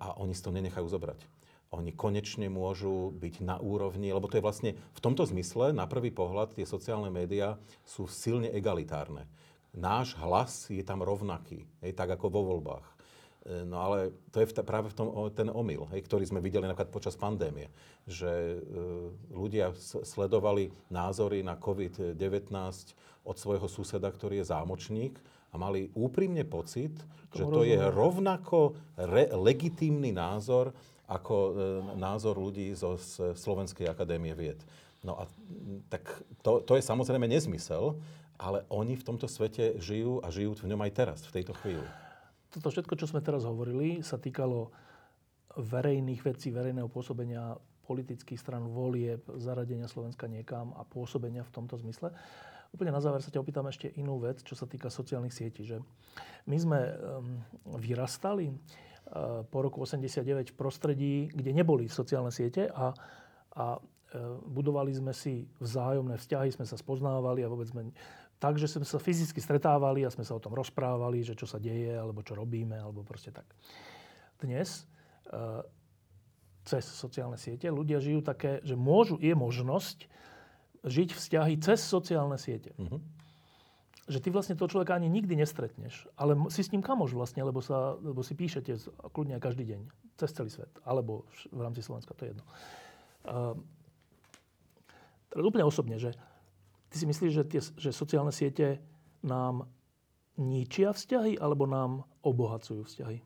a 0.00 0.16
oni 0.16 0.32
si 0.32 0.40
to 0.40 0.48
nenechajú 0.48 0.88
zobrať 0.88 1.33
oni 1.74 1.92
konečne 1.92 2.46
môžu 2.46 3.10
byť 3.18 3.34
na 3.42 3.56
úrovni, 3.58 4.14
lebo 4.14 4.30
to 4.30 4.38
je 4.38 4.46
vlastne 4.46 4.70
v 4.74 5.00
tomto 5.02 5.26
zmysle, 5.26 5.74
na 5.74 5.90
prvý 5.90 6.14
pohľad, 6.14 6.54
tie 6.54 6.66
sociálne 6.66 7.10
médiá 7.10 7.58
sú 7.82 8.06
silne 8.06 8.50
egalitárne. 8.54 9.26
Náš 9.74 10.14
hlas 10.22 10.70
je 10.70 10.82
tam 10.86 11.02
rovnaký, 11.02 11.66
hej, 11.82 11.92
tak 11.98 12.14
ako 12.14 12.30
vo 12.30 12.42
voľbách. 12.54 12.86
E, 13.44 13.66
no 13.66 13.82
ale 13.82 14.14
to 14.30 14.40
je 14.40 14.48
práve 14.62 14.88
v 14.88 14.96
tom, 14.96 15.08
ten 15.34 15.50
omyl, 15.50 15.84
hej, 15.90 16.00
ktorý 16.06 16.24
sme 16.24 16.40
videli 16.40 16.64
napríklad 16.64 16.94
počas 16.94 17.18
pandémie, 17.18 17.68
že 18.06 18.30
e, 18.30 18.58
ľudia 19.34 19.74
sledovali 20.06 20.70
názory 20.88 21.42
na 21.42 21.58
COVID-19 21.58 22.54
od 23.26 23.36
svojho 23.36 23.66
suseda, 23.68 24.08
ktorý 24.08 24.40
je 24.40 24.50
zámočník 24.54 25.18
a 25.52 25.60
mali 25.60 25.92
úprimne 25.94 26.42
pocit, 26.48 26.94
to 27.30 27.36
že 27.36 27.44
to 27.46 27.60
rozumiem. 27.62 27.70
je 27.70 27.78
rovnako 27.92 28.58
re, 28.96 29.24
legitímny 29.34 30.14
názor 30.14 30.70
ako 31.04 31.36
e, 31.36 31.52
názor 32.00 32.40
ľudí 32.40 32.72
zo 32.72 32.96
Slovenskej 33.36 33.88
akadémie 33.88 34.32
vied. 34.32 34.60
No 35.04 35.20
a 35.20 35.28
tak 35.92 36.08
to, 36.40 36.64
to 36.64 36.80
je 36.80 36.82
samozrejme 36.82 37.28
nezmysel, 37.28 38.00
ale 38.40 38.64
oni 38.72 38.96
v 38.96 39.06
tomto 39.06 39.28
svete 39.28 39.76
žijú 39.78 40.24
a 40.24 40.32
žijú 40.32 40.56
v 40.56 40.74
ňom 40.74 40.80
aj 40.88 40.92
teraz, 40.96 41.18
v 41.28 41.40
tejto 41.40 41.52
chvíli. 41.60 41.84
Toto 42.50 42.72
všetko, 42.72 42.94
čo 42.96 43.06
sme 43.10 43.20
teraz 43.20 43.44
hovorili, 43.44 44.00
sa 44.00 44.16
týkalo 44.16 44.72
verejných 45.54 46.22
vecí, 46.24 46.50
verejného 46.50 46.90
pôsobenia 46.90 47.54
politických 47.84 48.40
stran, 48.40 48.64
volie, 48.64 49.20
zaradenia 49.38 49.86
Slovenska 49.86 50.24
niekam 50.24 50.72
a 50.74 50.82
pôsobenia 50.88 51.44
v 51.44 51.52
tomto 51.52 51.76
zmysle. 51.78 52.10
Úplne 52.74 52.90
na 52.90 52.98
záver 52.98 53.22
sa 53.22 53.30
ťa 53.30 53.44
opýtam 53.44 53.68
ešte 53.70 53.92
inú 54.00 54.18
vec, 54.18 54.42
čo 54.42 54.58
sa 54.58 54.66
týka 54.66 54.90
sociálnych 54.90 55.30
sietí. 55.30 55.62
Že 55.62 55.84
my 56.50 56.56
sme 56.58 56.80
um, 56.80 57.38
vyrastali 57.78 58.50
po 59.46 59.62
roku 59.62 59.78
89 59.86 60.50
v 60.50 60.56
prostredí, 60.58 61.14
kde 61.30 61.54
neboli 61.54 61.86
sociálne 61.86 62.34
siete 62.34 62.66
a, 62.66 62.90
a 63.54 63.78
eh, 63.78 64.18
budovali 64.50 64.90
sme 64.90 65.14
si 65.14 65.46
vzájomné 65.62 66.18
vzťahy, 66.18 66.50
sme 66.50 66.66
sa 66.66 66.74
spoznávali 66.74 67.46
a 67.46 67.50
vôbec 67.50 67.70
sme... 67.70 67.94
Takže 68.42 68.66
sme 68.66 68.84
sa 68.84 68.98
fyzicky 68.98 69.38
stretávali 69.38 70.02
a 70.02 70.10
sme 70.10 70.26
sa 70.26 70.34
o 70.36 70.42
tom 70.42 70.52
rozprávali, 70.52 71.22
že 71.22 71.38
čo 71.38 71.46
sa 71.46 71.62
deje, 71.62 71.94
alebo 71.94 72.20
čo 72.26 72.34
robíme, 72.34 72.76
alebo 72.76 73.06
proste 73.06 73.30
tak. 73.30 73.46
Dnes 74.42 74.82
eh, 75.30 75.62
cez 76.66 76.82
sociálne 76.82 77.38
siete 77.38 77.70
ľudia 77.70 78.02
žijú 78.02 78.18
také, 78.18 78.58
že 78.66 78.74
môžu, 78.74 79.22
je 79.22 79.30
možnosť 79.30 80.10
žiť 80.84 81.08
vzťahy 81.14 81.54
cez 81.62 81.80
sociálne 81.80 82.36
siete. 82.36 82.74
Mm-hmm 82.76 83.23
že 84.04 84.20
ty 84.20 84.28
vlastne 84.28 84.56
toho 84.56 84.68
človeka 84.68 84.96
ani 84.96 85.08
nikdy 85.08 85.32
nestretneš, 85.36 86.04
ale 86.20 86.36
si 86.52 86.60
s 86.60 86.72
ním 86.72 86.84
kamoš 86.84 87.16
vlastne, 87.16 87.40
lebo, 87.40 87.64
sa, 87.64 87.96
lebo 88.00 88.20
si 88.20 88.36
píšete 88.36 88.76
kľudne 89.16 89.40
každý 89.40 89.64
deň, 89.64 89.80
cez 90.20 90.30
celý 90.36 90.52
svet, 90.52 90.70
alebo 90.84 91.24
v 91.48 91.60
rámci 91.60 91.80
Slovenska, 91.80 92.12
to 92.12 92.28
je 92.28 92.30
jedno. 92.36 92.44
Uh, 93.24 93.56
úplne 95.40 95.64
osobne, 95.64 95.96
že 95.96 96.12
ty 96.92 97.00
si 97.00 97.08
myslíš, 97.08 97.32
že, 97.32 97.44
tie, 97.48 97.60
že 97.64 97.90
sociálne 97.90 98.30
siete 98.30 98.78
nám 99.24 99.66
ničia 100.36 100.92
vzťahy, 100.92 101.40
alebo 101.40 101.64
nám 101.64 102.04
obohacujú 102.20 102.84
vzťahy? 102.84 103.18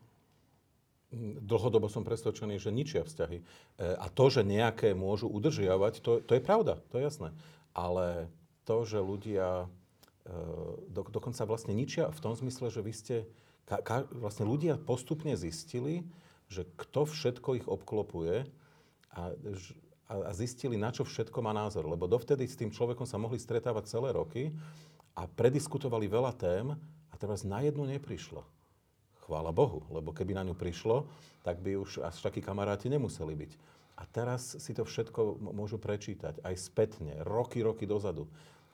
Dlhodobo 1.41 1.89
som 1.89 2.05
presvedčený, 2.05 2.61
že 2.61 2.69
ničia 2.69 3.01
vzťahy. 3.01 3.37
E, 3.41 3.43
a 3.97 4.05
to, 4.13 4.29
že 4.29 4.45
nejaké 4.45 4.93
môžu 4.93 5.25
udržiavať, 5.25 6.05
to, 6.05 6.21
to 6.21 6.37
je 6.37 6.41
pravda, 6.41 6.77
to 6.93 7.01
je 7.01 7.03
jasné. 7.09 7.29
Ale 7.73 8.29
to, 8.69 8.85
že 8.85 9.01
ľudia 9.01 9.65
do, 10.89 11.01
dokonca 11.09 11.41
vlastne 11.45 11.73
ničia 11.73 12.09
v 12.13 12.19
tom 12.21 12.33
zmysle, 12.37 12.69
že 12.69 12.81
vy 12.85 12.93
ste, 12.93 13.15
ka, 13.65 13.81
ka, 13.81 14.05
vlastne 14.13 14.45
ľudia 14.45 14.77
postupne 14.77 15.33
zistili, 15.33 16.05
že 16.49 16.65
kto 16.77 17.05
všetko 17.05 17.49
ich 17.61 17.67
obklopuje 17.69 18.45
a, 19.13 19.33
a 20.09 20.31
zistili, 20.33 20.77
na 20.77 20.89
čo 20.89 21.05
všetko 21.05 21.37
má 21.41 21.53
názor. 21.53 21.85
Lebo 21.85 22.09
dovtedy 22.09 22.45
s 22.45 22.57
tým 22.57 22.73
človekom 22.73 23.05
sa 23.05 23.21
mohli 23.21 23.37
stretávať 23.37 23.89
celé 23.89 24.09
roky 24.13 24.53
a 25.13 25.29
prediskutovali 25.29 26.09
veľa 26.09 26.33
tém 26.37 26.73
a 27.09 27.15
teraz 27.17 27.45
na 27.45 27.61
jednu 27.61 27.85
neprišlo. 27.85 28.45
Chvála 29.25 29.53
Bohu, 29.53 29.85
lebo 29.93 30.09
keby 30.09 30.33
na 30.33 30.41
ňu 30.41 30.57
prišlo, 30.57 31.05
tak 31.45 31.61
by 31.61 31.77
už 31.77 32.01
až 32.01 32.17
takí 32.17 32.41
kamaráti 32.41 32.89
nemuseli 32.89 33.37
byť. 33.37 33.51
A 33.99 34.07
teraz 34.09 34.57
si 34.57 34.71
to 34.73 34.87
všetko 34.87 35.37
môžu 35.53 35.77
prečítať 35.77 36.41
aj 36.41 36.55
spätne, 36.55 37.19
roky, 37.27 37.61
roky 37.61 37.85
dozadu 37.85 38.25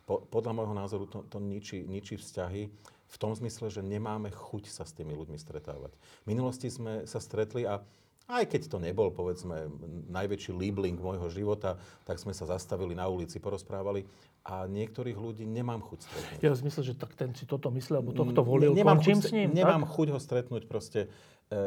po, 0.06 0.22
podľa 0.30 0.53
môjho 0.53 0.76
názoru 0.78 1.06
to, 1.10 1.26
to 1.26 1.41
ničí, 1.41 1.82
ničí 1.84 2.16
vzťahy 2.16 2.70
v 3.06 3.18
tom 3.18 3.34
zmysle, 3.34 3.70
že 3.70 3.86
nemáme 3.86 4.30
chuť 4.30 4.70
sa 4.70 4.86
s 4.86 4.93
tými 4.93 5.14
ľuďmi 5.14 5.38
stretávať. 5.38 5.93
V 6.24 6.28
minulosti 6.30 6.70
sme 6.70 7.10
sa 7.10 7.18
stretli 7.22 7.66
a 7.66 7.82
aj 8.26 8.49
keď 8.49 8.62
to 8.74 8.78
nebol, 8.82 9.14
povedzme, 9.14 9.70
najväčší 10.10 10.49
líbling 10.58 10.97
môjho 10.97 11.30
života, 11.30 11.78
tak 12.10 12.18
sme 12.18 12.34
sa 12.34 12.49
zastavili 12.49 12.97
na 12.97 13.06
ulici, 13.06 13.38
porozprávali 13.38 14.10
a 14.41 14.66
niektorých 14.66 15.14
ľudí 15.14 15.45
nemám 15.45 15.86
chuť 15.86 15.99
stretnúť. 16.01 16.41
Ja 16.41 16.58
zmysle, 16.58 16.82
že 16.82 16.93
tak 16.97 17.14
ten 17.14 17.38
si 17.38 17.45
toto 17.45 17.70
myslel, 17.70 18.01
alebo 18.01 18.18
tohto 18.18 18.41
volil, 18.41 18.74
nemám 18.74 18.97
chuť, 18.97 19.30
s 19.30 19.34
ním, 19.34 19.53
Nemám 19.53 19.86
tak? 19.86 19.93
chuť 19.93 20.08
ho 20.10 20.20
stretnúť 20.22 20.66
proste. 20.66 21.14
E, 21.53 21.58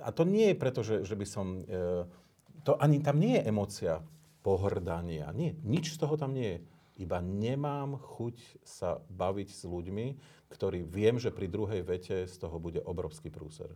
a 0.00 0.08
to 0.08 0.24
nie 0.24 0.52
je 0.52 0.56
preto, 0.56 0.80
že, 0.80 1.04
že 1.04 1.12
by 1.12 1.26
som... 1.28 1.60
E, 1.68 2.08
to 2.64 2.72
ani 2.80 3.04
tam 3.04 3.20
nie 3.20 3.36
je 3.36 3.44
emocia 3.44 4.00
pohrdania. 4.40 5.28
Nie, 5.36 5.56
nič 5.60 5.92
z 5.92 6.00
toho 6.00 6.16
tam 6.16 6.32
nie 6.32 6.56
je 6.56 6.58
iba 6.98 7.22
nemám 7.22 7.96
chuť 7.96 8.62
sa 8.66 8.98
baviť 9.08 9.48
s 9.54 9.62
ľuďmi, 9.64 10.06
ktorí 10.50 10.82
viem, 10.82 11.16
že 11.22 11.30
pri 11.30 11.46
druhej 11.46 11.86
vete 11.86 12.26
z 12.26 12.34
toho 12.36 12.58
bude 12.58 12.82
obrovský 12.82 13.30
prúser. 13.30 13.70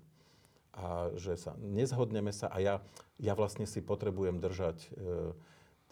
A 0.72 1.12
že 1.14 1.36
sa 1.36 1.54
nezhodneme 1.60 2.32
sa 2.32 2.48
a 2.48 2.58
ja, 2.58 2.74
ja 3.20 3.36
vlastne 3.36 3.68
si 3.68 3.84
potrebujem 3.84 4.40
držať 4.40 4.78
e, 4.80 4.88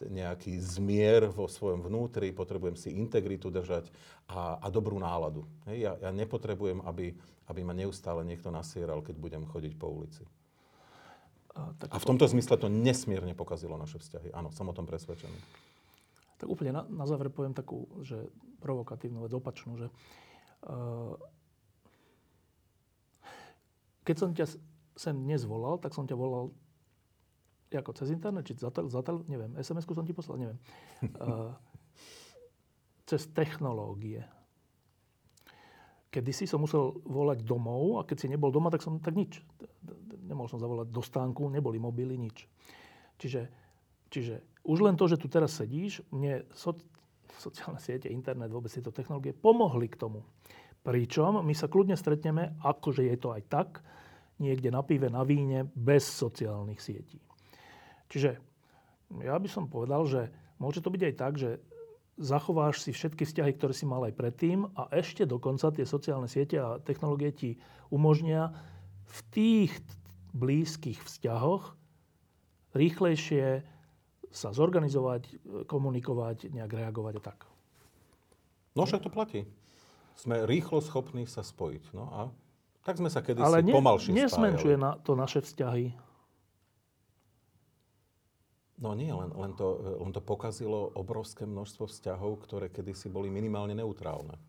nejaký 0.09 0.57
zmier 0.57 1.29
vo 1.29 1.45
svojom 1.45 1.85
vnútri, 1.85 2.33
potrebujem 2.33 2.73
si 2.73 2.89
integritu 2.89 3.53
držať 3.53 3.93
a, 4.25 4.57
a 4.57 4.67
dobrú 4.73 4.97
náladu. 4.97 5.45
Hej, 5.69 5.77
ja, 5.85 5.93
ja 6.01 6.09
nepotrebujem, 6.09 6.81
aby, 6.81 7.13
aby 7.45 7.61
ma 7.61 7.77
neustále 7.77 8.25
niekto 8.25 8.49
nasieral, 8.49 9.05
keď 9.05 9.15
budem 9.21 9.43
chodiť 9.45 9.73
po 9.77 9.93
ulici. 9.93 10.25
A, 11.53 11.75
tak 11.77 11.93
a 11.93 11.97
v 11.99 12.07
tomto 12.07 12.25
zmysle 12.25 12.57
to 12.57 12.71
nesmierne 12.71 13.35
pokazilo 13.35 13.75
naše 13.75 13.99
vzťahy. 13.99 14.33
Áno, 14.33 14.49
som 14.55 14.65
o 14.71 14.73
tom 14.73 14.87
presvedčený. 14.87 15.69
Tak 16.41 16.49
úplne 16.49 16.73
na, 16.73 16.81
na 16.89 17.05
záver 17.05 17.29
poviem 17.29 17.53
takú, 17.53 17.85
že 18.01 18.17
provokatívnu 18.65 19.21
vec, 19.21 19.29
opačnú, 19.37 19.77
že 19.77 19.87
uh, 20.65 21.13
keď 24.01 24.15
som 24.17 24.33
ťa 24.33 24.45
sem 24.97 25.13
dnes 25.13 25.45
volal, 25.45 25.77
tak 25.77 25.93
som 25.93 26.09
ťa 26.09 26.17
volal 26.17 26.49
ako 27.71 27.95
cez 27.95 28.11
internet, 28.11 28.43
či 28.43 28.57
za, 28.59 28.67
za 28.67 29.01
neviem, 29.31 29.55
SMS-ku 29.55 29.95
som 29.95 30.03
ti 30.03 30.11
poslal, 30.11 30.41
neviem. 30.41 30.59
Uh, 31.21 31.55
cez 33.07 33.31
technológie. 33.31 34.25
Kedy 36.11 36.31
si 36.35 36.43
som 36.43 36.59
musel 36.59 36.99
volať 37.07 37.47
domov 37.47 38.03
a 38.03 38.07
keď 38.07 38.17
si 38.19 38.27
nebol 38.27 38.51
doma, 38.51 38.67
tak 38.67 38.83
som 38.83 38.99
tak 38.99 39.15
nič. 39.15 39.39
Nemohol 40.27 40.51
som 40.51 40.59
zavolať 40.59 40.91
do 40.91 40.99
stánku, 40.99 41.47
neboli 41.47 41.79
mobily, 41.79 42.19
nič. 42.19 42.43
Čiže, 43.15 43.47
čiže 44.11 44.43
už 44.67 44.85
len 44.85 44.99
to, 44.99 45.09
že 45.09 45.17
tu 45.17 45.25
teraz 45.25 45.57
sedíš, 45.57 46.05
mne 46.13 46.45
so, 46.53 46.77
sociálne 47.39 47.81
siete, 47.81 48.11
internet, 48.11 48.53
vôbec 48.53 48.69
tieto 48.69 48.93
technológie 48.93 49.33
pomohli 49.33 49.89
k 49.89 49.97
tomu. 49.97 50.21
Pričom 50.85 51.41
my 51.41 51.53
sa 51.57 51.65
kľudne 51.65 51.97
stretneme, 51.97 52.59
akože 52.61 53.07
je 53.07 53.17
to 53.17 53.33
aj 53.33 53.41
tak, 53.49 53.69
niekde 54.37 54.69
na 54.73 54.81
pive, 54.85 55.09
na 55.09 55.25
víne, 55.25 55.65
bez 55.73 56.05
sociálnych 56.05 56.81
sietí. 56.81 57.21
Čiže 58.09 58.37
ja 59.21 59.37
by 59.37 59.49
som 59.49 59.69
povedal, 59.69 60.03
že 60.05 60.21
môže 60.57 60.81
to 60.81 60.89
byť 60.91 61.01
aj 61.05 61.15
tak, 61.15 61.33
že 61.37 61.61
zachováš 62.21 62.85
si 62.85 62.91
všetky 62.93 63.25
vzťahy, 63.25 63.51
ktoré 63.57 63.73
si 63.73 63.85
mal 63.89 64.03
aj 64.05 64.17
predtým 64.17 64.69
a 64.77 64.89
ešte 64.93 65.25
dokonca 65.25 65.73
tie 65.73 65.85
sociálne 65.87 66.29
siete 66.29 66.59
a 66.59 66.77
technológie 66.81 67.31
ti 67.33 67.49
umožnia 67.89 68.53
v 69.09 69.19
tých 69.33 69.71
blízkych 70.31 71.01
vzťahoch 71.01 71.75
rýchlejšie 72.71 73.63
sa 74.31 74.55
zorganizovať, 74.55 75.27
komunikovať, 75.67 76.51
nejak 76.51 76.71
reagovať 76.71 77.13
a 77.19 77.21
tak. 77.21 77.39
No 78.75 78.87
však 78.87 79.03
to 79.03 79.11
platí. 79.11 79.43
Sme 80.15 80.47
rýchlo 80.47 80.79
schopní 80.79 81.27
sa 81.27 81.43
spojiť. 81.43 81.83
No 81.91 82.07
a 82.11 82.21
tak 82.81 82.97
sme 82.97 83.11
sa 83.11 83.21
kedysi 83.21 83.45
Ale 83.45 83.61
ne, 83.61 83.73
pomalšie 83.75 84.15
nesmenšuje 84.15 84.75
na 84.79 84.97
to 84.97 85.13
naše 85.13 85.43
vzťahy. 85.43 85.93
No 88.81 88.97
nie, 88.97 89.13
len, 89.13 89.29
len, 89.37 89.53
to, 89.53 89.77
len 90.01 90.09
to 90.09 90.25
pokazilo 90.25 90.89
obrovské 90.97 91.45
množstvo 91.45 91.85
vzťahov, 91.85 92.41
ktoré 92.49 92.73
kedysi 92.73 93.13
boli 93.13 93.29
minimálne 93.29 93.77
neutrálne. 93.77 94.41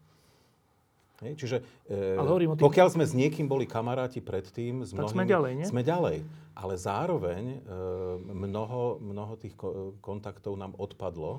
Hej, 1.22 1.32
čiže 1.38 1.56
e, 1.86 2.18
tým... 2.18 2.58
pokiaľ 2.58 2.88
sme 2.90 3.06
s 3.06 3.14
niekým 3.14 3.46
boli 3.46 3.62
kamaráti 3.62 4.18
predtým, 4.18 4.82
s 4.82 4.90
mnohými, 4.90 5.06
tak 5.06 5.14
sme 5.14 5.24
ďalej, 5.24 5.52
nie? 5.54 5.66
Sme 5.70 5.82
ďalej. 5.86 6.16
Ale 6.58 6.74
zároveň 6.74 7.42
e, 7.46 7.58
mnoho, 8.26 8.98
mnoho 8.98 9.38
tých 9.38 9.54
kontaktov 10.02 10.58
nám 10.58 10.74
odpadlo. 10.74 11.38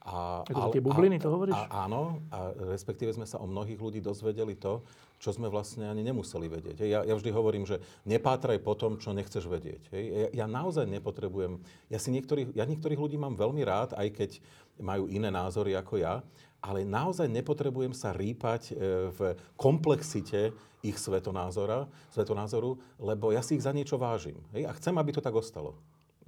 A, 0.00 0.42
a, 0.42 0.72
tie 0.72 0.82
bubliny, 0.82 1.20
a, 1.20 1.22
to 1.22 1.28
hovoríš? 1.30 1.54
A, 1.54 1.86
áno, 1.86 2.24
a 2.32 2.50
respektíve 2.72 3.12
sme 3.14 3.28
sa 3.28 3.38
o 3.38 3.46
mnohých 3.46 3.78
ľudí 3.78 4.00
dozvedeli 4.02 4.56
to, 4.56 4.80
čo 5.20 5.36
sme 5.36 5.52
vlastne 5.52 5.84
ani 5.84 6.00
nemuseli 6.00 6.48
vedieť. 6.48 6.76
Ja, 6.88 7.04
ja 7.04 7.12
vždy 7.12 7.28
hovorím, 7.28 7.68
že 7.68 7.84
nepátraj 8.08 8.56
po 8.64 8.72
tom, 8.72 8.96
čo 8.96 9.12
nechceš 9.12 9.44
vedieť. 9.44 9.92
Ja, 9.92 10.28
ja 10.32 10.46
naozaj 10.48 10.88
nepotrebujem, 10.88 11.60
ja, 11.92 12.00
si 12.00 12.08
niektorých, 12.16 12.56
ja 12.56 12.64
niektorých 12.64 12.96
ľudí 12.96 13.20
mám 13.20 13.36
veľmi 13.36 13.60
rád, 13.60 13.92
aj 14.00 14.08
keď 14.16 14.30
majú 14.80 15.12
iné 15.12 15.28
názory 15.28 15.76
ako 15.76 16.00
ja, 16.00 16.24
ale 16.60 16.84
naozaj 16.84 17.28
nepotrebujem 17.28 17.96
sa 17.96 18.12
rýpať 18.12 18.72
e, 18.72 19.12
v 19.12 19.20
komplexite 19.56 20.52
ich 20.80 20.96
svetonázora, 20.96 21.88
svetonázoru, 22.12 22.80
lebo 22.96 23.32
ja 23.32 23.44
si 23.44 23.56
ich 23.56 23.64
za 23.64 23.72
niečo 23.72 24.00
vážim. 24.00 24.40
A 24.52 24.72
chcem, 24.76 24.96
aby 24.96 25.12
to 25.12 25.24
tak 25.24 25.36
ostalo. 25.36 25.76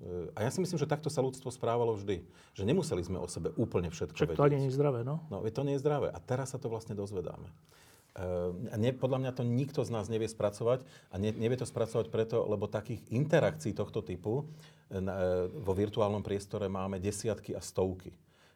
E, 0.01 0.33
a 0.37 0.45
ja 0.45 0.51
si 0.53 0.61
myslím, 0.61 0.81
že 0.81 0.89
takto 0.89 1.09
sa 1.09 1.25
ľudstvo 1.25 1.53
správalo 1.53 1.97
vždy. 1.97 2.25
Že 2.57 2.65
nemuseli 2.69 3.03
sme 3.05 3.21
o 3.21 3.29
sebe 3.29 3.53
úplne 3.57 3.89
všetko 3.89 4.17
Však 4.17 4.29
vedieť. 4.37 4.41
to 4.41 4.53
nie 4.53 4.69
je 4.69 4.77
zdravé, 4.77 5.05
no? 5.05 5.25
No, 5.29 5.41
to 5.45 5.63
nie 5.65 5.77
je 5.77 5.83
zdravé. 5.85 6.13
A 6.13 6.19
teraz 6.21 6.53
sa 6.53 6.59
to 6.61 6.73
vlastne 6.73 6.97
dozvedáme. 6.97 7.49
A 8.13 8.77
ne, 8.77 8.93
podľa 8.93 9.25
mňa 9.25 9.33
to 9.33 9.41
nikto 9.41 9.81
z 9.89 9.91
nás 9.91 10.13
nevie 10.13 10.29
spracovať 10.29 10.85
a 11.09 11.17
ne, 11.17 11.33
nevie 11.33 11.57
to 11.57 11.65
spracovať 11.65 12.13
preto, 12.13 12.45
lebo 12.45 12.69
takých 12.69 13.01
interakcií 13.09 13.73
tohto 13.73 14.05
typu 14.05 14.45
e, 14.93 15.01
e, 15.01 15.09
vo 15.49 15.73
virtuálnom 15.73 16.21
priestore 16.21 16.69
máme 16.69 17.01
desiatky 17.01 17.57
a 17.57 17.65
stovky. 17.65 18.13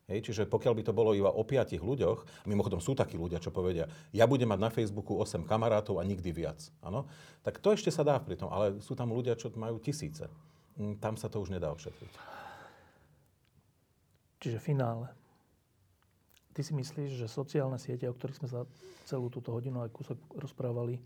Hej, 0.06 0.30
čiže 0.30 0.46
pokiaľ 0.46 0.74
by 0.78 0.82
to 0.86 0.94
bolo 0.94 1.10
iba 1.18 1.34
o 1.34 1.42
piatich 1.42 1.82
ľuďoch, 1.82 2.46
mimochodom 2.46 2.78
sú 2.78 2.94
takí 2.94 3.18
ľudia, 3.18 3.42
čo 3.42 3.50
povedia, 3.50 3.90
ja 4.14 4.22
budem 4.30 4.46
mať 4.46 4.60
na 4.62 4.70
Facebooku 4.70 5.18
8 5.18 5.42
kamarátov 5.42 5.98
a 5.98 6.06
nikdy 6.06 6.30
viac, 6.30 6.62
ano? 6.78 7.10
tak 7.42 7.58
to 7.58 7.74
ešte 7.74 7.90
sa 7.90 8.06
dá 8.06 8.14
pri 8.22 8.38
tom, 8.38 8.46
ale 8.54 8.78
sú 8.78 8.94
tam 8.94 9.10
ľudia, 9.10 9.34
čo 9.34 9.50
majú 9.58 9.82
tisíce. 9.82 10.30
Mm, 10.78 11.02
tam 11.02 11.18
sa 11.18 11.26
to 11.26 11.42
už 11.42 11.50
nedá 11.50 11.74
ošetriť. 11.74 12.12
Čiže 14.38 14.62
finále. 14.62 15.10
Ty 16.54 16.62
si 16.62 16.70
myslíš, 16.70 17.18
že 17.18 17.26
sociálne 17.26 17.82
siete, 17.82 18.06
o 18.06 18.14
ktorých 18.14 18.46
sme 18.46 18.48
sa 18.48 18.62
celú 19.10 19.26
túto 19.26 19.50
hodinu 19.50 19.82
aj 19.82 19.90
kúsok 19.90 20.22
rozprávali, 20.38 21.02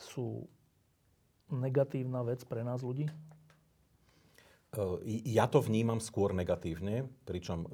sú 0.00 0.48
negatívna 1.52 2.24
vec 2.24 2.40
pre 2.48 2.64
nás 2.64 2.80
ľudí? 2.80 3.12
Ja 5.04 5.44
to 5.52 5.60
vnímam 5.60 6.00
skôr 6.00 6.32
negatívne, 6.32 7.04
pričom 7.28 7.68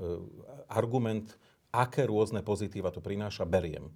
argument, 0.66 1.38
aké 1.70 2.02
rôzne 2.02 2.42
pozitíva 2.42 2.90
to 2.90 2.98
prináša, 2.98 3.46
beriem. 3.46 3.94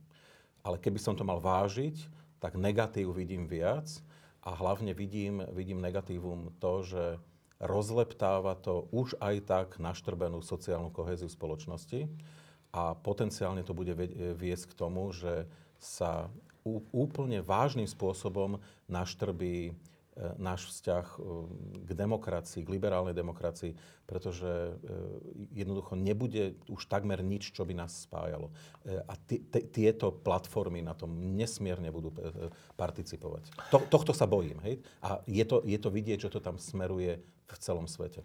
Ale 0.62 0.78
keby 0.78 1.02
som 1.02 1.18
to 1.18 1.26
mal 1.26 1.42
vážiť, 1.42 1.98
tak 2.38 2.54
negatív 2.54 3.18
vidím 3.18 3.50
viac 3.50 3.90
a 4.46 4.54
hlavne 4.54 4.94
vidím, 4.94 5.42
vidím 5.50 5.82
negatívum 5.82 6.54
to, 6.62 6.86
že 6.86 7.04
rozleptáva 7.58 8.54
to 8.54 8.86
už 8.94 9.18
aj 9.18 9.50
tak 9.50 9.68
naštrbenú 9.82 10.38
sociálnu 10.38 10.94
kohéziu 10.94 11.26
spoločnosti 11.26 12.06
a 12.70 12.94
potenciálne 12.94 13.66
to 13.66 13.74
bude 13.74 13.98
viesť 14.38 14.70
k 14.70 14.78
tomu, 14.78 15.10
že 15.10 15.50
sa 15.82 16.30
úplne 16.94 17.42
vážnym 17.42 17.90
spôsobom 17.90 18.62
naštrbí 18.86 19.74
E, 19.74 19.91
náš 20.36 20.68
vzťah 20.68 21.06
e, 21.16 21.18
k 21.88 21.90
demokracii, 21.96 22.60
k 22.68 22.72
liberálnej 22.72 23.16
demokracii, 23.16 23.72
pretože 24.04 24.44
e, 24.44 24.72
jednoducho 25.56 25.96
nebude 25.96 26.60
už 26.68 26.84
takmer 26.84 27.24
nič, 27.24 27.56
čo 27.56 27.64
by 27.64 27.72
nás 27.72 28.04
spájalo. 28.04 28.52
A 28.84 29.14
tieto 29.72 30.12
platformy 30.12 30.84
na 30.84 30.92
tom 30.92 31.16
nesmierne 31.38 31.88
budú 31.88 32.12
participovať. 32.76 33.48
To, 33.72 33.80
tohto 33.88 34.12
sa 34.12 34.28
bojím. 34.28 34.60
Hej? 34.66 34.84
A 35.00 35.24
je 35.24 35.44
to, 35.48 35.64
je 35.64 35.78
to 35.80 35.88
vidieť, 35.88 36.28
že 36.28 36.32
to 36.34 36.40
tam 36.44 36.60
smeruje 36.60 37.22
v 37.48 37.56
celom 37.62 37.88
svete. 37.88 38.20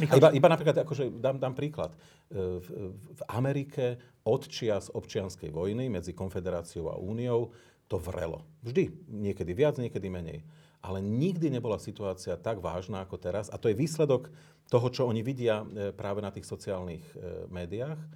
Michal... 0.00 0.18
Iba, 0.18 0.28
iba 0.32 0.48
napríklad, 0.48 0.76
akože 0.82 1.20
dám, 1.20 1.36
dám 1.36 1.52
príklad. 1.52 1.92
V, 2.32 2.66
v 2.96 3.22
Amerike 3.28 4.00
od 4.24 4.48
čias 4.48 4.88
občianskej 4.88 5.52
vojny 5.52 5.92
medzi 5.92 6.16
Konfederáciou 6.16 6.88
a 6.88 6.96
Úniou 6.96 7.52
to 7.92 8.00
vrelo. 8.00 8.48
Vždy. 8.64 8.88
Niekedy 9.12 9.52
viac, 9.52 9.76
niekedy 9.76 10.08
menej 10.08 10.40
ale 10.82 10.98
nikdy 10.98 11.46
nebola 11.46 11.78
situácia 11.78 12.34
tak 12.34 12.58
vážna 12.58 13.06
ako 13.06 13.14
teraz. 13.16 13.46
A 13.48 13.56
to 13.56 13.70
je 13.70 13.78
výsledok 13.78 14.34
toho, 14.66 14.88
čo 14.90 15.06
oni 15.06 15.22
vidia 15.22 15.62
e, 15.62 15.94
práve 15.94 16.18
na 16.18 16.34
tých 16.34 16.42
sociálnych 16.42 17.06
e, 17.14 17.46
médiách, 17.46 18.00
e, 18.02 18.08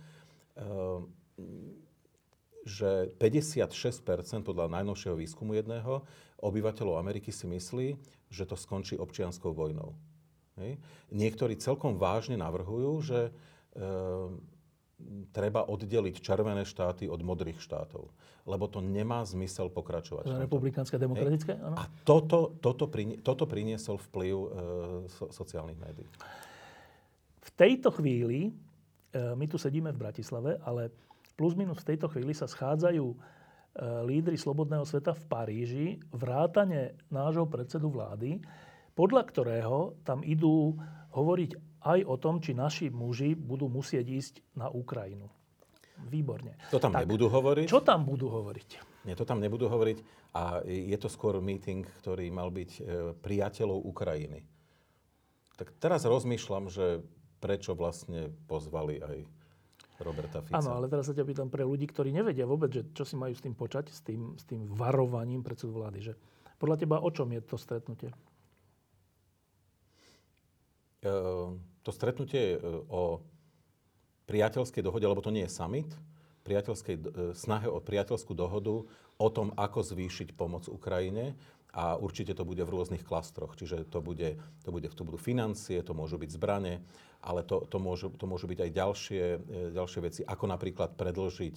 že 2.66 3.14
56% 3.22 4.42
podľa 4.42 4.66
najnovšieho 4.82 5.14
výskumu 5.14 5.54
jedného 5.54 6.02
obyvateľov 6.42 6.98
Ameriky 6.98 7.30
si 7.30 7.46
myslí, 7.46 7.94
že 8.26 8.42
to 8.42 8.58
skončí 8.58 8.98
občianskou 8.98 9.54
vojnou. 9.54 9.94
Niektorí 11.14 11.54
celkom 11.60 11.94
vážne 12.00 12.34
navrhujú, 12.34 12.92
že 13.04 13.20
treba 15.30 15.68
oddeliť 15.68 16.24
červené 16.24 16.64
štáty 16.64 17.04
od 17.04 17.20
modrých 17.20 17.60
štátov. 17.60 18.08
Lebo 18.48 18.64
to 18.64 18.80
nemá 18.80 19.20
zmysel 19.28 19.68
pokračovať. 19.68 20.32
Republikánske, 20.40 20.96
demokratické? 20.96 21.60
Áno. 21.60 21.76
A 21.76 21.84
toto, 22.06 22.56
toto, 22.64 22.88
prinie, 22.88 23.20
toto 23.20 23.44
priniesol 23.44 24.00
vplyv 24.00 24.34
e, 24.34 24.48
so, 25.12 25.28
sociálnych 25.28 25.76
médií. 25.76 26.08
V 27.44 27.50
tejto 27.52 27.92
chvíli, 27.92 28.48
e, 28.48 28.52
my 29.36 29.44
tu 29.44 29.60
sedíme 29.60 29.92
v 29.92 30.00
Bratislave, 30.00 30.56
ale 30.64 30.88
plus 31.36 31.52
minus 31.52 31.84
v 31.84 31.92
tejto 31.92 32.08
chvíli 32.08 32.32
sa 32.32 32.48
schádzajú 32.48 33.04
e, 33.04 33.16
lídry 34.08 34.40
Slobodného 34.40 34.88
sveta 34.88 35.12
v 35.12 35.24
Paríži, 35.28 35.86
vrátane 36.08 36.96
nášho 37.12 37.44
predsedu 37.44 37.92
vlády, 37.92 38.40
podľa 38.96 39.28
ktorého 39.28 40.00
tam 40.08 40.24
idú 40.24 40.72
hovoriť 41.12 41.65
aj 41.82 42.00
o 42.06 42.16
tom, 42.16 42.40
či 42.40 42.56
naši 42.56 42.86
muži 42.88 43.36
budú 43.36 43.68
musieť 43.68 44.06
ísť 44.06 44.34
na 44.56 44.70
Ukrajinu. 44.72 45.28
Výborne. 45.96 46.60
To 46.68 46.76
tam 46.76 46.92
tak, 46.92 47.08
nebudú 47.08 47.32
hovoriť? 47.32 47.66
Čo 47.66 47.80
tam 47.80 48.04
budú 48.04 48.28
hovoriť? 48.28 48.68
Nie, 49.08 49.16
to 49.16 49.24
tam 49.24 49.40
nebudú 49.40 49.70
hovoriť 49.70 49.98
a 50.36 50.60
je 50.66 50.98
to 51.00 51.08
skôr 51.08 51.40
meeting, 51.40 51.88
ktorý 52.04 52.28
mal 52.28 52.52
byť 52.52 52.70
e, 52.76 52.80
priateľov 53.16 53.80
Ukrajiny. 53.88 54.44
Tak 55.56 55.72
teraz 55.80 56.04
rozmýšľam, 56.04 56.68
že 56.68 57.00
prečo 57.40 57.72
vlastne 57.72 58.28
pozvali 58.44 59.00
aj 59.00 59.16
Roberta 60.04 60.44
Fica. 60.44 60.60
Áno, 60.60 60.76
ale 60.76 60.92
teraz 60.92 61.08
sa 61.08 61.16
ťa 61.16 61.24
pýtam 61.24 61.48
pre 61.48 61.64
ľudí, 61.64 61.88
ktorí 61.88 62.12
nevedia 62.12 62.44
vôbec, 62.44 62.68
že 62.68 62.82
čo 62.92 63.08
si 63.08 63.16
majú 63.16 63.32
s 63.32 63.40
tým 63.40 63.56
počať, 63.56 63.88
s 63.88 64.04
tým, 64.04 64.36
s 64.36 64.44
tým 64.44 64.68
varovaním 64.68 65.40
predsedu 65.40 65.80
vlády. 65.80 66.12
Že 66.12 66.14
podľa 66.60 66.76
teba 66.76 66.96
o 67.00 67.08
čom 67.08 67.32
je 67.32 67.40
to 67.40 67.56
stretnutie? 67.56 68.12
Uh 71.06 71.54
To 71.86 71.94
stretnutie 71.94 72.58
je 72.58 72.58
o 72.90 73.22
priateľskej 74.26 74.82
dohode, 74.82 75.06
lebo 75.06 75.22
to 75.22 75.30
nie 75.30 75.46
je 75.46 75.54
summit, 75.54 75.86
priateľskej, 76.42 76.98
snahe 77.38 77.70
o 77.70 77.78
priateľskú 77.78 78.34
dohodu 78.34 78.82
o 79.14 79.28
tom, 79.30 79.54
ako 79.54 79.86
zvýšiť 79.86 80.34
pomoc 80.34 80.66
Ukrajine 80.66 81.38
a 81.70 81.94
určite 81.94 82.34
to 82.34 82.42
bude 82.42 82.58
v 82.58 82.72
rôznych 82.74 83.06
klastroch. 83.06 83.54
Čiže 83.54 83.86
to, 83.86 84.02
bude, 84.02 84.34
to, 84.66 84.74
bude, 84.74 84.90
to 84.90 85.02
budú 85.06 85.14
financie, 85.14 85.78
to 85.78 85.94
môžu 85.94 86.18
byť 86.18 86.30
zbrane, 86.34 86.82
ale 87.22 87.46
to, 87.46 87.62
to, 87.70 87.78
môžu, 87.78 88.10
to 88.18 88.26
môžu 88.26 88.50
byť 88.50 88.66
aj 88.66 88.70
ďalšie, 88.74 89.24
ďalšie 89.70 90.00
veci, 90.02 90.20
ako 90.26 90.44
napríklad 90.50 90.98
predlžiť, 90.98 91.56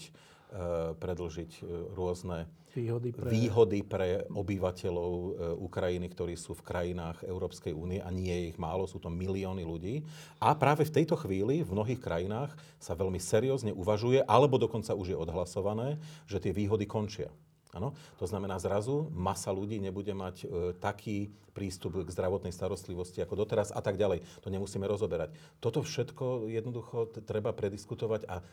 predlžiť 0.97 1.51
rôzne 1.93 2.49
výhody 2.73 3.09
pre... 3.13 3.30
výhody 3.30 3.80
pre 3.81 4.09
obyvateľov 4.30 5.11
e, 5.13 5.30
Ukrajiny, 5.57 6.07
ktorí 6.09 6.35
sú 6.38 6.53
v 6.57 6.65
krajinách 6.65 7.26
Európskej 7.26 7.73
únie 7.73 7.99
a 8.01 8.09
nie 8.13 8.30
je 8.30 8.45
ich 8.53 8.57
málo, 8.61 8.85
sú 8.85 9.01
to 9.01 9.09
milióny 9.09 9.65
ľudí. 9.65 10.05
A 10.38 10.53
práve 10.53 10.85
v 10.85 10.95
tejto 11.01 11.17
chvíli 11.17 11.65
v 11.65 11.73
mnohých 11.73 12.01
krajinách 12.01 12.53
sa 12.77 12.93
veľmi 12.93 13.17
seriózne 13.17 13.73
uvažuje, 13.73 14.21
alebo 14.26 14.61
dokonca 14.61 14.93
už 14.93 15.13
je 15.13 15.17
odhlasované, 15.17 15.97
že 16.30 16.41
tie 16.41 16.53
výhody 16.53 16.85
končia. 16.85 17.30
Ano? 17.70 17.94
To 18.18 18.26
znamená, 18.26 18.58
zrazu 18.58 19.14
masa 19.14 19.54
ľudí 19.54 19.78
nebude 19.78 20.10
mať 20.18 20.36
e, 20.41 20.46
taký 20.82 21.30
prístup 21.54 22.02
k 22.02 22.10
zdravotnej 22.10 22.50
starostlivosti 22.50 23.22
ako 23.22 23.46
doteraz 23.46 23.70
a 23.70 23.82
tak 23.84 24.00
ďalej. 24.00 24.26
To 24.41 24.50
nemusíme 24.50 24.90
rozoberať. 24.90 25.38
Toto 25.62 25.86
všetko 25.86 26.50
jednoducho 26.50 27.14
t- 27.14 27.22
treba 27.22 27.54
prediskutovať 27.54 28.26
a 28.26 28.41
e, 28.41 28.44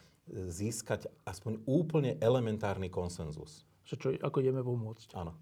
získať 0.52 1.08
aspoň 1.24 1.64
úplne 1.64 2.20
elementárny 2.20 2.92
konsenzus 2.92 3.64
že 3.86 3.94
čo, 3.94 4.08
ako 4.18 4.42
ideme 4.42 4.60
pomôcť. 4.60 5.14
Áno. 5.14 5.32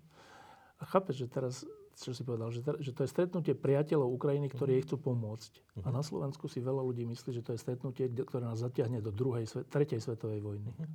A 0.77 0.85
chápeš, 0.85 1.25
že 1.25 1.27
teraz, 1.33 1.55
čo 1.97 2.13
si 2.13 2.21
povedal, 2.21 2.53
že, 2.53 2.61
ter, 2.61 2.77
že 2.77 2.93
to 2.93 3.09
je 3.09 3.11
stretnutie 3.11 3.57
priateľov 3.57 4.13
Ukrajiny, 4.13 4.53
ktorí 4.53 4.77
jej 4.79 4.85
chcú 4.85 5.01
pomôcť. 5.01 5.53
Uh-huh. 5.57 5.89
A 5.89 5.89
na 5.89 6.05
Slovensku 6.05 6.45
si 6.45 6.61
veľa 6.61 6.85
ľudí 6.85 7.09
myslí, 7.09 7.41
že 7.41 7.43
to 7.43 7.57
je 7.57 7.63
stretnutie, 7.65 8.05
ktoré 8.13 8.45
nás 8.45 8.61
zatiahne 8.61 9.01
do 9.01 9.09
druhej, 9.09 9.49
tretej 9.73 10.05
svetovej 10.05 10.45
vojny. 10.45 10.69
Uh-huh. 10.77 10.89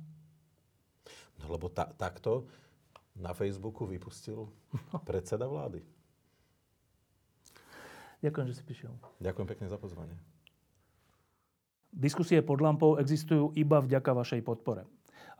No 1.42 1.58
lebo 1.58 1.66
ta, 1.66 1.90
takto 1.90 2.46
na 3.16 3.34
Facebooku 3.34 3.86
vypustil 3.86 4.48
predseda 5.08 5.46
vlády. 5.46 5.82
Ďakujem, 8.20 8.46
že 8.52 8.56
si 8.56 8.62
prišiel. 8.64 8.92
Ďakujem 9.18 9.48
pekne 9.48 9.66
za 9.66 9.80
pozvanie. 9.80 10.16
Diskusie 11.90 12.38
pod 12.44 12.62
lampou 12.62 13.00
existujú 13.00 13.50
iba 13.58 13.82
vďaka 13.82 14.14
vašej 14.14 14.46
podpore. 14.46 14.86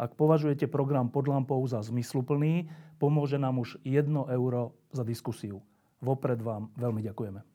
Ak 0.00 0.16
považujete 0.16 0.64
program 0.64 1.12
pod 1.12 1.28
lampou 1.28 1.60
za 1.68 1.84
zmysluplný, 1.84 2.72
pomôže 2.96 3.36
nám 3.36 3.60
už 3.60 3.76
1 3.84 4.08
euro 4.32 4.72
za 4.90 5.04
diskusiu. 5.04 5.60
Vopred 6.00 6.40
vám 6.40 6.72
veľmi 6.80 7.04
ďakujeme. 7.04 7.49